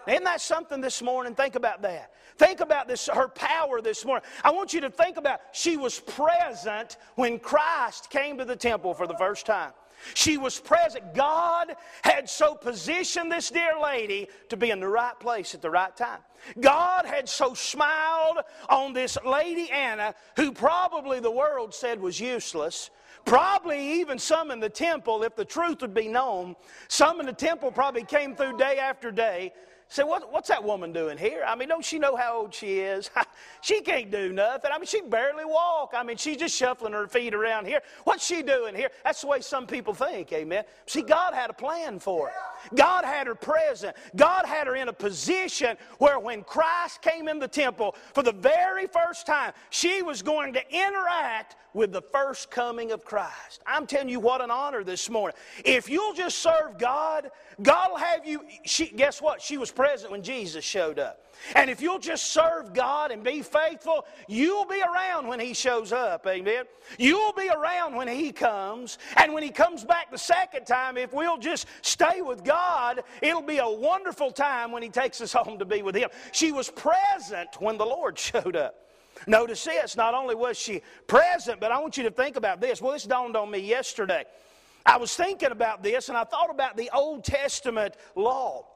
Isn't 0.09 0.25
that 0.25 0.41
something 0.41 0.81
this 0.81 1.03
morning? 1.03 1.35
Think 1.35 1.57
about 1.57 1.83
that. 1.83 2.13
Think 2.39 2.61
about 2.61 2.89
this, 2.89 3.07
her 3.13 3.29
power 3.29 3.83
this 3.83 4.03
morning. 4.05 4.27
I 4.43 4.51
want 4.51 4.73
you 4.73 4.81
to 4.81 4.91
think 4.91 5.19
about 5.19 5.41
she 5.53 5.77
was 5.77 6.01
present 6.01 6.97
when 7.17 7.39
Christ 7.39 8.09
came 8.09 8.39
to 8.39 8.47
the 8.47 8.57
temple 8.57 8.95
for 8.95 9.07
the 9.07 9.17
first 9.19 9.45
time. 9.45 9.73
She 10.15 10.37
was 10.37 10.59
present. 10.59 11.15
God 11.15 11.75
had 12.03 12.29
so 12.29 12.55
positioned 12.55 13.31
this 13.31 13.51
dear 13.51 13.79
lady 13.81 14.29
to 14.49 14.57
be 14.57 14.71
in 14.71 14.81
the 14.81 14.89
right 14.89 15.19
place 15.19 15.55
at 15.55 15.63
the 15.63 15.71
right 15.71 15.95
time. 15.97 16.21
God 16.59 17.07
had 17.07 17.29
so 17.29 17.55
smiled 17.55 18.39
on 18.69 18.93
this 18.93 19.19
lady 19.25 19.71
Anna, 19.71 20.15
who 20.37 20.53
probably 20.53 21.21
the 21.21 21.31
world 21.31 21.75
said 21.75 22.01
was 22.01 22.19
useless. 22.19 22.91
Probably 23.25 24.01
even 24.01 24.19
some 24.19 24.51
in 24.51 24.61
the 24.61 24.69
temple, 24.71 25.23
if 25.23 25.37
the 25.37 25.45
truth 25.45 25.83
would 25.83 25.95
be 25.95 26.09
known, 26.09 26.57
some 26.89 27.21
in 27.21 27.27
the 27.27 27.33
temple 27.33 27.71
probably 27.71 28.05
came 28.05 28.35
through 28.35 28.57
day 28.57 28.79
after 28.79 29.11
day 29.11 29.53
Say, 29.91 30.05
what, 30.05 30.33
what's 30.33 30.49
that 30.51 30.63
woman 30.63 30.93
doing 30.93 31.19
here? 31.19 31.43
I 31.45 31.57
mean, 31.57 31.69
don't 31.69 31.85
she 31.85 31.99
know 31.99 32.15
how 32.15 32.37
old 32.43 32.55
she 32.55 32.79
is? 32.79 33.11
she 33.61 33.81
can't 33.81 34.09
do 34.09 34.33
nothing. 34.33 34.71
I 34.73 34.79
mean, 34.79 34.87
she 34.87 35.01
barely 35.01 35.45
walk. 35.45 35.95
I 35.97 36.05
mean, 36.05 36.17
she's 36.17 36.37
just 36.37 36.57
shuffling 36.57 36.93
her 36.93 37.09
feet 37.09 37.35
around 37.35 37.67
here. 37.67 37.81
What's 38.05 38.25
she 38.25 38.43
doing 38.43 38.77
here? 38.77 38.91
That's 39.03 39.21
the 39.21 39.27
way 39.27 39.41
some 39.41 39.67
people 39.67 39.93
think, 39.93 40.33
amen. 40.33 40.63
See, 40.87 41.03
God 41.03 41.35
had 41.35 41.51
a 41.51 41.53
plan 41.53 41.99
for 41.99 42.29
her. 42.29 42.77
God 42.77 43.05
had 43.05 43.27
her 43.27 43.35
present. 43.35 43.97
God 44.15 44.47
had 44.47 44.69
her 44.69 44.77
in 44.77 44.87
a 44.87 44.93
position 44.93 45.77
where 45.99 46.21
when 46.21 46.45
Christ 46.45 47.03
came 47.03 47.27
in 47.27 47.41
the 47.41 47.49
temple 47.49 47.97
for 48.15 48.23
the 48.23 48.33
very 48.33 48.87
first 48.87 49.27
time, 49.27 49.53
she 49.71 50.03
was 50.03 50.23
going 50.23 50.53
to 50.53 50.63
interact 50.73 51.57
with 51.73 51.93
the 51.93 52.03
first 52.03 52.51
coming 52.51 52.93
of 52.93 53.05
Christ. 53.05 53.63
I'm 53.67 53.87
telling 53.87 54.09
you 54.09 54.21
what 54.21 54.41
an 54.41 54.51
honor 54.51 54.85
this 54.85 55.09
morning. 55.09 55.37
If 55.65 55.89
you'll 55.89 56.15
just 56.15 56.39
serve 56.39 56.79
God, 56.79 57.31
God 57.63 57.91
will 57.91 57.99
have 57.99 58.27
you. 58.27 58.43
She, 58.65 58.87
guess 58.87 59.23
what? 59.23 59.41
She 59.41 59.59
was 59.59 59.71
present 59.81 60.13
when 60.13 60.23
Jesus 60.23 60.63
showed 60.63 60.99
up. 60.99 61.25
And 61.55 61.71
if 61.71 61.81
you'll 61.81 61.99
just 61.99 62.33
serve 62.33 62.75
God 62.75 63.11
and 63.11 63.25
be 63.25 63.41
faithful, 63.41 64.05
you'll 64.29 64.67
be 64.67 64.83
around 64.83 65.27
when 65.27 65.41
He 65.41 65.55
shows 65.55 65.91
up. 65.91 66.27
Amen. 66.27 66.65
You'll 66.99 67.33
be 67.33 67.49
around 67.49 67.95
when 67.95 68.07
He 68.07 68.31
comes. 68.31 68.99
And 69.17 69.33
when 69.33 69.43
He 69.43 69.49
comes 69.49 69.83
back 69.83 70.11
the 70.11 70.19
second 70.19 70.67
time, 70.67 70.99
if 70.99 71.15
we'll 71.15 71.39
just 71.39 71.67
stay 71.81 72.21
with 72.21 72.45
God, 72.45 73.03
it'll 73.23 73.41
be 73.41 73.57
a 73.57 73.71
wonderful 73.71 74.31
time 74.31 74.71
when 74.71 74.83
He 74.83 74.91
takes 74.91 75.23
us 75.23 75.33
home 75.33 75.59
to 75.59 75.65
be 75.65 75.81
with 75.81 75.97
Him. 75.97 76.11
She 76.33 76.53
was 76.53 76.69
present 76.69 77.49
when 77.59 77.79
the 77.79 77.87
Lord 77.87 78.19
showed 78.19 78.57
up. 78.57 78.75
Notice 79.27 79.65
this 79.65 79.97
not 79.97 80.13
only 80.13 80.35
was 80.35 80.59
she 80.59 80.83
present, 81.07 81.59
but 81.59 81.73
I 81.73 81.79
want 81.79 81.97
you 81.97 82.03
to 82.03 82.11
think 82.11 82.37
about 82.37 82.61
this. 82.61 82.83
Well, 82.83 82.93
this 82.93 83.05
dawned 83.05 83.35
on 83.35 83.51
me 83.51 83.61
yesterday. 83.61 84.25
I 84.85 84.99
was 84.99 85.17
thinking 85.17 85.53
about 85.53 85.83
this 85.83 86.11
and 86.11 86.19
I 86.19 86.25
thought 86.25 86.51
about 86.51 86.77
the 86.77 86.91
Old 86.93 87.25
Testament 87.25 87.95
law. 88.15 88.67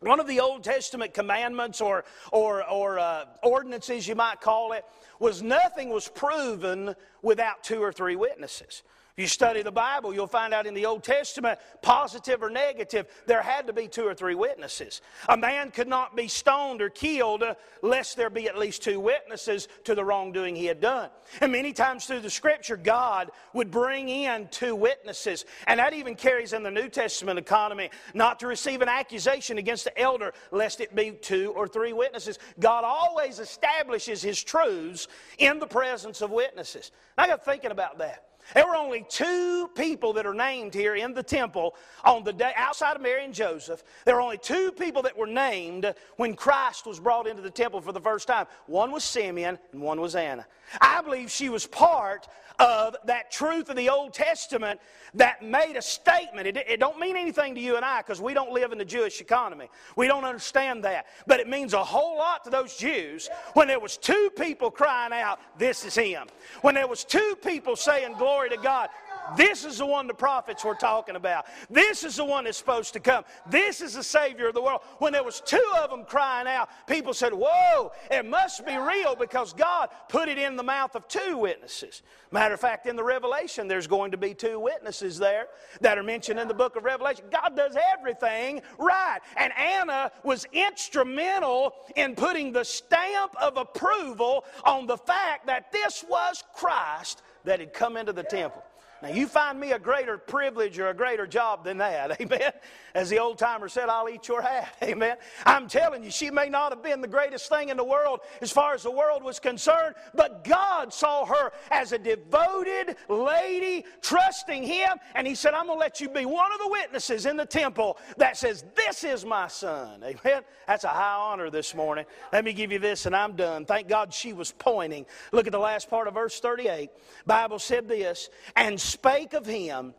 One 0.00 0.20
of 0.20 0.26
the 0.26 0.40
Old 0.40 0.62
Testament 0.62 1.14
commandments 1.14 1.80
or, 1.80 2.04
or, 2.30 2.68
or 2.68 2.98
uh, 2.98 3.24
ordinances, 3.42 4.06
you 4.06 4.14
might 4.14 4.42
call 4.42 4.72
it, 4.72 4.84
was 5.18 5.42
nothing 5.42 5.88
was 5.88 6.06
proven 6.06 6.94
without 7.22 7.64
two 7.64 7.82
or 7.82 7.92
three 7.92 8.14
witnesses. 8.14 8.82
If 9.16 9.22
you 9.22 9.28
study 9.28 9.62
the 9.62 9.72
Bible, 9.72 10.12
you'll 10.12 10.26
find 10.26 10.52
out 10.52 10.66
in 10.66 10.74
the 10.74 10.84
Old 10.84 11.02
Testament, 11.02 11.58
positive 11.80 12.42
or 12.42 12.50
negative, 12.50 13.06
there 13.26 13.40
had 13.40 13.66
to 13.66 13.72
be 13.72 13.88
two 13.88 14.06
or 14.06 14.12
three 14.12 14.34
witnesses. 14.34 15.00
A 15.30 15.38
man 15.38 15.70
could 15.70 15.88
not 15.88 16.14
be 16.14 16.28
stoned 16.28 16.82
or 16.82 16.90
killed 16.90 17.42
uh, 17.42 17.54
lest 17.80 18.18
there 18.18 18.28
be 18.28 18.46
at 18.46 18.58
least 18.58 18.82
two 18.82 19.00
witnesses 19.00 19.68
to 19.84 19.94
the 19.94 20.04
wrongdoing 20.04 20.54
he 20.54 20.66
had 20.66 20.82
done. 20.82 21.08
And 21.40 21.50
many 21.50 21.72
times 21.72 22.04
through 22.04 22.20
the 22.20 22.28
Scripture, 22.28 22.76
God 22.76 23.30
would 23.54 23.70
bring 23.70 24.10
in 24.10 24.48
two 24.48 24.76
witnesses. 24.76 25.46
And 25.66 25.80
that 25.80 25.94
even 25.94 26.14
carries 26.14 26.52
in 26.52 26.62
the 26.62 26.70
New 26.70 26.90
Testament 26.90 27.38
economy 27.38 27.88
not 28.12 28.38
to 28.40 28.46
receive 28.46 28.82
an 28.82 28.90
accusation 28.90 29.56
against 29.56 29.84
the 29.84 29.98
elder 29.98 30.34
lest 30.50 30.82
it 30.82 30.94
be 30.94 31.12
two 31.12 31.54
or 31.56 31.66
three 31.66 31.94
witnesses. 31.94 32.38
God 32.60 32.84
always 32.84 33.38
establishes 33.38 34.20
his 34.20 34.44
truths 34.44 35.08
in 35.38 35.58
the 35.58 35.66
presence 35.66 36.20
of 36.20 36.30
witnesses. 36.30 36.90
I 37.16 37.28
got 37.28 37.46
thinking 37.46 37.70
about 37.70 37.96
that. 37.96 38.25
There 38.54 38.66
were 38.66 38.76
only 38.76 39.04
two 39.08 39.68
people 39.74 40.12
that 40.14 40.26
are 40.26 40.34
named 40.34 40.74
here 40.74 40.94
in 40.94 41.14
the 41.14 41.22
temple 41.22 41.74
on 42.04 42.24
the 42.24 42.32
day 42.32 42.52
outside 42.56 42.96
of 42.96 43.02
Mary 43.02 43.24
and 43.24 43.34
Joseph. 43.34 43.82
There 44.04 44.14
were 44.14 44.20
only 44.20 44.38
two 44.38 44.72
people 44.72 45.02
that 45.02 45.16
were 45.16 45.26
named 45.26 45.92
when 46.16 46.34
Christ 46.34 46.86
was 46.86 47.00
brought 47.00 47.26
into 47.26 47.42
the 47.42 47.50
temple 47.50 47.80
for 47.80 47.92
the 47.92 48.00
first 48.00 48.28
time. 48.28 48.46
One 48.66 48.92
was 48.92 49.04
Simeon 49.04 49.58
and 49.72 49.82
one 49.82 50.00
was 50.00 50.14
Anna. 50.14 50.46
I 50.80 51.02
believe 51.02 51.30
she 51.30 51.48
was 51.48 51.66
part 51.66 52.28
of 52.58 52.96
that 53.04 53.30
truth 53.30 53.68
of 53.68 53.76
the 53.76 53.90
Old 53.90 54.14
Testament 54.14 54.80
that 55.14 55.42
made 55.42 55.76
a 55.76 55.82
statement. 55.82 56.46
It, 56.46 56.56
it 56.56 56.80
don't 56.80 56.98
mean 56.98 57.16
anything 57.16 57.54
to 57.54 57.60
you 57.60 57.76
and 57.76 57.84
I 57.84 58.00
because 58.00 58.20
we 58.20 58.34
don't 58.34 58.52
live 58.52 58.72
in 58.72 58.78
the 58.78 58.84
Jewish 58.84 59.20
economy. 59.20 59.68
We 59.94 60.06
don't 60.06 60.24
understand 60.24 60.84
that. 60.84 61.06
But 61.26 61.40
it 61.40 61.48
means 61.48 61.74
a 61.74 61.84
whole 61.84 62.16
lot 62.16 62.44
to 62.44 62.50
those 62.50 62.76
Jews 62.76 63.28
when 63.54 63.68
there 63.68 63.80
was 63.80 63.96
two 63.96 64.30
people 64.38 64.70
crying 64.70 65.12
out, 65.12 65.38
this 65.58 65.84
is 65.84 65.94
him. 65.94 66.26
When 66.62 66.74
there 66.74 66.88
was 66.88 67.04
two 67.04 67.36
people 67.42 67.76
saying 67.76 68.14
glory 68.18 68.50
to 68.50 68.56
God, 68.56 68.88
this 69.36 69.64
is 69.64 69.78
the 69.78 69.86
one 69.86 70.06
the 70.06 70.14
prophets 70.14 70.64
were 70.64 70.74
talking 70.74 71.16
about. 71.16 71.46
This 71.70 72.04
is 72.04 72.16
the 72.16 72.24
one 72.24 72.44
that's 72.44 72.58
supposed 72.58 72.92
to 72.92 73.00
come. 73.00 73.24
This 73.50 73.80
is 73.80 73.94
the 73.94 74.02
Savior 74.02 74.48
of 74.48 74.54
the 74.54 74.62
world. 74.62 74.82
When 74.98 75.12
there 75.12 75.24
was 75.24 75.40
two 75.40 75.62
of 75.82 75.90
them 75.90 76.04
crying 76.04 76.46
out, 76.46 76.68
people 76.86 77.14
said, 77.14 77.32
Whoa, 77.32 77.92
it 78.10 78.26
must 78.26 78.64
be 78.64 78.76
real 78.76 79.16
because 79.16 79.52
God 79.52 79.88
put 80.08 80.28
it 80.28 80.38
in 80.38 80.56
the 80.56 80.62
mouth 80.62 80.94
of 80.94 81.08
two 81.08 81.38
witnesses. 81.38 82.02
Matter 82.30 82.54
of 82.54 82.60
fact, 82.60 82.86
in 82.86 82.96
the 82.96 83.04
Revelation, 83.04 83.68
there's 83.68 83.86
going 83.86 84.10
to 84.10 84.16
be 84.16 84.34
two 84.34 84.58
witnesses 84.58 85.18
there 85.18 85.46
that 85.80 85.96
are 85.96 86.02
mentioned 86.02 86.40
in 86.40 86.48
the 86.48 86.54
book 86.54 86.76
of 86.76 86.84
Revelation. 86.84 87.24
God 87.30 87.56
does 87.56 87.76
everything 87.94 88.60
right. 88.78 89.20
And 89.36 89.52
Anna 89.56 90.10
was 90.24 90.46
instrumental 90.52 91.74
in 91.94 92.14
putting 92.14 92.52
the 92.52 92.64
stamp 92.64 93.34
of 93.40 93.56
approval 93.56 94.44
on 94.64 94.86
the 94.86 94.96
fact 94.96 95.46
that 95.46 95.70
this 95.72 96.04
was 96.08 96.42
Christ 96.54 97.22
that 97.44 97.60
had 97.60 97.72
come 97.72 97.96
into 97.96 98.12
the 98.12 98.24
temple. 98.24 98.62
Now, 99.02 99.08
you 99.08 99.26
find 99.26 99.60
me 99.60 99.72
a 99.72 99.78
greater 99.78 100.16
privilege 100.16 100.78
or 100.78 100.88
a 100.88 100.94
greater 100.94 101.26
job 101.26 101.64
than 101.64 101.78
that. 101.78 102.20
Amen. 102.20 102.52
As 102.94 103.10
the 103.10 103.18
old 103.18 103.38
timer 103.38 103.68
said, 103.68 103.88
I'll 103.90 104.08
eat 104.08 104.26
your 104.26 104.40
hat. 104.40 104.74
Amen. 104.82 105.16
I'm 105.44 105.68
telling 105.68 106.02
you, 106.02 106.10
she 106.10 106.30
may 106.30 106.48
not 106.48 106.72
have 106.72 106.82
been 106.82 107.02
the 107.02 107.08
greatest 107.08 107.50
thing 107.50 107.68
in 107.68 107.76
the 107.76 107.84
world 107.84 108.20
as 108.40 108.50
far 108.50 108.72
as 108.72 108.82
the 108.82 108.90
world 108.90 109.22
was 109.22 109.38
concerned, 109.38 109.94
but 110.14 110.44
God 110.44 110.92
saw 110.92 111.26
her 111.26 111.52
as 111.70 111.92
a 111.92 111.98
devoted 111.98 112.96
lady, 113.08 113.84
trusting 114.00 114.62
Him, 114.62 114.88
and 115.14 115.26
He 115.26 115.34
said, 115.34 115.52
I'm 115.52 115.66
going 115.66 115.78
to 115.78 115.80
let 115.80 116.00
you 116.00 116.08
be 116.08 116.24
one 116.24 116.50
of 116.52 116.58
the 116.58 116.68
witnesses 116.68 117.26
in 117.26 117.36
the 117.36 117.46
temple 117.46 117.98
that 118.16 118.36
says, 118.36 118.64
This 118.74 119.04
is 119.04 119.26
my 119.26 119.48
son. 119.48 120.02
Amen. 120.04 120.42
That's 120.66 120.84
a 120.84 120.88
high 120.88 121.16
honor 121.16 121.50
this 121.50 121.74
morning. 121.74 122.06
Let 122.32 122.44
me 122.44 122.54
give 122.54 122.72
you 122.72 122.78
this, 122.78 123.04
and 123.04 123.14
I'm 123.14 123.36
done. 123.36 123.66
Thank 123.66 123.88
God 123.88 124.14
she 124.14 124.32
was 124.32 124.52
pointing. 124.52 125.04
Look 125.32 125.46
at 125.46 125.52
the 125.52 125.58
last 125.58 125.90
part 125.90 126.08
of 126.08 126.14
verse 126.14 126.40
38. 126.40 126.90
Bible 127.26 127.58
said 127.58 127.88
this, 127.88 128.30
and 128.54 128.80
spake 128.96 129.34
of 129.34 129.44
him. 129.44 129.92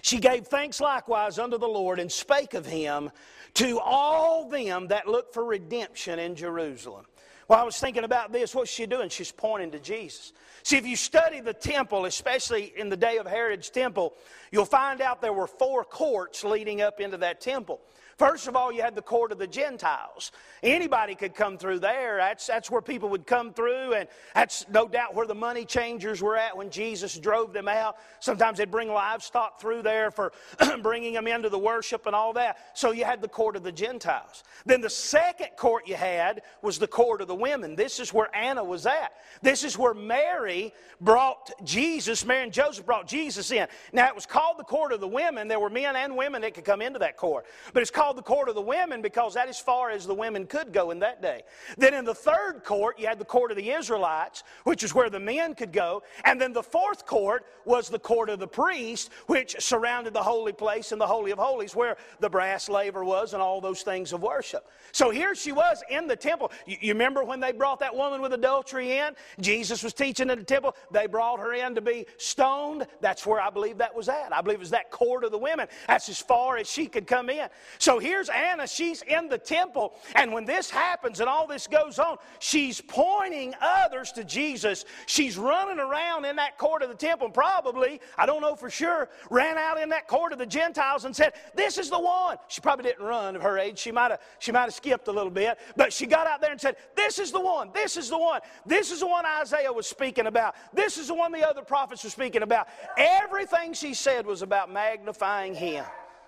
She 0.00 0.18
gave 0.18 0.46
thanks 0.46 0.80
likewise 0.80 1.38
unto 1.38 1.58
the 1.58 1.68
Lord 1.68 2.00
and 2.00 2.10
spake 2.10 2.54
of 2.54 2.64
him 2.64 3.10
to 3.54 3.78
all 3.78 4.48
them 4.48 4.88
that 4.88 5.06
look 5.06 5.34
for 5.34 5.44
redemption 5.44 6.18
in 6.18 6.34
Jerusalem. 6.34 7.04
Well, 7.46 7.60
I 7.60 7.62
was 7.62 7.78
thinking 7.78 8.04
about 8.04 8.32
this. 8.32 8.54
What's 8.54 8.70
she 8.70 8.86
doing? 8.86 9.10
She's 9.10 9.30
pointing 9.30 9.70
to 9.72 9.78
Jesus. 9.78 10.32
See, 10.62 10.78
if 10.78 10.86
you 10.86 10.96
study 10.96 11.40
the 11.40 11.52
temple, 11.52 12.06
especially 12.06 12.72
in 12.76 12.88
the 12.88 12.96
day 12.96 13.18
of 13.18 13.26
Herod's 13.26 13.68
temple, 13.68 14.14
you'll 14.50 14.64
find 14.64 15.00
out 15.00 15.20
there 15.20 15.32
were 15.32 15.46
four 15.46 15.84
courts 15.84 16.42
leading 16.42 16.80
up 16.80 17.00
into 17.00 17.18
that 17.18 17.40
temple. 17.40 17.80
First 18.18 18.48
of 18.48 18.56
all, 18.56 18.72
you 18.72 18.80
had 18.80 18.94
the 18.94 19.02
court 19.02 19.30
of 19.30 19.36
the 19.38 19.46
Gentiles. 19.46 20.32
Anybody 20.62 21.14
could 21.14 21.34
come 21.34 21.58
through 21.58 21.80
there. 21.80 22.16
That's, 22.16 22.46
that's 22.46 22.70
where 22.70 22.80
people 22.80 23.10
would 23.10 23.26
come 23.26 23.52
through, 23.52 23.92
and 23.92 24.08
that's 24.34 24.64
no 24.70 24.88
doubt 24.88 25.14
where 25.14 25.26
the 25.26 25.34
money 25.34 25.66
changers 25.66 26.22
were 26.22 26.34
at 26.34 26.56
when 26.56 26.70
Jesus 26.70 27.18
drove 27.18 27.52
them 27.52 27.68
out. 27.68 27.96
Sometimes 28.20 28.56
they'd 28.56 28.70
bring 28.70 28.90
livestock 28.90 29.60
through 29.60 29.82
there 29.82 30.10
for 30.10 30.32
bringing 30.82 31.12
them 31.12 31.26
into 31.26 31.50
the 31.50 31.58
worship 31.58 32.06
and 32.06 32.16
all 32.16 32.32
that. 32.32 32.56
So 32.72 32.92
you 32.92 33.04
had 33.04 33.20
the 33.20 33.28
court 33.28 33.54
of 33.54 33.62
the 33.62 33.72
Gentiles. 33.72 34.44
Then 34.64 34.80
the 34.80 34.88
second 34.88 35.50
court 35.58 35.86
you 35.86 35.96
had 35.96 36.40
was 36.62 36.78
the 36.78 36.88
court 36.88 37.20
of 37.20 37.28
the 37.28 37.34
women. 37.34 37.76
This 37.76 38.00
is 38.00 38.14
where 38.14 38.34
Anna 38.34 38.64
was 38.64 38.86
at. 38.86 39.12
This 39.42 39.62
is 39.62 39.76
where 39.76 39.92
Mary 39.92 40.72
brought 41.02 41.50
Jesus, 41.64 42.24
Mary 42.24 42.44
and 42.44 42.52
Joseph 42.52 42.86
brought 42.86 43.06
Jesus 43.06 43.50
in. 43.50 43.66
Now, 43.92 44.08
it 44.08 44.14
was 44.14 44.24
called 44.24 44.58
the 44.58 44.64
court 44.64 44.92
of 44.92 45.00
the 45.00 45.08
women. 45.08 45.48
There 45.48 45.60
were 45.60 45.68
men 45.68 45.96
and 45.96 46.16
women 46.16 46.40
that 46.40 46.54
could 46.54 46.64
come 46.64 46.80
into 46.80 46.98
that 47.00 47.18
court. 47.18 47.44
But 47.74 47.82
it's 47.82 47.90
called 47.90 48.05
the 48.12 48.22
court 48.22 48.48
of 48.48 48.54
the 48.54 48.60
women 48.60 49.02
because 49.02 49.34
that 49.34 49.48
is 49.48 49.58
far 49.58 49.90
as 49.90 50.06
the 50.06 50.14
women 50.14 50.46
could 50.46 50.72
go 50.72 50.90
in 50.90 50.98
that 51.00 51.22
day. 51.22 51.42
Then 51.76 51.94
in 51.94 52.04
the 52.04 52.14
third 52.14 52.62
court, 52.64 52.98
you 52.98 53.06
had 53.06 53.18
the 53.18 53.24
court 53.24 53.50
of 53.50 53.56
the 53.56 53.70
Israelites, 53.70 54.42
which 54.64 54.82
is 54.82 54.94
where 54.94 55.10
the 55.10 55.20
men 55.20 55.54
could 55.54 55.72
go. 55.72 56.02
And 56.24 56.40
then 56.40 56.52
the 56.52 56.62
fourth 56.62 57.06
court 57.06 57.46
was 57.64 57.88
the 57.88 57.98
court 57.98 58.28
of 58.30 58.38
the 58.38 58.48
priest, 58.48 59.10
which 59.26 59.56
surrounded 59.58 60.12
the 60.12 60.22
holy 60.22 60.52
place 60.52 60.92
and 60.92 61.00
the 61.00 61.06
Holy 61.06 61.30
of 61.30 61.38
Holies, 61.38 61.74
where 61.74 61.96
the 62.20 62.30
brass 62.30 62.68
laver 62.68 63.04
was 63.04 63.32
and 63.32 63.42
all 63.42 63.60
those 63.60 63.82
things 63.82 64.12
of 64.12 64.22
worship. 64.22 64.68
So 64.92 65.10
here 65.10 65.34
she 65.34 65.52
was 65.52 65.82
in 65.90 66.06
the 66.06 66.16
temple. 66.16 66.52
You, 66.66 66.76
you 66.80 66.92
remember 66.92 67.24
when 67.24 67.40
they 67.40 67.52
brought 67.52 67.80
that 67.80 67.94
woman 67.94 68.20
with 68.20 68.32
adultery 68.32 68.98
in? 68.98 69.14
Jesus 69.40 69.82
was 69.82 69.92
teaching 69.92 70.30
in 70.30 70.38
the 70.38 70.44
temple. 70.44 70.74
They 70.90 71.06
brought 71.06 71.40
her 71.40 71.52
in 71.52 71.74
to 71.74 71.80
be 71.80 72.06
stoned. 72.18 72.86
That's 73.00 73.26
where 73.26 73.40
I 73.40 73.50
believe 73.50 73.78
that 73.78 73.94
was 73.94 74.08
at. 74.08 74.32
I 74.32 74.40
believe 74.40 74.58
it 74.58 74.60
was 74.60 74.70
that 74.70 74.90
court 74.90 75.24
of 75.24 75.32
the 75.32 75.38
women. 75.38 75.68
That's 75.86 76.08
as 76.08 76.18
far 76.18 76.56
as 76.56 76.68
she 76.70 76.86
could 76.86 77.06
come 77.06 77.28
in. 77.30 77.48
So 77.78 77.95
here's 77.98 78.28
Anna. 78.28 78.66
She's 78.66 79.02
in 79.02 79.28
the 79.28 79.38
temple. 79.38 79.94
And 80.14 80.32
when 80.32 80.44
this 80.44 80.70
happens 80.70 81.20
and 81.20 81.28
all 81.28 81.46
this 81.46 81.66
goes 81.66 81.98
on, 81.98 82.16
she's 82.38 82.80
pointing 82.80 83.54
others 83.60 84.12
to 84.12 84.24
Jesus. 84.24 84.84
She's 85.06 85.38
running 85.38 85.78
around 85.78 86.24
in 86.24 86.36
that 86.36 86.58
court 86.58 86.82
of 86.82 86.88
the 86.88 86.94
temple. 86.94 87.30
Probably, 87.30 88.00
I 88.16 88.26
don't 88.26 88.40
know 88.40 88.56
for 88.56 88.70
sure, 88.70 89.08
ran 89.30 89.58
out 89.58 89.80
in 89.80 89.88
that 89.90 90.08
court 90.08 90.32
of 90.32 90.38
the 90.38 90.46
Gentiles 90.46 91.04
and 91.04 91.14
said, 91.14 91.34
This 91.54 91.78
is 91.78 91.90
the 91.90 91.98
one. 91.98 92.36
She 92.48 92.60
probably 92.60 92.84
didn't 92.84 93.04
run 93.04 93.36
of 93.36 93.42
her 93.42 93.58
age. 93.58 93.78
She 93.78 93.92
might 93.92 94.10
have 94.10 94.20
she 94.38 94.52
might 94.52 94.62
have 94.62 94.74
skipped 94.74 95.08
a 95.08 95.12
little 95.12 95.30
bit. 95.30 95.58
But 95.76 95.92
she 95.92 96.06
got 96.06 96.26
out 96.26 96.40
there 96.40 96.52
and 96.52 96.60
said, 96.60 96.76
This 96.94 97.18
is 97.18 97.32
the 97.32 97.40
one. 97.40 97.70
This 97.74 97.96
is 97.96 98.08
the 98.08 98.18
one. 98.18 98.40
This 98.64 98.90
is 98.90 99.00
the 99.00 99.06
one 99.06 99.24
Isaiah 99.26 99.72
was 99.72 99.86
speaking 99.86 100.26
about. 100.26 100.54
This 100.72 100.98
is 100.98 101.08
the 101.08 101.14
one 101.14 101.32
the 101.32 101.46
other 101.46 101.62
prophets 101.62 102.04
were 102.04 102.10
speaking 102.10 102.42
about. 102.42 102.68
Everything 102.96 103.72
she 103.72 103.94
said 103.94 104.26
was 104.26 104.42
about 104.42 104.72
magnifying 104.72 105.54
him. 105.54 105.84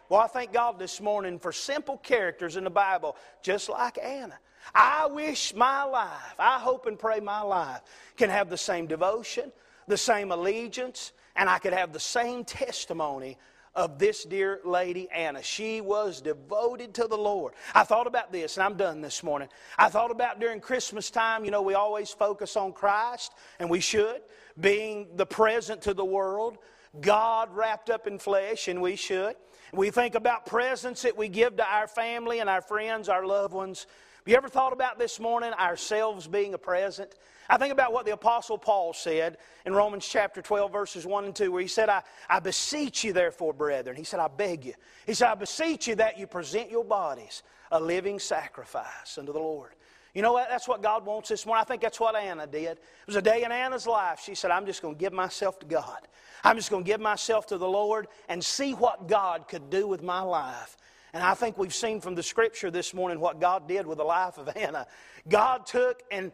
Well, 0.08 0.20
I 0.20 0.26
thank 0.26 0.54
God 0.54 0.78
this 0.78 1.02
morning 1.02 1.38
for 1.38 1.52
simple 1.52 1.98
characters 1.98 2.56
in 2.56 2.64
the 2.64 2.70
Bible, 2.70 3.14
just 3.42 3.68
like 3.68 3.98
Anna. 4.02 4.38
I 4.74 5.06
wish 5.06 5.54
my 5.54 5.84
life, 5.84 6.34
I 6.38 6.58
hope 6.58 6.86
and 6.86 6.98
pray 6.98 7.20
my 7.20 7.42
life 7.42 7.82
can 8.16 8.30
have 8.30 8.48
the 8.48 8.56
same 8.56 8.86
devotion, 8.86 9.52
the 9.86 9.98
same 9.98 10.32
allegiance, 10.32 11.12
and 11.36 11.50
I 11.50 11.58
could 11.58 11.74
have 11.74 11.92
the 11.92 12.00
same 12.00 12.44
testimony 12.44 13.36
of 13.74 13.98
this 13.98 14.24
dear 14.24 14.60
lady 14.64 15.10
Anna. 15.10 15.42
She 15.42 15.82
was 15.82 16.22
devoted 16.22 16.94
to 16.94 17.06
the 17.06 17.16
Lord. 17.16 17.52
I 17.74 17.84
thought 17.84 18.06
about 18.06 18.32
this, 18.32 18.56
and 18.56 18.64
I'm 18.64 18.78
done 18.78 19.02
this 19.02 19.22
morning. 19.22 19.48
I 19.76 19.90
thought 19.90 20.10
about 20.10 20.40
during 20.40 20.60
Christmas 20.60 21.10
time, 21.10 21.44
you 21.44 21.50
know, 21.50 21.60
we 21.60 21.74
always 21.74 22.10
focus 22.10 22.56
on 22.56 22.72
Christ, 22.72 23.34
and 23.58 23.68
we 23.68 23.80
should, 23.80 24.22
being 24.58 25.08
the 25.16 25.26
present 25.26 25.82
to 25.82 25.92
the 25.92 26.04
world, 26.04 26.56
God 26.98 27.54
wrapped 27.54 27.90
up 27.90 28.06
in 28.06 28.18
flesh, 28.18 28.68
and 28.68 28.80
we 28.80 28.96
should. 28.96 29.36
We 29.72 29.90
think 29.90 30.14
about 30.14 30.46
presents 30.46 31.02
that 31.02 31.16
we 31.16 31.28
give 31.28 31.56
to 31.56 31.66
our 31.66 31.86
family 31.86 32.40
and 32.40 32.48
our 32.48 32.62
friends, 32.62 33.08
our 33.08 33.26
loved 33.26 33.52
ones. 33.52 33.86
Have 34.18 34.28
you 34.28 34.36
ever 34.36 34.48
thought 34.48 34.72
about 34.72 34.98
this 34.98 35.20
morning 35.20 35.52
ourselves 35.52 36.26
being 36.26 36.54
a 36.54 36.58
present? 36.58 37.14
I 37.50 37.56
think 37.56 37.72
about 37.72 37.92
what 37.92 38.04
the 38.04 38.12
Apostle 38.12 38.58
Paul 38.58 38.92
said 38.92 39.38
in 39.64 39.72
Romans 39.72 40.06
chapter 40.06 40.42
12, 40.42 40.70
verses 40.70 41.06
1 41.06 41.24
and 41.24 41.34
2, 41.34 41.50
where 41.50 41.62
he 41.62 41.68
said, 41.68 41.88
I, 41.88 42.02
I 42.28 42.40
beseech 42.40 43.04
you, 43.04 43.12
therefore, 43.12 43.54
brethren. 43.54 43.96
He 43.96 44.04
said, 44.04 44.20
I 44.20 44.28
beg 44.28 44.64
you. 44.64 44.74
He 45.06 45.14
said, 45.14 45.28
I 45.28 45.34
beseech 45.34 45.88
you 45.88 45.94
that 45.96 46.18
you 46.18 46.26
present 46.26 46.70
your 46.70 46.84
bodies 46.84 47.42
a 47.70 47.80
living 47.80 48.18
sacrifice 48.18 49.16
unto 49.18 49.32
the 49.32 49.38
Lord. 49.38 49.72
You 50.14 50.22
know 50.22 50.32
what? 50.32 50.48
That's 50.48 50.66
what 50.66 50.82
God 50.82 51.04
wants 51.04 51.28
this 51.28 51.46
morning. 51.46 51.62
I 51.62 51.64
think 51.64 51.82
that's 51.82 52.00
what 52.00 52.16
Anna 52.16 52.46
did. 52.46 52.64
It 52.72 53.06
was 53.06 53.16
a 53.16 53.22
day 53.22 53.44
in 53.44 53.52
Anna's 53.52 53.86
life. 53.86 54.20
She 54.24 54.34
said, 54.34 54.50
I'm 54.50 54.66
just 54.66 54.82
going 54.82 54.94
to 54.94 54.98
give 54.98 55.12
myself 55.12 55.58
to 55.60 55.66
God. 55.66 56.08
I'm 56.44 56.56
just 56.56 56.70
going 56.70 56.84
to 56.84 56.90
give 56.90 57.00
myself 57.00 57.46
to 57.48 57.58
the 57.58 57.68
Lord 57.68 58.08
and 58.28 58.42
see 58.42 58.72
what 58.72 59.08
God 59.08 59.48
could 59.48 59.70
do 59.70 59.86
with 59.86 60.02
my 60.02 60.20
life. 60.20 60.76
And 61.12 61.22
I 61.22 61.34
think 61.34 61.58
we've 61.58 61.74
seen 61.74 62.00
from 62.00 62.14
the 62.14 62.22
scripture 62.22 62.70
this 62.70 62.92
morning 62.92 63.20
what 63.20 63.40
God 63.40 63.66
did 63.66 63.86
with 63.86 63.98
the 63.98 64.04
life 64.04 64.38
of 64.38 64.48
Anna. 64.56 64.86
God 65.28 65.66
took 65.66 66.02
and 66.10 66.32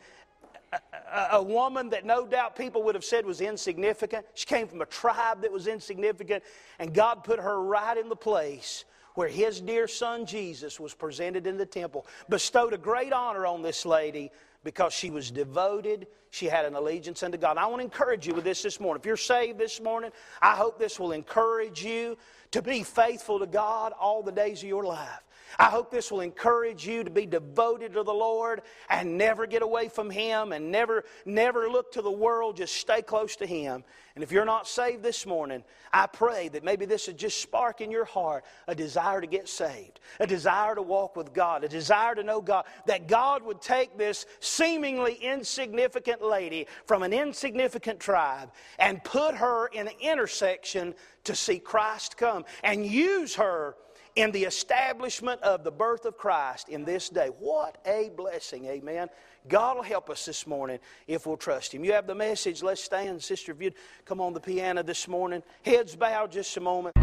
a, 1.30 1.42
woman 1.42 1.90
that 1.90 2.04
no 2.04 2.26
doubt 2.26 2.56
people 2.56 2.82
would 2.82 2.94
have 2.94 3.04
said 3.04 3.24
was 3.24 3.40
insignificant. 3.40 4.26
She 4.34 4.46
came 4.46 4.66
from 4.66 4.80
a 4.80 4.86
tribe 4.86 5.42
that 5.42 5.52
was 5.52 5.66
insignificant, 5.66 6.42
and 6.78 6.92
God 6.92 7.24
put 7.24 7.38
her 7.38 7.62
right 7.62 7.96
in 7.96 8.08
the 8.08 8.16
place 8.16 8.84
where 9.14 9.28
his 9.28 9.60
dear 9.60 9.88
son 9.88 10.26
Jesus 10.26 10.78
was 10.78 10.94
presented 10.94 11.46
in 11.46 11.56
the 11.56 11.66
temple, 11.66 12.06
bestowed 12.28 12.72
a 12.72 12.78
great 12.78 13.12
honor 13.12 13.46
on 13.46 13.62
this 13.62 13.86
lady 13.86 14.30
because 14.64 14.92
she 14.92 15.10
was 15.10 15.30
devoted. 15.30 16.06
She 16.30 16.46
had 16.46 16.64
an 16.64 16.74
allegiance 16.74 17.22
unto 17.22 17.38
God. 17.38 17.56
I 17.56 17.66
want 17.66 17.80
to 17.80 17.84
encourage 17.84 18.26
you 18.26 18.34
with 18.34 18.44
this 18.44 18.62
this 18.62 18.80
morning. 18.80 19.00
If 19.00 19.06
you're 19.06 19.16
saved 19.16 19.58
this 19.58 19.80
morning, 19.80 20.10
I 20.42 20.54
hope 20.56 20.78
this 20.78 20.98
will 20.98 21.12
encourage 21.12 21.84
you 21.84 22.16
to 22.50 22.62
be 22.62 22.82
faithful 22.82 23.38
to 23.38 23.46
God 23.46 23.92
all 23.98 24.22
the 24.22 24.32
days 24.32 24.62
of 24.62 24.68
your 24.68 24.84
life. 24.84 25.23
I 25.58 25.66
hope 25.66 25.90
this 25.90 26.10
will 26.10 26.20
encourage 26.20 26.86
you 26.86 27.04
to 27.04 27.10
be 27.10 27.26
devoted 27.26 27.94
to 27.94 28.02
the 28.02 28.14
Lord 28.14 28.62
and 28.88 29.16
never 29.16 29.46
get 29.46 29.62
away 29.62 29.88
from 29.88 30.10
Him 30.10 30.52
and 30.52 30.70
never, 30.70 31.04
never 31.24 31.68
look 31.68 31.92
to 31.92 32.02
the 32.02 32.10
world. 32.10 32.56
Just 32.56 32.76
stay 32.76 33.02
close 33.02 33.36
to 33.36 33.46
Him. 33.46 33.84
And 34.14 34.22
if 34.22 34.30
you're 34.30 34.44
not 34.44 34.68
saved 34.68 35.02
this 35.02 35.26
morning, 35.26 35.64
I 35.92 36.06
pray 36.06 36.48
that 36.50 36.62
maybe 36.62 36.86
this 36.86 37.08
would 37.08 37.18
just 37.18 37.40
spark 37.40 37.80
in 37.80 37.90
your 37.90 38.04
heart 38.04 38.44
a 38.68 38.74
desire 38.74 39.20
to 39.20 39.26
get 39.26 39.48
saved, 39.48 39.98
a 40.20 40.26
desire 40.26 40.76
to 40.76 40.82
walk 40.82 41.16
with 41.16 41.32
God, 41.32 41.64
a 41.64 41.68
desire 41.68 42.14
to 42.14 42.22
know 42.22 42.40
God, 42.40 42.64
that 42.86 43.08
God 43.08 43.42
would 43.42 43.60
take 43.60 43.98
this 43.98 44.26
seemingly 44.38 45.14
insignificant 45.14 46.22
lady 46.22 46.68
from 46.86 47.02
an 47.02 47.12
insignificant 47.12 47.98
tribe 47.98 48.52
and 48.78 49.02
put 49.02 49.34
her 49.34 49.66
in 49.68 49.88
an 49.88 49.94
intersection 50.00 50.94
to 51.24 51.34
see 51.34 51.58
Christ 51.58 52.16
come 52.16 52.44
and 52.62 52.86
use 52.86 53.34
her 53.34 53.74
in 54.16 54.30
the 54.30 54.44
establishment 54.44 55.42
of 55.42 55.64
the 55.64 55.70
birth 55.70 56.04
of 56.04 56.16
Christ 56.16 56.68
in 56.68 56.84
this 56.84 57.08
day. 57.08 57.28
What 57.38 57.78
a 57.84 58.10
blessing, 58.16 58.66
amen. 58.66 59.08
God 59.48 59.76
will 59.76 59.82
help 59.82 60.08
us 60.08 60.24
this 60.24 60.46
morning 60.46 60.78
if 61.06 61.26
we'll 61.26 61.36
trust 61.36 61.74
Him. 61.74 61.84
You 61.84 61.92
have 61.92 62.06
the 62.06 62.14
message. 62.14 62.62
Let's 62.62 62.82
stand. 62.82 63.22
Sister, 63.22 63.52
if 63.52 63.60
you'd 63.60 63.74
come 64.04 64.20
on 64.20 64.32
the 64.32 64.40
piano 64.40 64.82
this 64.82 65.06
morning. 65.08 65.42
Heads 65.62 65.96
bowed 65.96 66.32
just 66.32 66.56
a 66.56 66.60
moment. 66.60 66.96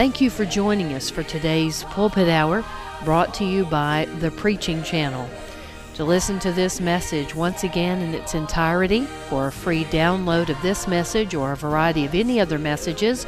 Thank 0.00 0.22
you 0.22 0.30
for 0.30 0.46
joining 0.46 0.94
us 0.94 1.10
for 1.10 1.22
today's 1.22 1.84
Pulpit 1.84 2.30
Hour 2.30 2.64
brought 3.04 3.34
to 3.34 3.44
you 3.44 3.66
by 3.66 4.08
the 4.20 4.30
Preaching 4.30 4.82
Channel. 4.82 5.28
To 5.96 6.04
listen 6.04 6.38
to 6.38 6.52
this 6.52 6.80
message 6.80 7.34
once 7.34 7.64
again 7.64 8.00
in 8.00 8.14
its 8.14 8.34
entirety, 8.34 9.04
for 9.28 9.48
a 9.48 9.52
free 9.52 9.84
download 9.84 10.48
of 10.48 10.62
this 10.62 10.88
message 10.88 11.34
or 11.34 11.52
a 11.52 11.56
variety 11.56 12.06
of 12.06 12.14
any 12.14 12.40
other 12.40 12.58
messages, 12.58 13.26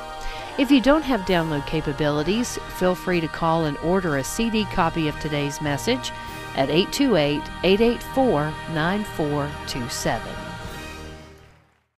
If 0.57 0.71
you 0.71 0.81
don't 0.81 1.03
have 1.03 1.21
download 1.23 1.67
capabilities, 1.67 2.61
feel 2.79 2.95
free 2.95 3.21
to 3.21 3.29
call 3.29 3.65
and 3.65 3.77
order 3.79 4.19
a 4.19 4.25
CD 4.25 4.67
copy 4.67 5.09
of 5.09 5.19
today's 5.19 5.61
message 5.61 6.13
at 6.59 6.71
828 6.71 7.41
884 7.63 8.53
9427. 8.75 10.48